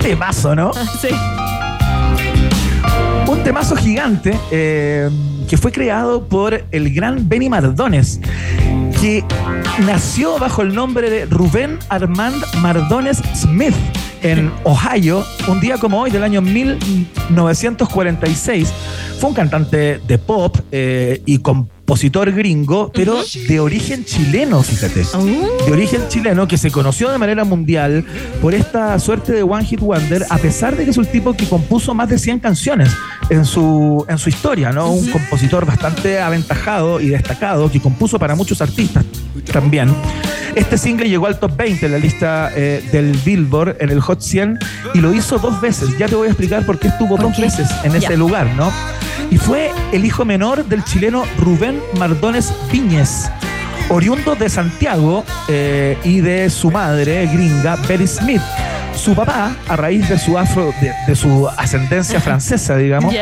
Temazo, 0.05 0.55
¿no? 0.55 0.71
sí. 1.01 1.07
Un 3.27 3.43
temazo 3.43 3.75
gigante 3.75 4.39
eh, 4.51 5.09
que 5.49 5.57
fue 5.57 5.71
creado 5.71 6.27
por 6.27 6.63
el 6.71 6.93
gran 6.93 7.27
Benny 7.27 7.49
Mardones, 7.49 8.19
que 9.01 9.23
nació 9.83 10.37
bajo 10.37 10.61
el 10.61 10.75
nombre 10.75 11.09
de 11.09 11.25
Rubén 11.25 11.79
Armand 11.89 12.35
Mardones 12.61 13.19
Smith 13.33 13.73
en 14.21 14.51
Ohio, 14.63 15.25
un 15.47 15.59
día 15.59 15.79
como 15.79 16.01
hoy 16.01 16.11
del 16.11 16.21
año 16.21 16.39
1946. 16.39 18.71
Fue 19.19 19.29
un 19.29 19.35
cantante 19.35 19.99
de 20.07 20.17
pop 20.19 20.55
eh, 20.71 21.19
y 21.25 21.39
compositor 21.39 21.74
gringo, 22.33 22.91
pero 22.93 23.17
de 23.47 23.59
origen 23.59 24.05
chileno, 24.05 24.63
fíjate. 24.63 25.05
De 25.65 25.71
origen 25.71 26.01
chileno 26.09 26.47
que 26.47 26.57
se 26.57 26.71
conoció 26.71 27.11
de 27.11 27.17
manera 27.17 27.43
mundial 27.43 28.05
por 28.41 28.53
esta 28.53 28.97
suerte 28.99 29.33
de 29.33 29.43
One 29.43 29.65
Hit 29.65 29.79
Wonder, 29.79 30.25
a 30.29 30.37
pesar 30.37 30.75
de 30.75 30.85
que 30.85 30.91
es 30.91 30.97
un 30.97 31.05
tipo 31.05 31.33
que 31.33 31.47
compuso 31.47 31.93
más 31.93 32.09
de 32.09 32.17
100 32.17 32.39
canciones 32.39 32.91
en 33.29 33.45
su, 33.45 34.05
en 34.07 34.17
su 34.17 34.29
historia, 34.29 34.71
¿no? 34.71 34.91
Un 34.91 35.07
compositor 35.11 35.65
bastante 35.65 36.19
aventajado 36.19 36.99
y 36.99 37.09
destacado 37.09 37.71
que 37.71 37.79
compuso 37.79 38.19
para 38.19 38.35
muchos 38.35 38.61
artistas 38.61 39.05
también. 39.51 39.93
Este 40.55 40.77
single 40.77 41.09
llegó 41.09 41.27
al 41.27 41.37
top 41.37 41.55
20 41.57 41.85
en 41.85 41.91
la 41.91 41.97
lista 41.97 42.51
eh, 42.55 42.81
del 42.91 43.11
Billboard, 43.25 43.75
en 43.81 43.89
el 43.89 43.99
Hot 43.99 44.21
100, 44.21 44.57
y 44.93 44.99
lo 44.99 45.13
hizo 45.13 45.37
dos 45.37 45.59
veces. 45.59 45.97
Ya 45.97 46.07
te 46.07 46.15
voy 46.15 46.27
a 46.27 46.31
explicar 46.31 46.65
por 46.65 46.79
qué 46.79 46.87
estuvo 46.87 47.17
dos 47.17 47.37
veces 47.37 47.69
en 47.83 47.93
ese 47.93 48.15
lugar, 48.15 48.47
¿no? 48.55 48.71
Y 49.31 49.37
fue 49.37 49.71
el 49.91 50.05
hijo 50.05 50.25
menor 50.25 50.65
del 50.65 50.83
chileno 50.83 51.23
Rubén 51.39 51.79
Mardones 51.97 52.51
Piñez, 52.71 53.29
oriundo 53.89 54.35
de 54.35 54.49
Santiago 54.49 55.23
eh, 55.47 55.97
y 56.03 56.21
de 56.21 56.49
su 56.49 56.71
madre 56.71 57.27
gringa, 57.27 57.75
Betty 57.87 58.07
Smith. 58.07 58.41
Su 58.95 59.13
papá, 59.13 59.55
a 59.67 59.75
raíz 59.75 60.07
de 60.07 60.17
su 60.17 60.37
afro, 60.37 60.73
de, 60.81 60.93
de 61.05 61.15
su 61.15 61.47
ascendencia 61.57 62.19
francesa, 62.21 62.77
digamos, 62.77 63.13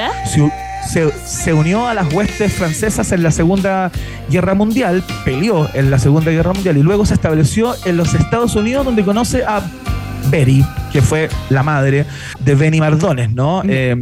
se- 0.92 1.12
se 1.26 1.52
unió 1.54 1.88
a 1.88 1.94
las 1.96 2.14
huestes 2.14 2.54
francesas 2.54 3.12
en 3.12 3.24
la 3.24 3.32
Segunda 3.32 3.90
Guerra 4.30 4.54
Mundial, 4.54 5.04
peleó 5.26 5.68
en 5.74 5.90
la 5.90 5.98
Segunda 5.98 6.30
Guerra 6.32 6.54
Mundial 6.54 6.78
y 6.78 6.84
luego 6.84 7.06
se 7.08 7.16
estableció 7.16 7.74
en 7.86 7.98
los 7.98 8.14
Estados 8.14 8.56
Unidos 8.56 8.86
donde 8.86 9.04
conoce 9.04 9.44
a 9.46 9.62
Betty, 10.34 10.66
que 10.92 11.04
fue 11.04 11.30
la 11.50 11.62
madre 11.62 12.08
de 12.40 12.56
Benny 12.56 12.80
Mardones, 12.80 13.32
¿no? 13.32 13.62
Eh, 13.68 13.96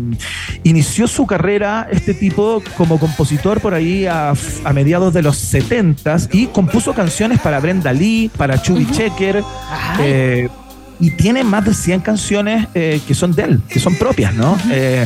inició 0.63 1.05
su 1.05 1.27
carrera 1.27 1.89
este 1.91 2.13
tipo 2.13 2.63
como 2.77 2.97
compositor 2.97 3.59
por 3.59 3.73
ahí 3.73 4.05
a, 4.05 4.31
a 4.63 4.73
mediados 4.73 5.13
de 5.13 5.21
los 5.23 5.35
70 5.37 6.15
y 6.31 6.47
compuso 6.47 6.93
canciones 6.93 7.41
para 7.41 7.59
Brenda 7.59 7.91
Lee, 7.91 8.31
para 8.37 8.61
Chubby 8.61 8.89
Checker. 8.91 9.43
eh, 9.99 10.47
y 11.01 11.09
tiene 11.11 11.43
más 11.43 11.65
de 11.65 11.73
100 11.73 11.99
canciones 12.01 12.67
eh, 12.75 13.01
que 13.05 13.13
son 13.15 13.33
de 13.33 13.43
él, 13.43 13.61
que 13.67 13.79
son 13.79 13.95
propias, 13.95 14.33
¿no? 14.35 14.57
Eh, 14.71 15.05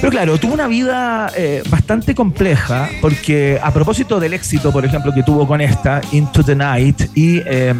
pero 0.00 0.10
claro, 0.10 0.38
tuvo 0.38 0.54
una 0.54 0.66
vida 0.66 1.30
eh, 1.36 1.62
bastante 1.68 2.14
compleja, 2.14 2.88
porque 3.00 3.60
a 3.62 3.72
propósito 3.72 4.18
del 4.20 4.32
éxito, 4.32 4.72
por 4.72 4.84
ejemplo, 4.84 5.12
que 5.12 5.22
tuvo 5.22 5.46
con 5.46 5.60
esta, 5.60 6.00
Into 6.12 6.42
the 6.42 6.54
Night, 6.54 7.10
y 7.14 7.38
eh, 7.44 7.74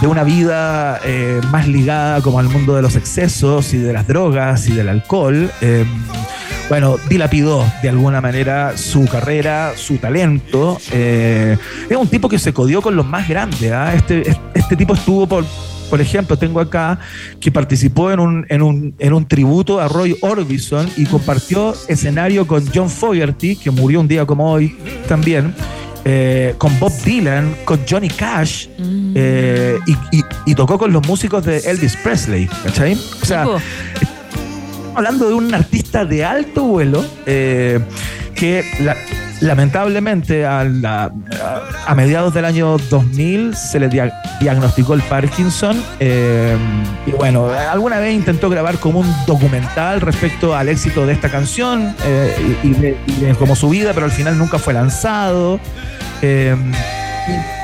de 0.00 0.06
una 0.06 0.24
vida 0.24 0.98
eh, 1.04 1.40
más 1.50 1.68
ligada 1.68 2.22
como 2.22 2.38
al 2.38 2.48
mundo 2.48 2.74
de 2.74 2.80
los 2.80 2.96
excesos 2.96 3.74
y 3.74 3.78
de 3.78 3.92
las 3.92 4.06
drogas 4.06 4.66
y 4.66 4.72
del 4.72 4.88
alcohol, 4.88 5.50
eh, 5.60 5.84
bueno, 6.70 6.96
dilapidó 7.08 7.70
de 7.82 7.90
alguna 7.90 8.22
manera 8.22 8.78
su 8.78 9.04
carrera, 9.06 9.72
su 9.76 9.98
talento. 9.98 10.78
eh, 10.92 11.58
es 11.88 11.96
un 11.96 12.08
tipo 12.08 12.28
que 12.30 12.38
se 12.38 12.54
codió 12.54 12.80
con 12.80 12.96
los 12.96 13.04
más 13.04 13.28
grandes. 13.28 13.70
¿ah? 13.72 13.94
Este, 13.94 14.22
este 14.54 14.74
tipo 14.74 14.94
estuvo 14.94 15.26
por, 15.26 15.44
por 15.90 16.00
ejemplo, 16.00 16.38
tengo 16.38 16.60
acá 16.60 16.98
que 17.38 17.52
participó 17.52 18.10
en 18.10 18.20
un, 18.20 18.46
en 18.48 18.62
un, 18.62 18.94
en 18.98 19.12
un 19.12 19.26
tributo 19.26 19.80
a 19.80 19.88
Roy 19.88 20.16
Orbison 20.22 20.88
y 20.96 21.04
compartió 21.04 21.74
escenario 21.88 22.46
con 22.46 22.64
John 22.74 22.88
Fogerty, 22.88 23.56
que 23.56 23.70
murió 23.70 24.00
un 24.00 24.08
día 24.08 24.24
como 24.24 24.50
hoy 24.50 24.74
también, 25.08 25.54
con 26.56 26.80
Bob 26.80 26.92
Dylan, 27.04 27.54
con 27.66 27.80
Johnny 27.88 28.08
Cash, 28.08 28.68
eh, 29.14 29.78
y, 29.86 29.92
y- 30.16 30.24
y 30.46 30.54
tocó 30.54 30.78
con 30.78 30.92
los 30.92 31.06
músicos 31.06 31.44
de 31.44 31.58
Elvis 31.58 31.96
Presley, 31.96 32.48
¿cachai? 32.64 32.94
O 33.22 33.24
sea, 33.26 33.44
hablando 34.94 35.28
de 35.28 35.34
un 35.34 35.52
artista 35.54 36.04
de 36.04 36.24
alto 36.24 36.64
vuelo, 36.64 37.04
eh, 37.26 37.80
que 38.34 38.64
la- 38.80 38.96
lamentablemente 39.40 40.44
a, 40.44 40.64
la- 40.64 41.04
a- 41.04 41.62
a 41.86 41.94
mediados 41.94 42.34
del 42.34 42.44
año 42.44 42.76
2000 42.90 43.54
se 43.56 43.80
le 43.80 43.88
dia- 43.88 44.12
diagnosticó 44.40 44.92
el 44.94 45.00
Parkinson 45.02 45.82
eh, 45.98 46.56
y 47.06 47.10
bueno, 47.12 47.48
alguna 47.50 47.98
vez 48.00 48.14
intentó 48.14 48.50
grabar 48.50 48.78
como 48.78 49.00
un 49.00 49.14
documental 49.26 50.00
respecto 50.02 50.54
al 50.54 50.68
éxito 50.68 51.06
de 51.06 51.14
esta 51.14 51.30
canción 51.30 51.94
eh, 52.04 52.56
y, 52.62 52.66
y 52.68 52.72
de, 52.74 52.96
y 53.06 53.12
de 53.20 53.34
como 53.34 53.56
su 53.56 53.70
vida, 53.70 53.92
pero 53.94 54.06
al 54.06 54.12
final 54.12 54.36
nunca 54.38 54.58
fue 54.58 54.74
lanzado. 54.74 55.58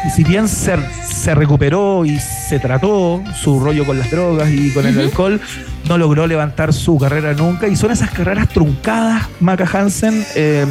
Y, 0.07 0.11
si 0.11 0.25
bien 0.25 0.49
se, 0.49 0.77
se 1.09 1.35
recuperó 1.35 2.05
y 2.05 2.19
se 2.19 2.59
trató 2.59 3.23
su 3.35 3.61
rollo 3.61 3.85
con 3.85 3.99
las 3.99 4.11
drogas 4.11 4.51
y 4.51 4.73
con 4.73 4.87
el 4.87 4.99
alcohol, 4.99 5.41
no 5.89 5.99
logró 5.99 6.27
levantar 6.27 6.73
su 6.73 6.99
carrera 6.99 7.33
nunca. 7.35 7.69
Y 7.69 7.77
son 7.77 7.91
esas 7.91 8.11
carreras 8.11 8.49
truncadas, 8.49 9.27
Maca 9.41 9.69
Hansen, 9.73 10.25
eh, 10.35 10.67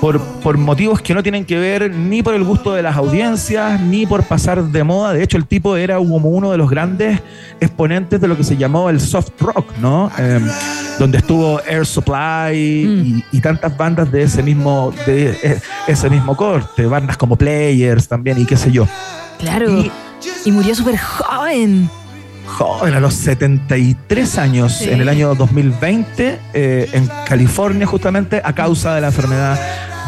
por, 0.00 0.20
por 0.20 0.56
motivos 0.56 1.00
que 1.00 1.14
no 1.14 1.22
tienen 1.22 1.44
que 1.44 1.58
ver 1.58 1.94
ni 1.94 2.22
por 2.22 2.34
el 2.34 2.44
gusto 2.44 2.74
de 2.74 2.82
las 2.82 2.96
audiencias, 2.96 3.80
ni 3.80 4.06
por 4.06 4.24
pasar 4.24 4.64
de 4.64 4.84
moda. 4.84 5.12
De 5.12 5.22
hecho, 5.22 5.36
el 5.36 5.46
tipo 5.46 5.76
era 5.76 5.96
como 5.96 6.28
uno 6.28 6.50
de 6.50 6.58
los 6.58 6.70
grandes 6.70 7.20
exponentes 7.60 8.20
de 8.20 8.28
lo 8.28 8.36
que 8.36 8.44
se 8.44 8.56
llamó 8.56 8.90
el 8.90 9.00
soft 9.00 9.30
rock, 9.40 9.76
¿no? 9.80 10.10
Eh, 10.18 10.40
donde 10.98 11.18
estuvo 11.18 11.60
Air 11.62 11.86
Supply 11.86 12.54
y, 12.54 13.24
y 13.32 13.40
tantas 13.40 13.76
bandas 13.76 14.10
de 14.10 14.22
ese 14.22 14.42
mismo, 14.42 14.92
de 15.06 15.30
eh, 15.42 15.60
ese 15.86 16.10
mismo 16.10 16.36
corte, 16.36 16.86
bandas 16.86 17.16
como 17.16 17.36
Players 17.36 18.08
también 18.08 18.40
y 18.40 18.46
qué 18.46 18.56
sé 18.56 18.70
yo. 18.70 18.86
Claro. 19.38 19.70
Y, 20.44 20.50
murió 20.50 20.74
súper 20.74 20.98
joven. 20.98 21.90
Joven, 22.58 22.92
a 22.94 22.98
los 23.00 23.14
73 23.14 24.36
años, 24.38 24.78
Sí. 24.78 24.90
en 24.90 25.00
el 25.00 25.08
año 25.08 25.34
2020, 25.36 26.38
eh, 26.54 26.88
en 26.92 27.08
California 27.26 27.86
justamente, 27.86 28.40
a 28.44 28.52
causa 28.52 28.96
de 28.96 29.00
la 29.00 29.06
enfermedad 29.08 29.56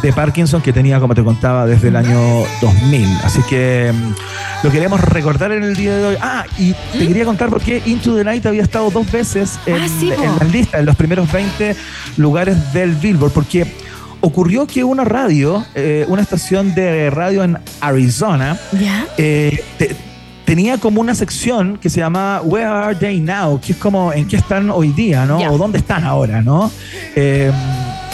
de 0.02 0.12
Parkinson 0.12 0.60
que 0.60 0.72
tenía, 0.72 0.98
como 0.98 1.14
te 1.14 1.22
contaba, 1.22 1.64
desde 1.66 1.88
el 1.88 1.96
año 1.96 2.18
2000. 2.60 3.06
Así 3.22 3.40
que 3.48 3.92
mm, 3.94 4.64
lo 4.64 4.70
queremos 4.72 5.00
recordar 5.00 5.52
en 5.52 5.62
el 5.62 5.76
día 5.76 5.96
de 5.96 6.06
hoy. 6.06 6.16
Ah, 6.20 6.44
y 6.58 6.74
te 6.98 7.06
quería 7.06 7.24
contar 7.24 7.50
por 7.50 7.60
qué 7.60 7.82
Into 7.86 8.16
the 8.16 8.24
Night 8.24 8.44
había 8.46 8.62
estado 8.62 8.90
dos 8.90 9.10
veces 9.12 9.60
en, 9.66 9.74
¿Mm? 9.74 9.84
Ah, 9.84 9.88
sí, 10.00 10.10
en 10.12 10.36
la 10.38 10.44
lista, 10.52 10.78
en 10.80 10.86
los 10.86 10.96
primeros 10.96 11.30
20 11.30 11.76
lugares 12.16 12.72
del 12.72 12.94
Billboard, 12.96 13.30
porque 13.32 13.64
ocurrió 14.22 14.66
que 14.66 14.82
una 14.82 15.04
radio, 15.04 15.64
eh, 15.76 16.04
una 16.08 16.22
estación 16.22 16.74
de 16.74 17.10
radio 17.10 17.44
en 17.44 17.58
Arizona, 17.80 18.58
¿Ya? 18.72 19.06
eh, 19.18 19.62
te- 19.78 19.94
tenía 20.50 20.78
como 20.78 21.00
una 21.00 21.14
sección 21.14 21.78
que 21.78 21.88
se 21.88 22.00
llamaba 22.00 22.42
Where 22.42 22.66
Are 22.66 22.96
They 22.96 23.20
Now? 23.20 23.60
Que 23.60 23.70
es 23.70 23.78
como 23.78 24.12
en 24.12 24.26
qué 24.26 24.34
están 24.34 24.68
hoy 24.68 24.88
día, 24.88 25.24
¿no? 25.24 25.38
O 25.38 25.56
dónde 25.56 25.78
están 25.78 26.02
ahora, 26.02 26.42
¿no? 26.42 26.72
Eh, 27.14 27.52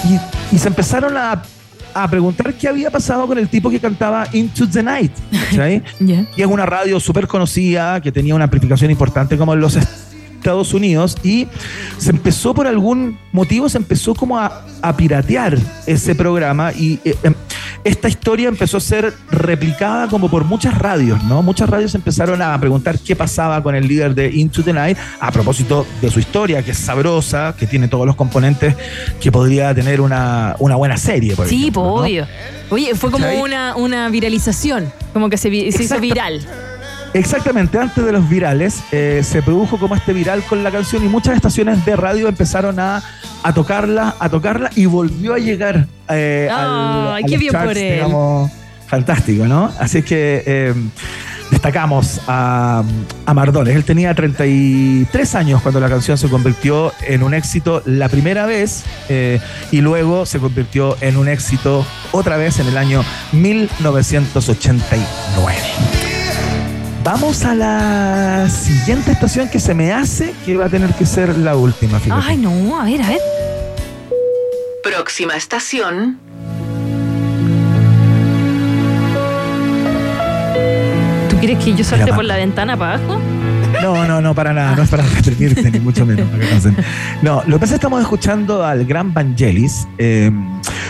y, 0.04 0.54
y 0.54 0.58
se 0.58 0.68
empezaron 0.68 1.16
a, 1.16 1.42
a 1.94 2.10
preguntar 2.10 2.52
qué 2.52 2.68
había 2.68 2.90
pasado 2.90 3.26
con 3.26 3.38
el 3.38 3.48
tipo 3.48 3.70
que 3.70 3.80
cantaba 3.80 4.26
Into 4.34 4.68
the 4.68 4.82
Night. 4.82 5.12
¿cachai? 5.48 5.82
Y 6.36 6.42
es 6.42 6.46
una 6.46 6.66
radio 6.66 7.00
súper 7.00 7.26
conocida 7.26 8.02
que 8.02 8.12
tenía 8.12 8.34
una 8.34 8.44
amplificación 8.44 8.90
importante 8.90 9.38
como 9.38 9.54
en 9.54 9.60
los 9.60 9.74
Estados 10.36 10.74
Unidos 10.74 11.16
y 11.24 11.48
se 11.96 12.10
empezó 12.10 12.52
por 12.52 12.66
algún 12.66 13.18
motivo, 13.32 13.70
se 13.70 13.78
empezó 13.78 14.14
como 14.14 14.38
a, 14.38 14.66
a 14.82 14.94
piratear 14.94 15.56
ese 15.86 16.14
programa 16.14 16.70
y 16.74 17.00
eh, 17.02 17.16
em, 17.22 17.34
esta 17.86 18.08
historia 18.08 18.48
empezó 18.48 18.78
a 18.78 18.80
ser 18.80 19.12
replicada 19.30 20.08
como 20.08 20.28
por 20.28 20.44
muchas 20.44 20.76
radios, 20.76 21.22
¿no? 21.24 21.42
Muchas 21.42 21.70
radios 21.70 21.94
empezaron 21.94 22.42
a 22.42 22.58
preguntar 22.58 22.98
qué 22.98 23.14
pasaba 23.14 23.62
con 23.62 23.74
el 23.76 23.86
líder 23.86 24.14
de 24.14 24.28
Into 24.34 24.64
the 24.64 24.72
Night 24.72 24.98
a 25.20 25.30
propósito 25.30 25.86
de 26.00 26.10
su 26.10 26.18
historia, 26.18 26.62
que 26.64 26.72
es 26.72 26.78
sabrosa, 26.78 27.54
que 27.56 27.66
tiene 27.66 27.86
todos 27.86 28.04
los 28.04 28.16
componentes 28.16 28.74
que 29.20 29.30
podría 29.30 29.72
tener 29.74 30.00
una, 30.00 30.56
una 30.58 30.74
buena 30.74 30.96
serie, 30.96 31.36
por 31.36 31.46
Sí, 31.46 31.60
ejemplo, 31.62 31.82
po, 31.82 31.88
¿no? 31.88 32.02
obvio. 32.02 32.26
Oye, 32.70 32.94
fue 32.96 33.12
como 33.12 33.28
una, 33.40 33.76
una 33.76 34.08
viralización, 34.08 34.92
como 35.12 35.30
que 35.30 35.36
se, 35.36 35.48
se 35.70 35.82
hizo 35.84 36.00
viral. 36.00 36.40
Exactamente, 37.18 37.78
antes 37.78 38.04
de 38.04 38.12
los 38.12 38.28
virales 38.28 38.82
eh, 38.92 39.22
se 39.24 39.40
produjo 39.42 39.78
como 39.78 39.94
este 39.94 40.12
viral 40.12 40.42
con 40.42 40.62
la 40.62 40.70
canción 40.70 41.02
y 41.04 41.08
muchas 41.08 41.34
estaciones 41.34 41.82
de 41.86 41.96
radio 41.96 42.28
empezaron 42.28 42.78
a, 42.78 43.02
a 43.42 43.54
tocarla, 43.54 44.14
a 44.18 44.28
tocarla 44.28 44.68
y 44.74 44.84
volvió 44.86 45.32
a 45.34 45.38
llegar 45.38 45.86
eh, 46.10 46.48
al- 46.52 47.14
Ay, 47.14 47.22
a 47.24 47.26
qué 47.26 47.32
los 47.32 47.40
bien 47.40 47.52
charts, 47.52 47.66
por 47.68 47.78
él. 47.78 47.94
digamos, 47.94 48.50
fantástico, 48.86 49.46
¿no? 49.46 49.72
Así 49.80 50.02
que 50.02 50.42
eh, 50.46 50.74
destacamos 51.50 52.20
a, 52.28 52.82
a 53.24 53.34
Mardones. 53.34 53.74
Él 53.76 53.84
tenía 53.84 54.14
33 54.14 55.34
años 55.36 55.62
cuando 55.62 55.80
la 55.80 55.88
canción 55.88 56.18
se 56.18 56.28
convirtió 56.28 56.92
en 57.08 57.22
un 57.22 57.32
éxito 57.32 57.82
la 57.86 58.10
primera 58.10 58.44
vez 58.44 58.84
eh, 59.08 59.40
y 59.70 59.80
luego 59.80 60.26
se 60.26 60.38
convirtió 60.38 60.98
en 61.00 61.16
un 61.16 61.28
éxito 61.28 61.86
otra 62.12 62.36
vez 62.36 62.58
en 62.58 62.66
el 62.66 62.76
año 62.76 63.02
1989. 63.32 66.05
Vamos 67.06 67.44
a 67.44 67.54
la 67.54 68.48
siguiente 68.50 69.12
estación 69.12 69.48
que 69.48 69.60
se 69.60 69.74
me 69.74 69.92
hace 69.92 70.34
que 70.44 70.56
va 70.56 70.64
a 70.64 70.68
tener 70.68 70.92
que 70.92 71.06
ser 71.06 71.38
la 71.38 71.54
última. 71.54 72.00
fíjate. 72.00 72.20
Ay, 72.26 72.36
no, 72.36 72.80
a 72.80 72.84
ver, 72.84 73.00
a 73.00 73.08
ver. 73.10 73.20
Próxima 74.82 75.36
estación. 75.36 76.18
¿Tú 81.30 81.36
quieres 81.36 81.64
que 81.64 81.74
yo 81.76 81.84
salte 81.84 82.06
Mira, 82.06 82.16
por 82.16 82.24
la 82.24 82.38
ventana 82.38 82.76
para 82.76 82.94
abajo? 82.94 83.20
No, 83.80 84.04
no, 84.04 84.20
no, 84.20 84.34
para 84.34 84.52
nada, 84.52 84.74
no 84.74 84.82
es 84.82 84.88
para 84.88 85.04
reprimirte, 85.04 85.70
ni 85.70 85.78
mucho 85.78 86.04
menos. 86.04 86.26
No, 87.22 87.44
lo 87.46 87.56
que 87.56 87.60
pasa 87.60 87.64
es 87.64 87.70
que 87.70 87.74
estamos 87.76 88.02
escuchando 88.02 88.64
al 88.64 88.84
gran 88.84 89.14
Vangelis 89.14 89.86
eh, 89.98 90.32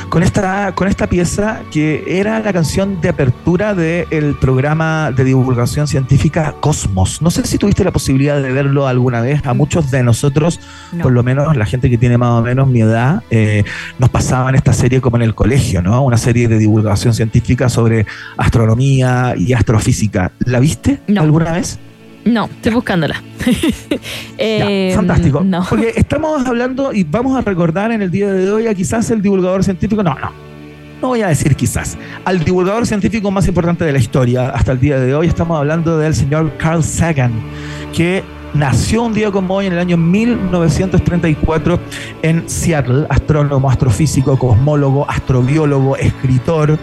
con, 0.09 0.22
esta, 0.22 0.72
con 0.74 0.89
esta 0.89 1.07
pieza 1.09 1.61
que 1.70 2.05
era 2.07 2.41
la 2.41 2.53
canción 2.53 3.01
de 3.01 3.09
apertura 3.09 3.74
del 3.74 4.34
programa 4.41 5.11
de 5.12 5.24
divulgación 5.24 5.87
científica 5.87 6.55
Cosmos. 6.61 7.22
No 7.22 7.30
sé 7.30 7.47
si 7.47 7.59
tuviste 7.59 7.84
la 7.84 7.91
posibilidad 7.93 8.41
de 8.41 8.53
verlo 8.53 8.87
alguna 8.87 9.20
vez. 9.20 9.45
A 9.47 9.55
muchos 9.55 9.91
de 9.91 10.03
nosotros, 10.03 10.61
No. 10.93 11.03
por 11.05 11.12
lo 11.12 11.22
menos 11.22 11.57
la 11.57 11.66
gente 11.66 11.91
que 11.91 11.99
tiene 11.99 12.18
más 12.18 12.30
o 12.30 12.43
menos 12.43 12.68
mi 12.68 12.80
edad, 12.80 13.22
eh, 13.30 13.64
nos 13.99 14.11
pasaban 14.11 14.55
esta 14.55 14.72
serie 14.72 15.01
como 15.01 15.16
en 15.16 15.22
el 15.22 15.34
colegio, 15.34 15.82
¿no? 15.82 16.03
Una 16.03 16.16
serie 16.16 16.49
de 16.49 16.59
divulgación 16.59 17.14
científica 17.14 17.68
sobre 17.68 18.07
astronomía 18.37 19.34
y 19.37 19.53
astrofísica. 19.53 20.32
¿La 20.45 20.61
viste 20.61 21.01
alguna 21.16 21.53
vez? 21.53 21.78
No, 22.26 22.46
estoy 22.46 22.74
buscándola. 22.74 23.22
Eh, 24.38 24.92
Fantástico. 24.94 25.42
No. 25.42 25.64
Porque 25.66 25.94
estamos 25.96 26.44
hablando 26.46 26.92
y 26.92 27.04
vamos 27.04 27.38
a 27.38 27.40
recordar 27.40 27.90
en 27.90 28.02
el 28.02 28.10
día 28.10 28.30
de 28.30 28.50
hoy 28.50 28.66
a 28.66 28.74
quizás 28.74 29.10
el 29.10 29.22
divulgador 29.22 29.64
científico. 29.64 30.02
No, 30.02 30.14
no. 30.14 30.30
No 31.00 31.08
voy 31.08 31.22
a 31.22 31.28
decir 31.28 31.56
quizás. 31.56 31.96
Al 32.26 32.44
divulgador 32.44 32.86
científico 32.86 33.30
más 33.30 33.48
importante 33.48 33.86
de 33.86 33.92
la 33.92 33.98
historia 33.98 34.50
hasta 34.50 34.72
el 34.72 34.80
día 34.80 35.00
de 35.00 35.14
hoy 35.14 35.26
estamos 35.28 35.58
hablando 35.58 35.96
del 35.96 36.14
señor 36.14 36.52
Carl 36.58 36.84
Sagan, 36.84 37.32
que 37.94 38.22
nació 38.52 39.04
un 39.04 39.14
día 39.14 39.30
como 39.30 39.54
hoy 39.54 39.66
en 39.66 39.72
el 39.72 39.78
año 39.78 39.96
1934 39.96 41.80
en 42.22 42.48
Seattle, 42.48 43.06
astrónomo, 43.08 43.70
astrofísico, 43.70 44.38
cosmólogo, 44.38 45.08
astrobiólogo, 45.08 45.96
escritor 45.96 46.78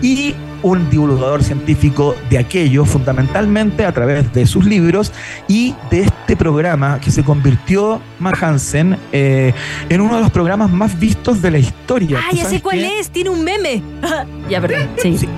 y 0.00 0.34
un 0.64 0.88
divulgador 0.88 1.44
científico 1.44 2.16
de 2.30 2.38
aquello, 2.38 2.86
fundamentalmente 2.86 3.84
a 3.84 3.92
través 3.92 4.32
de 4.32 4.46
sus 4.46 4.64
libros 4.64 5.12
y 5.46 5.74
de 5.90 6.00
este 6.04 6.36
programa 6.36 6.98
que 7.00 7.10
se 7.10 7.22
convirtió, 7.22 8.00
Mark 8.18 8.42
Hansen, 8.42 8.96
eh, 9.12 9.52
en 9.90 10.00
uno 10.00 10.16
de 10.16 10.22
los 10.22 10.30
programas 10.30 10.70
más 10.70 10.98
vistos 10.98 11.42
de 11.42 11.50
la 11.50 11.58
historia. 11.58 12.18
Ah, 12.20 12.28
¿Tú 12.30 12.36
ya 12.36 12.48
sé 12.48 12.62
cuál 12.62 12.78
qué? 12.78 12.98
es, 12.98 13.10
tiene 13.10 13.28
un 13.28 13.44
meme. 13.44 13.82
ya, 14.50 14.60
perdón. 14.62 14.88
Sí. 14.96 15.16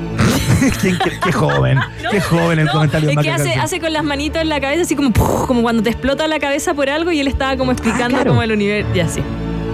¿Quién- 0.81 0.97
qué, 1.03 1.11
qué 1.23 1.33
joven, 1.33 1.79
qué 2.11 2.21
joven 2.21 2.61
el 2.61 2.71
comentario 2.71 3.09
de 3.09 3.15
Es 3.15 3.43
que 3.43 3.55
hace, 3.55 3.81
con 3.81 3.93
las 3.93 4.05
manitos 4.05 4.41
en 4.41 4.49
la 4.49 4.61
cabeza, 4.61 4.83
así 4.83 4.95
como, 4.95 5.13
como 5.13 5.61
cuando 5.63 5.83
te 5.83 5.91
explota 5.91 6.29
la 6.29 6.39
cabeza 6.39 6.73
por 6.73 6.89
algo 6.89 7.11
y 7.11 7.19
él 7.19 7.27
estaba 7.27 7.57
como 7.57 7.73
explicando 7.73 8.15
claro. 8.17 8.31
como 8.31 8.45
el 8.45 8.53
universo. 8.53 8.89
Ya, 8.95 9.09
sí. 9.09 9.21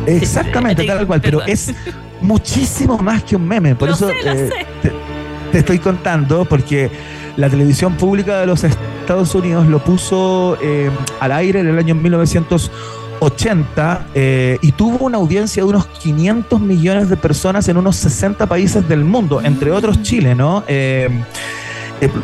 Exactamente, 0.06 0.84
tal 0.84 1.06
cual, 1.06 1.20
pero 1.20 1.42
es 1.42 1.74
muchísimo 2.22 2.96
más 2.98 3.22
que 3.22 3.36
un 3.36 3.46
meme. 3.46 3.74
Por 3.74 3.88
Lo 3.88 3.94
eso 3.94 4.08
sé, 4.08 4.14
lo 4.24 4.32
eh, 4.32 4.48
sé. 4.48 4.66
Te, 4.88 5.11
te 5.52 5.58
estoy 5.58 5.78
contando, 5.78 6.44
porque 6.44 6.90
la 7.36 7.48
televisión 7.48 7.94
pública 7.94 8.40
de 8.40 8.46
los 8.46 8.64
Estados 8.64 9.34
Unidos 9.34 9.66
lo 9.68 9.82
puso 9.84 10.58
eh, 10.60 10.90
al 11.20 11.32
aire 11.32 11.60
en 11.60 11.68
el 11.68 11.78
año 11.78 11.94
1980 11.94 14.06
eh, 14.14 14.58
y 14.62 14.72
tuvo 14.72 15.06
una 15.06 15.18
audiencia 15.18 15.62
de 15.62 15.68
unos 15.68 15.86
500 15.86 16.60
millones 16.60 17.08
de 17.08 17.16
personas 17.16 17.68
en 17.68 17.76
unos 17.76 17.96
60 17.96 18.46
países 18.46 18.88
del 18.88 19.04
mundo, 19.04 19.40
entre 19.42 19.70
otros 19.70 20.02
Chile, 20.02 20.34
¿no? 20.34 20.64
Eh, 20.66 21.08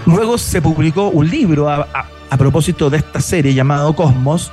luego 0.07 0.39
se 0.39 0.61
publicó 0.61 1.09
un 1.09 1.29
libro 1.31 1.69
a- 1.69 1.87
a 2.31 2.37
propósito 2.37 2.91
de 2.91 2.99
esta 2.99 3.21
serie 3.21 3.55
llamado 3.55 3.95
Cosmos. 3.95 4.51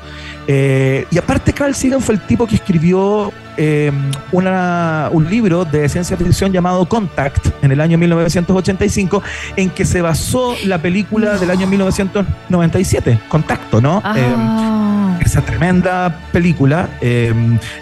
Eh, 0.48 1.06
y 1.12 1.18
aparte, 1.18 1.52
Carl 1.54 1.74
Sagan 1.76 2.02
fue 2.02 2.16
el 2.16 2.22
tipo 2.22 2.46
que 2.48 2.56
escribió 2.56 3.32
eh, 3.58 3.90
una- 4.34 5.08
un 5.14 5.30
libro 5.30 5.64
de 5.64 5.88
ciencia 5.88 6.18
ficción 6.18 6.52
llamado 6.52 6.86
Contact 6.88 7.48
en 7.64 7.72
el 7.72 7.80
año 7.80 7.98
1985, 7.98 9.24
en 9.56 9.70
que 9.70 9.86
se 9.86 10.02
basó 10.02 10.56
la 10.66 10.78
película 10.78 11.38
del 11.38 11.50
año 11.52 11.66
1997, 11.66 13.20
Contacto, 13.30 13.80
¿no? 13.80 14.04
Eh, 14.16 15.22
esa 15.26 15.42
tremenda 15.42 16.20
película. 16.34 16.90
es 17.02 17.32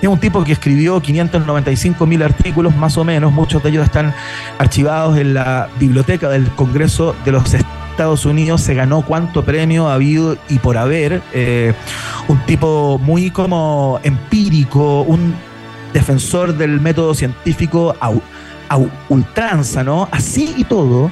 un 0.08 0.20
tipo 0.20 0.44
que 0.44 0.52
escribió 0.54 1.02
595 1.02 2.06
mil 2.06 2.22
artículos, 2.24 2.76
más 2.76 2.96
o 2.98 3.04
menos. 3.04 3.32
Muchos 3.34 3.62
de 3.64 3.70
ellos 3.70 3.84
están 3.86 4.14
archivados 4.60 5.18
en 5.18 5.34
la 5.34 5.70
biblioteca 5.80 6.30
del 6.30 6.48
Congreso 6.52 7.16
de 7.26 7.32
los 7.32 7.52
Estados 7.54 7.83
Unidos. 8.26 8.62
Se 8.62 8.74
ganó 8.74 9.02
cuánto 9.04 9.44
premio 9.44 9.88
ha 9.88 9.94
habido 9.96 10.38
y 10.50 10.60
por 10.60 10.78
haber. 10.78 11.22
eh, 11.34 11.74
un 12.28 12.40
tipo 12.46 13.00
muy 13.04 13.32
como 13.32 14.00
empírico, 14.04 15.02
un 15.02 15.36
defensor 15.94 16.56
del 16.56 16.80
método 16.80 17.14
científico 17.14 17.94
a, 18.00 18.12
a 18.70 18.80
ultranza, 19.10 19.84
¿no? 19.84 20.08
Así 20.10 20.54
y 20.58 20.64
todo, 20.64 21.12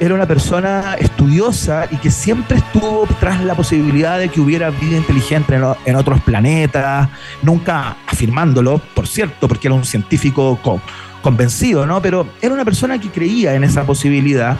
era 0.00 0.14
una 0.14 0.26
persona 0.26 0.96
estudiosa 0.98 1.86
y 1.90 1.96
que 1.96 2.10
siempre 2.10 2.58
estuvo 2.58 3.06
tras 3.20 3.42
la 3.44 3.54
posibilidad 3.54 4.18
de 4.18 4.28
que 4.30 4.40
hubiera 4.40 4.70
vida 4.70 4.96
inteligente 4.96 5.58
en, 5.86 5.96
otros 5.96 6.20
planetas, 6.22 7.08
nunca 7.42 7.96
afirmándolo, 8.06 8.80
por 8.94 9.06
cierto, 9.06 9.46
porque 9.48 9.68
era 9.68 9.74
un 9.76 9.84
científico 9.84 10.58
co- 10.62 10.80
convencido, 11.22 11.86
¿no? 11.86 12.00
Pero 12.02 12.26
era 12.40 12.54
una 12.54 12.64
persona 12.64 13.00
que 13.00 13.08
creía 13.10 13.54
en 13.54 13.64
esa 13.64 13.84
posibilidad 13.84 14.56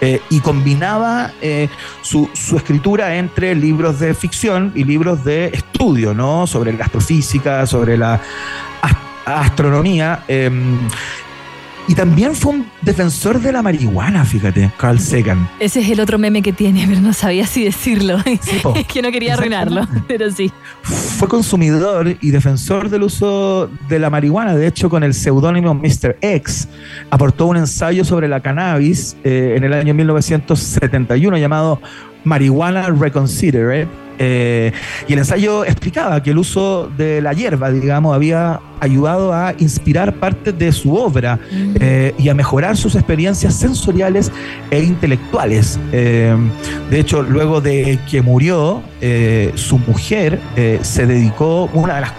eh, 0.00 0.20
y 0.30 0.40
combinaba 0.40 1.32
eh, 1.40 1.68
su, 2.02 2.28
su 2.34 2.56
escritura 2.56 3.16
entre 3.16 3.54
libros 3.54 3.98
de 3.98 4.14
ficción 4.14 4.72
y 4.74 4.84
libros 4.84 5.24
de 5.24 5.46
estudio, 5.46 6.14
¿no? 6.14 6.46
Sobre 6.46 6.72
la 6.72 6.84
astrofísica, 6.84 7.66
sobre 7.66 7.96
la 7.96 8.20
ast- 8.82 8.98
astronomía. 9.24 10.24
eh, 10.28 10.50
y 11.88 11.94
también 11.94 12.34
fue 12.34 12.52
un 12.52 12.66
defensor 12.80 13.40
de 13.40 13.52
la 13.52 13.62
marihuana, 13.62 14.24
fíjate, 14.24 14.70
Carl 14.78 15.00
Sagan. 15.00 15.48
Ese 15.58 15.80
es 15.80 15.90
el 15.90 16.00
otro 16.00 16.16
meme 16.18 16.40
que 16.40 16.52
tiene, 16.52 16.84
pero 16.86 17.00
no 17.00 17.12
sabía 17.12 17.46
si 17.46 17.64
decirlo. 17.64 18.18
po. 18.62 18.74
es 18.76 18.86
que 18.86 19.02
no 19.02 19.10
quería 19.10 19.34
arruinarlo, 19.34 19.86
pero 20.08 20.30
sí. 20.30 20.52
Fue 20.82 21.28
consumidor 21.28 22.16
y 22.20 22.30
defensor 22.30 22.88
del 22.88 23.02
uso 23.02 23.68
de 23.88 23.98
la 23.98 24.10
marihuana. 24.10 24.54
De 24.54 24.66
hecho, 24.66 24.88
con 24.88 25.02
el 25.02 25.12
seudónimo 25.12 25.74
Mr. 25.74 26.18
X, 26.20 26.68
aportó 27.10 27.46
un 27.46 27.56
ensayo 27.56 28.04
sobre 28.04 28.28
la 28.28 28.40
cannabis 28.40 29.16
eh, 29.24 29.54
en 29.56 29.64
el 29.64 29.72
año 29.72 29.92
1971 29.92 31.36
llamado 31.38 31.80
Marihuana 32.24 32.88
Reconsidered. 32.88 33.86
eh, 34.18 34.72
y 35.08 35.14
el 35.14 35.18
ensayo 35.18 35.64
explicaba 35.64 36.22
que 36.22 36.30
el 36.30 36.38
uso 36.38 36.90
de 36.96 37.20
la 37.20 37.32
hierba, 37.32 37.70
digamos, 37.72 38.14
había 38.14 38.60
ayudado 38.78 39.32
a 39.32 39.54
inspirar 39.58 40.14
parte 40.14 40.52
de 40.52 40.70
su 40.70 40.94
obra 40.94 41.38
eh, 41.50 42.14
y 42.18 42.28
a 42.28 42.34
mejorar 42.34 42.76
sus 42.76 42.94
experiencias 42.94 43.54
sensoriales 43.54 44.30
e 44.70 44.82
intelectuales. 44.82 45.80
Eh, 45.92 46.36
de 46.90 47.00
hecho, 47.00 47.22
luego 47.22 47.60
de 47.60 47.98
que 48.08 48.22
murió, 48.22 48.82
eh, 49.00 49.50
su 49.54 49.78
mujer 49.78 50.38
eh, 50.56 50.78
se 50.82 51.06
dedicó, 51.06 51.68
una 51.72 51.96
de 51.96 52.00
las 52.02 52.12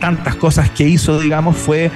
tantas 0.00 0.34
cosas 0.36 0.68
que 0.70 0.86
hizo, 0.86 1.20
digamos, 1.20 1.56
fue 1.56 1.90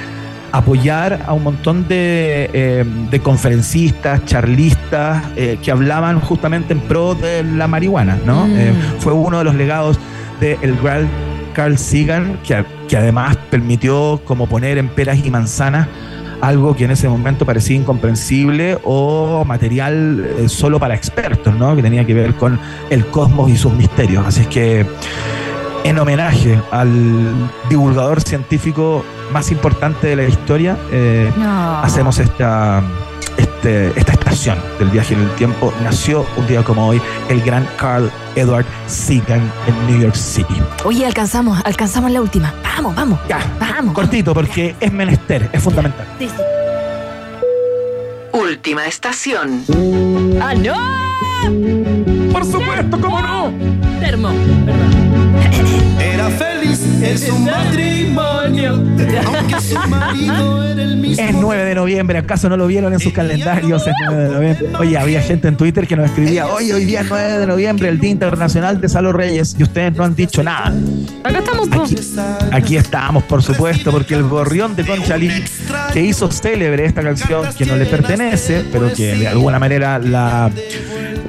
apoyar 0.52 1.22
a 1.26 1.32
un 1.32 1.44
montón 1.44 1.86
de, 1.88 2.50
eh, 2.52 2.84
de 3.10 3.20
conferencistas, 3.20 4.24
charlistas, 4.24 5.24
eh, 5.36 5.58
que 5.62 5.70
hablaban 5.70 6.20
justamente 6.20 6.72
en 6.72 6.80
pro 6.80 7.14
de 7.14 7.42
la 7.42 7.68
marihuana, 7.68 8.18
¿no? 8.24 8.46
Mm. 8.46 8.56
Eh, 8.56 8.72
fue 8.98 9.12
uno 9.12 9.38
de 9.38 9.44
los 9.44 9.54
legados 9.54 9.98
del 10.40 10.76
gran 10.82 11.08
Carl 11.54 11.76
Sagan, 11.78 12.38
que, 12.44 12.64
que 12.88 12.96
además 12.96 13.36
permitió 13.50 14.20
como 14.24 14.46
poner 14.46 14.78
en 14.78 14.88
peras 14.88 15.24
y 15.24 15.30
manzanas 15.30 15.88
algo 16.40 16.74
que 16.74 16.84
en 16.84 16.90
ese 16.90 17.08
momento 17.08 17.44
parecía 17.44 17.76
incomprensible 17.76 18.78
o 18.84 19.44
material 19.44 20.26
eh, 20.38 20.48
solo 20.48 20.78
para 20.78 20.94
expertos, 20.94 21.54
¿no? 21.54 21.76
Que 21.76 21.82
tenía 21.82 22.04
que 22.04 22.14
ver 22.14 22.34
con 22.34 22.58
el 22.88 23.06
cosmos 23.06 23.50
y 23.50 23.56
sus 23.56 23.72
misterios. 23.72 24.26
Así 24.26 24.42
es 24.42 24.46
que 24.48 24.86
en 25.84 25.98
homenaje 25.98 26.58
al 26.70 26.90
divulgador 27.68 28.20
científico 28.22 29.04
más 29.32 29.50
importante 29.50 30.08
de 30.08 30.16
la 30.16 30.24
historia, 30.24 30.76
eh, 30.90 31.32
No. 31.36 31.78
hacemos 31.80 32.18
esta, 32.18 32.82
este- 33.36 33.88
esta 33.98 34.12
estación 34.12 34.58
del 34.78 34.88
viaje 34.90 35.14
en 35.14 35.20
el 35.20 35.30
tiempo. 35.32 35.72
Nació 35.82 36.26
un 36.36 36.46
día 36.46 36.62
como 36.62 36.86
hoy 36.88 37.00
el 37.28 37.40
gran 37.42 37.66
Carl 37.76 38.10
Edward 38.34 38.64
Sagan 38.86 39.50
en 39.66 39.86
New 39.86 40.00
York 40.00 40.14
City. 40.14 40.54
Oye, 40.84 41.04
alcanzamos, 41.06 41.60
alcanzamos 41.64 42.10
la 42.10 42.20
última. 42.20 42.52
Vamos, 42.62 42.94
vamos. 42.94 43.18
Ya, 43.28 43.38
vamos. 43.58 43.94
Cortito, 43.94 44.32
porque 44.34 44.74
es 44.80 44.92
menester, 44.92 45.48
es 45.52 45.62
fundamental. 45.62 46.06
Última 48.32 48.86
estación. 48.86 49.64
¡Ah, 50.40 50.54
no! 50.54 50.74
¡Por 52.32 52.44
supuesto, 52.44 53.00
cómo 53.00 53.20
no! 53.20 53.52
Termo. 54.00 54.30
Era 54.30 55.50
feliz 56.76 57.02
en 57.02 57.18
su 57.18 57.38
matrimonio, 57.38 58.74
aunque 59.26 59.60
su 59.60 59.78
marido 59.88 60.64
era 60.64 60.82
el 60.82 60.96
mismo. 60.96 61.22
Es 61.22 61.34
9 61.34 61.64
de 61.64 61.74
noviembre, 61.74 62.18
¿acaso 62.18 62.48
no 62.48 62.56
lo 62.56 62.66
vieron 62.66 62.92
en 62.92 63.00
sus 63.00 63.12
calendarios? 63.12 63.86
Es 63.86 63.94
9 64.06 64.22
de 64.22 64.34
noviembre. 64.34 64.68
Oye, 64.78 64.98
había 64.98 65.22
gente 65.22 65.48
en 65.48 65.56
Twitter 65.56 65.86
que 65.86 65.96
nos 65.96 66.06
escribía, 66.06 66.46
oye, 66.46 66.72
hoy 66.74 66.84
día 66.84 67.00
es 67.00 67.06
9 67.08 67.38
de 67.38 67.46
noviembre, 67.46 67.88
el 67.88 67.98
Día 67.98 68.10
Internacional 68.10 68.80
de 68.80 68.88
Salo 68.88 69.12
Reyes, 69.12 69.56
y 69.58 69.62
ustedes 69.62 69.94
no 69.94 70.04
han 70.04 70.14
dicho 70.14 70.42
nada. 70.42 70.72
Acá 71.24 71.38
estamos, 71.38 71.68
Aquí 72.52 72.76
estamos, 72.76 73.24
por 73.24 73.42
supuesto, 73.42 73.90
porque 73.90 74.14
el 74.14 74.24
gorrión 74.24 74.76
de 74.76 74.84
Conchalí, 74.84 75.30
que 75.92 76.02
hizo 76.02 76.30
célebre 76.30 76.84
esta 76.84 77.02
canción 77.02 77.46
que 77.56 77.66
no 77.66 77.76
le 77.76 77.86
pertenece, 77.86 78.64
pero 78.70 78.92
que 78.92 79.14
de 79.16 79.28
alguna 79.28 79.58
manera 79.58 79.98
la, 79.98 80.50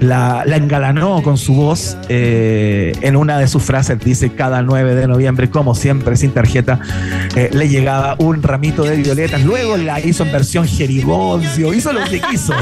la, 0.02 0.44
la 0.46 0.58
engalanó 0.58 1.22
con 1.22 1.38
su 1.38 1.54
voz, 1.54 1.96
eh, 2.10 2.92
en 3.02 3.16
una 3.16 3.38
de 3.38 3.48
sus 3.48 3.62
frases 3.64 4.00
dice, 4.00 4.32
cada 4.34 4.64
9 4.64 4.96
de 4.96 5.08
noviembre, 5.08 5.50
como 5.50 5.76
siempre, 5.76 6.18
sin 6.18 6.32
tarjeta, 6.32 6.80
eh, 7.36 7.50
le 7.54 7.70
llegaba 7.70 8.16
un 8.18 8.42
ramito 8.42 8.84
de 8.84 8.98
violetas. 8.98 9.44
Luego 9.44 9.78
la 9.78 10.00
hizo 10.00 10.24
en 10.24 10.32
versión 10.32 10.68
jerigoncio, 10.68 11.72
hizo 11.74 11.94
lo 11.94 12.04
que 12.06 12.20
quiso 12.20 12.54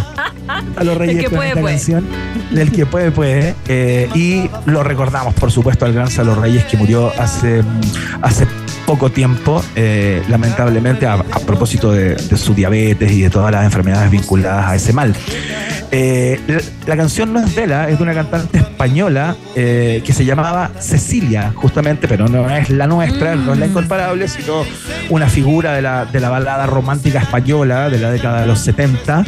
a 0.75 0.83
los 0.83 0.97
Reyes 0.99 1.15
El 1.15 1.21
que 1.23 1.29
con 1.29 1.37
puede, 1.37 1.49
esta 1.49 1.61
puede. 1.61 1.73
canción. 1.75 2.05
Del 2.51 2.71
que 2.71 2.85
puede, 2.85 3.11
puede. 3.11 3.55
Eh, 3.67 4.09
y 4.13 4.49
lo 4.65 4.83
recordamos, 4.83 5.33
por 5.33 5.49
supuesto, 5.51 5.85
al 5.85 5.93
gran 5.93 6.09
Salo 6.09 6.35
Reyes 6.35 6.65
que 6.65 6.75
murió 6.75 7.11
hace, 7.17 7.63
hace 8.21 8.45
poco 8.89 9.11
tiempo, 9.11 9.63
eh, 9.75 10.23
lamentablemente, 10.29 11.05
a, 11.05 11.13
a 11.13 11.39
propósito 11.45 11.91
de, 11.91 12.15
de 12.15 12.37
su 12.37 12.55
diabetes 12.55 13.11
y 13.11 13.21
de 13.21 13.29
todas 13.29 13.51
las 13.51 13.63
enfermedades 13.63 14.09
vinculadas 14.09 14.65
a 14.65 14.73
ese 14.75 14.93
mal. 14.93 15.13
Eh, 15.91 16.39
la, 16.47 16.59
la 16.87 16.97
canción 16.97 17.31
no 17.31 17.39
es 17.39 17.55
de 17.55 17.67
la, 17.67 17.87
es 17.87 17.97
de 17.99 18.03
una 18.03 18.15
cantante 18.15 18.57
española 18.57 19.35
eh, 19.55 20.01
que 20.03 20.11
se 20.11 20.25
llamaba 20.25 20.71
Cecilia, 20.79 21.51
justamente, 21.55 22.07
pero 22.07 22.27
no 22.27 22.49
es 22.49 22.71
la 22.71 22.87
nuestra, 22.87 23.35
no 23.35 23.53
es 23.53 23.59
la 23.59 23.67
incomparable, 23.67 24.27
sino 24.27 24.63
una 25.11 25.27
figura 25.29 25.73
de 25.73 25.83
la, 25.83 26.05
de 26.05 26.19
la 26.19 26.29
balada 26.29 26.65
romántica 26.65 27.19
española 27.19 27.89
de 27.91 27.99
la 27.99 28.09
década 28.09 28.41
de 28.41 28.47
los 28.47 28.57
70, 28.59 29.23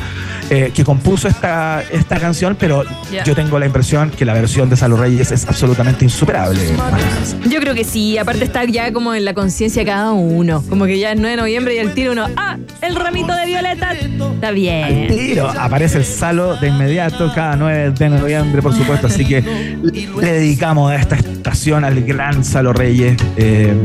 eh, 0.49 0.71
que 0.73 0.83
compuso 0.83 1.27
esta, 1.27 1.83
esta 1.91 2.19
canción, 2.19 2.57
pero 2.59 2.83
Ya. 3.11 3.23
yo 3.23 3.35
tengo 3.35 3.57
la 3.59 3.65
impresión 3.67 4.09
que 4.09 4.25
la 4.25 4.33
versión 4.33 4.69
de 4.71 4.75
Salo 4.75 4.97
Reyes 4.97 5.31
es 5.31 5.47
absolutamente 5.47 6.03
insuperable. 6.03 6.59
Yo 7.49 7.59
creo 7.59 7.73
que 7.73 7.83
sí, 7.83 8.17
aparte 8.17 8.43
está 8.43 8.63
ya 8.65 8.91
como 8.91 9.13
en 9.13 9.23
la 9.25 9.33
conciencia 9.51 9.83
cada 9.83 10.13
uno. 10.13 10.63
Como 10.69 10.85
que 10.85 10.97
ya 10.97 11.11
es 11.11 11.19
9 11.19 11.31
de 11.31 11.41
noviembre 11.41 11.75
y 11.75 11.79
el 11.79 11.93
tiro 11.93 12.13
uno, 12.13 12.25
¡ah! 12.37 12.57
El 12.81 12.95
ramito 12.95 13.35
de 13.35 13.45
violeta. 13.47 13.91
Está 13.91 14.51
bien. 14.51 15.07
Pero 15.09 15.49
aparece 15.49 15.97
el 15.97 16.05
Salo 16.05 16.55
de 16.55 16.69
inmediato 16.69 17.29
cada 17.35 17.57
9 17.57 17.91
de 17.91 18.09
noviembre, 18.09 18.61
por 18.61 18.73
supuesto. 18.73 19.07
Así 19.07 19.25
que 19.25 19.41
le 19.81 20.31
dedicamos 20.31 20.89
a 20.89 20.95
esta 20.95 21.17
estación 21.17 21.83
al 21.83 22.01
gran 22.01 22.45
Salo 22.45 22.71
Reyes. 22.71 23.17
eh, 23.35 23.75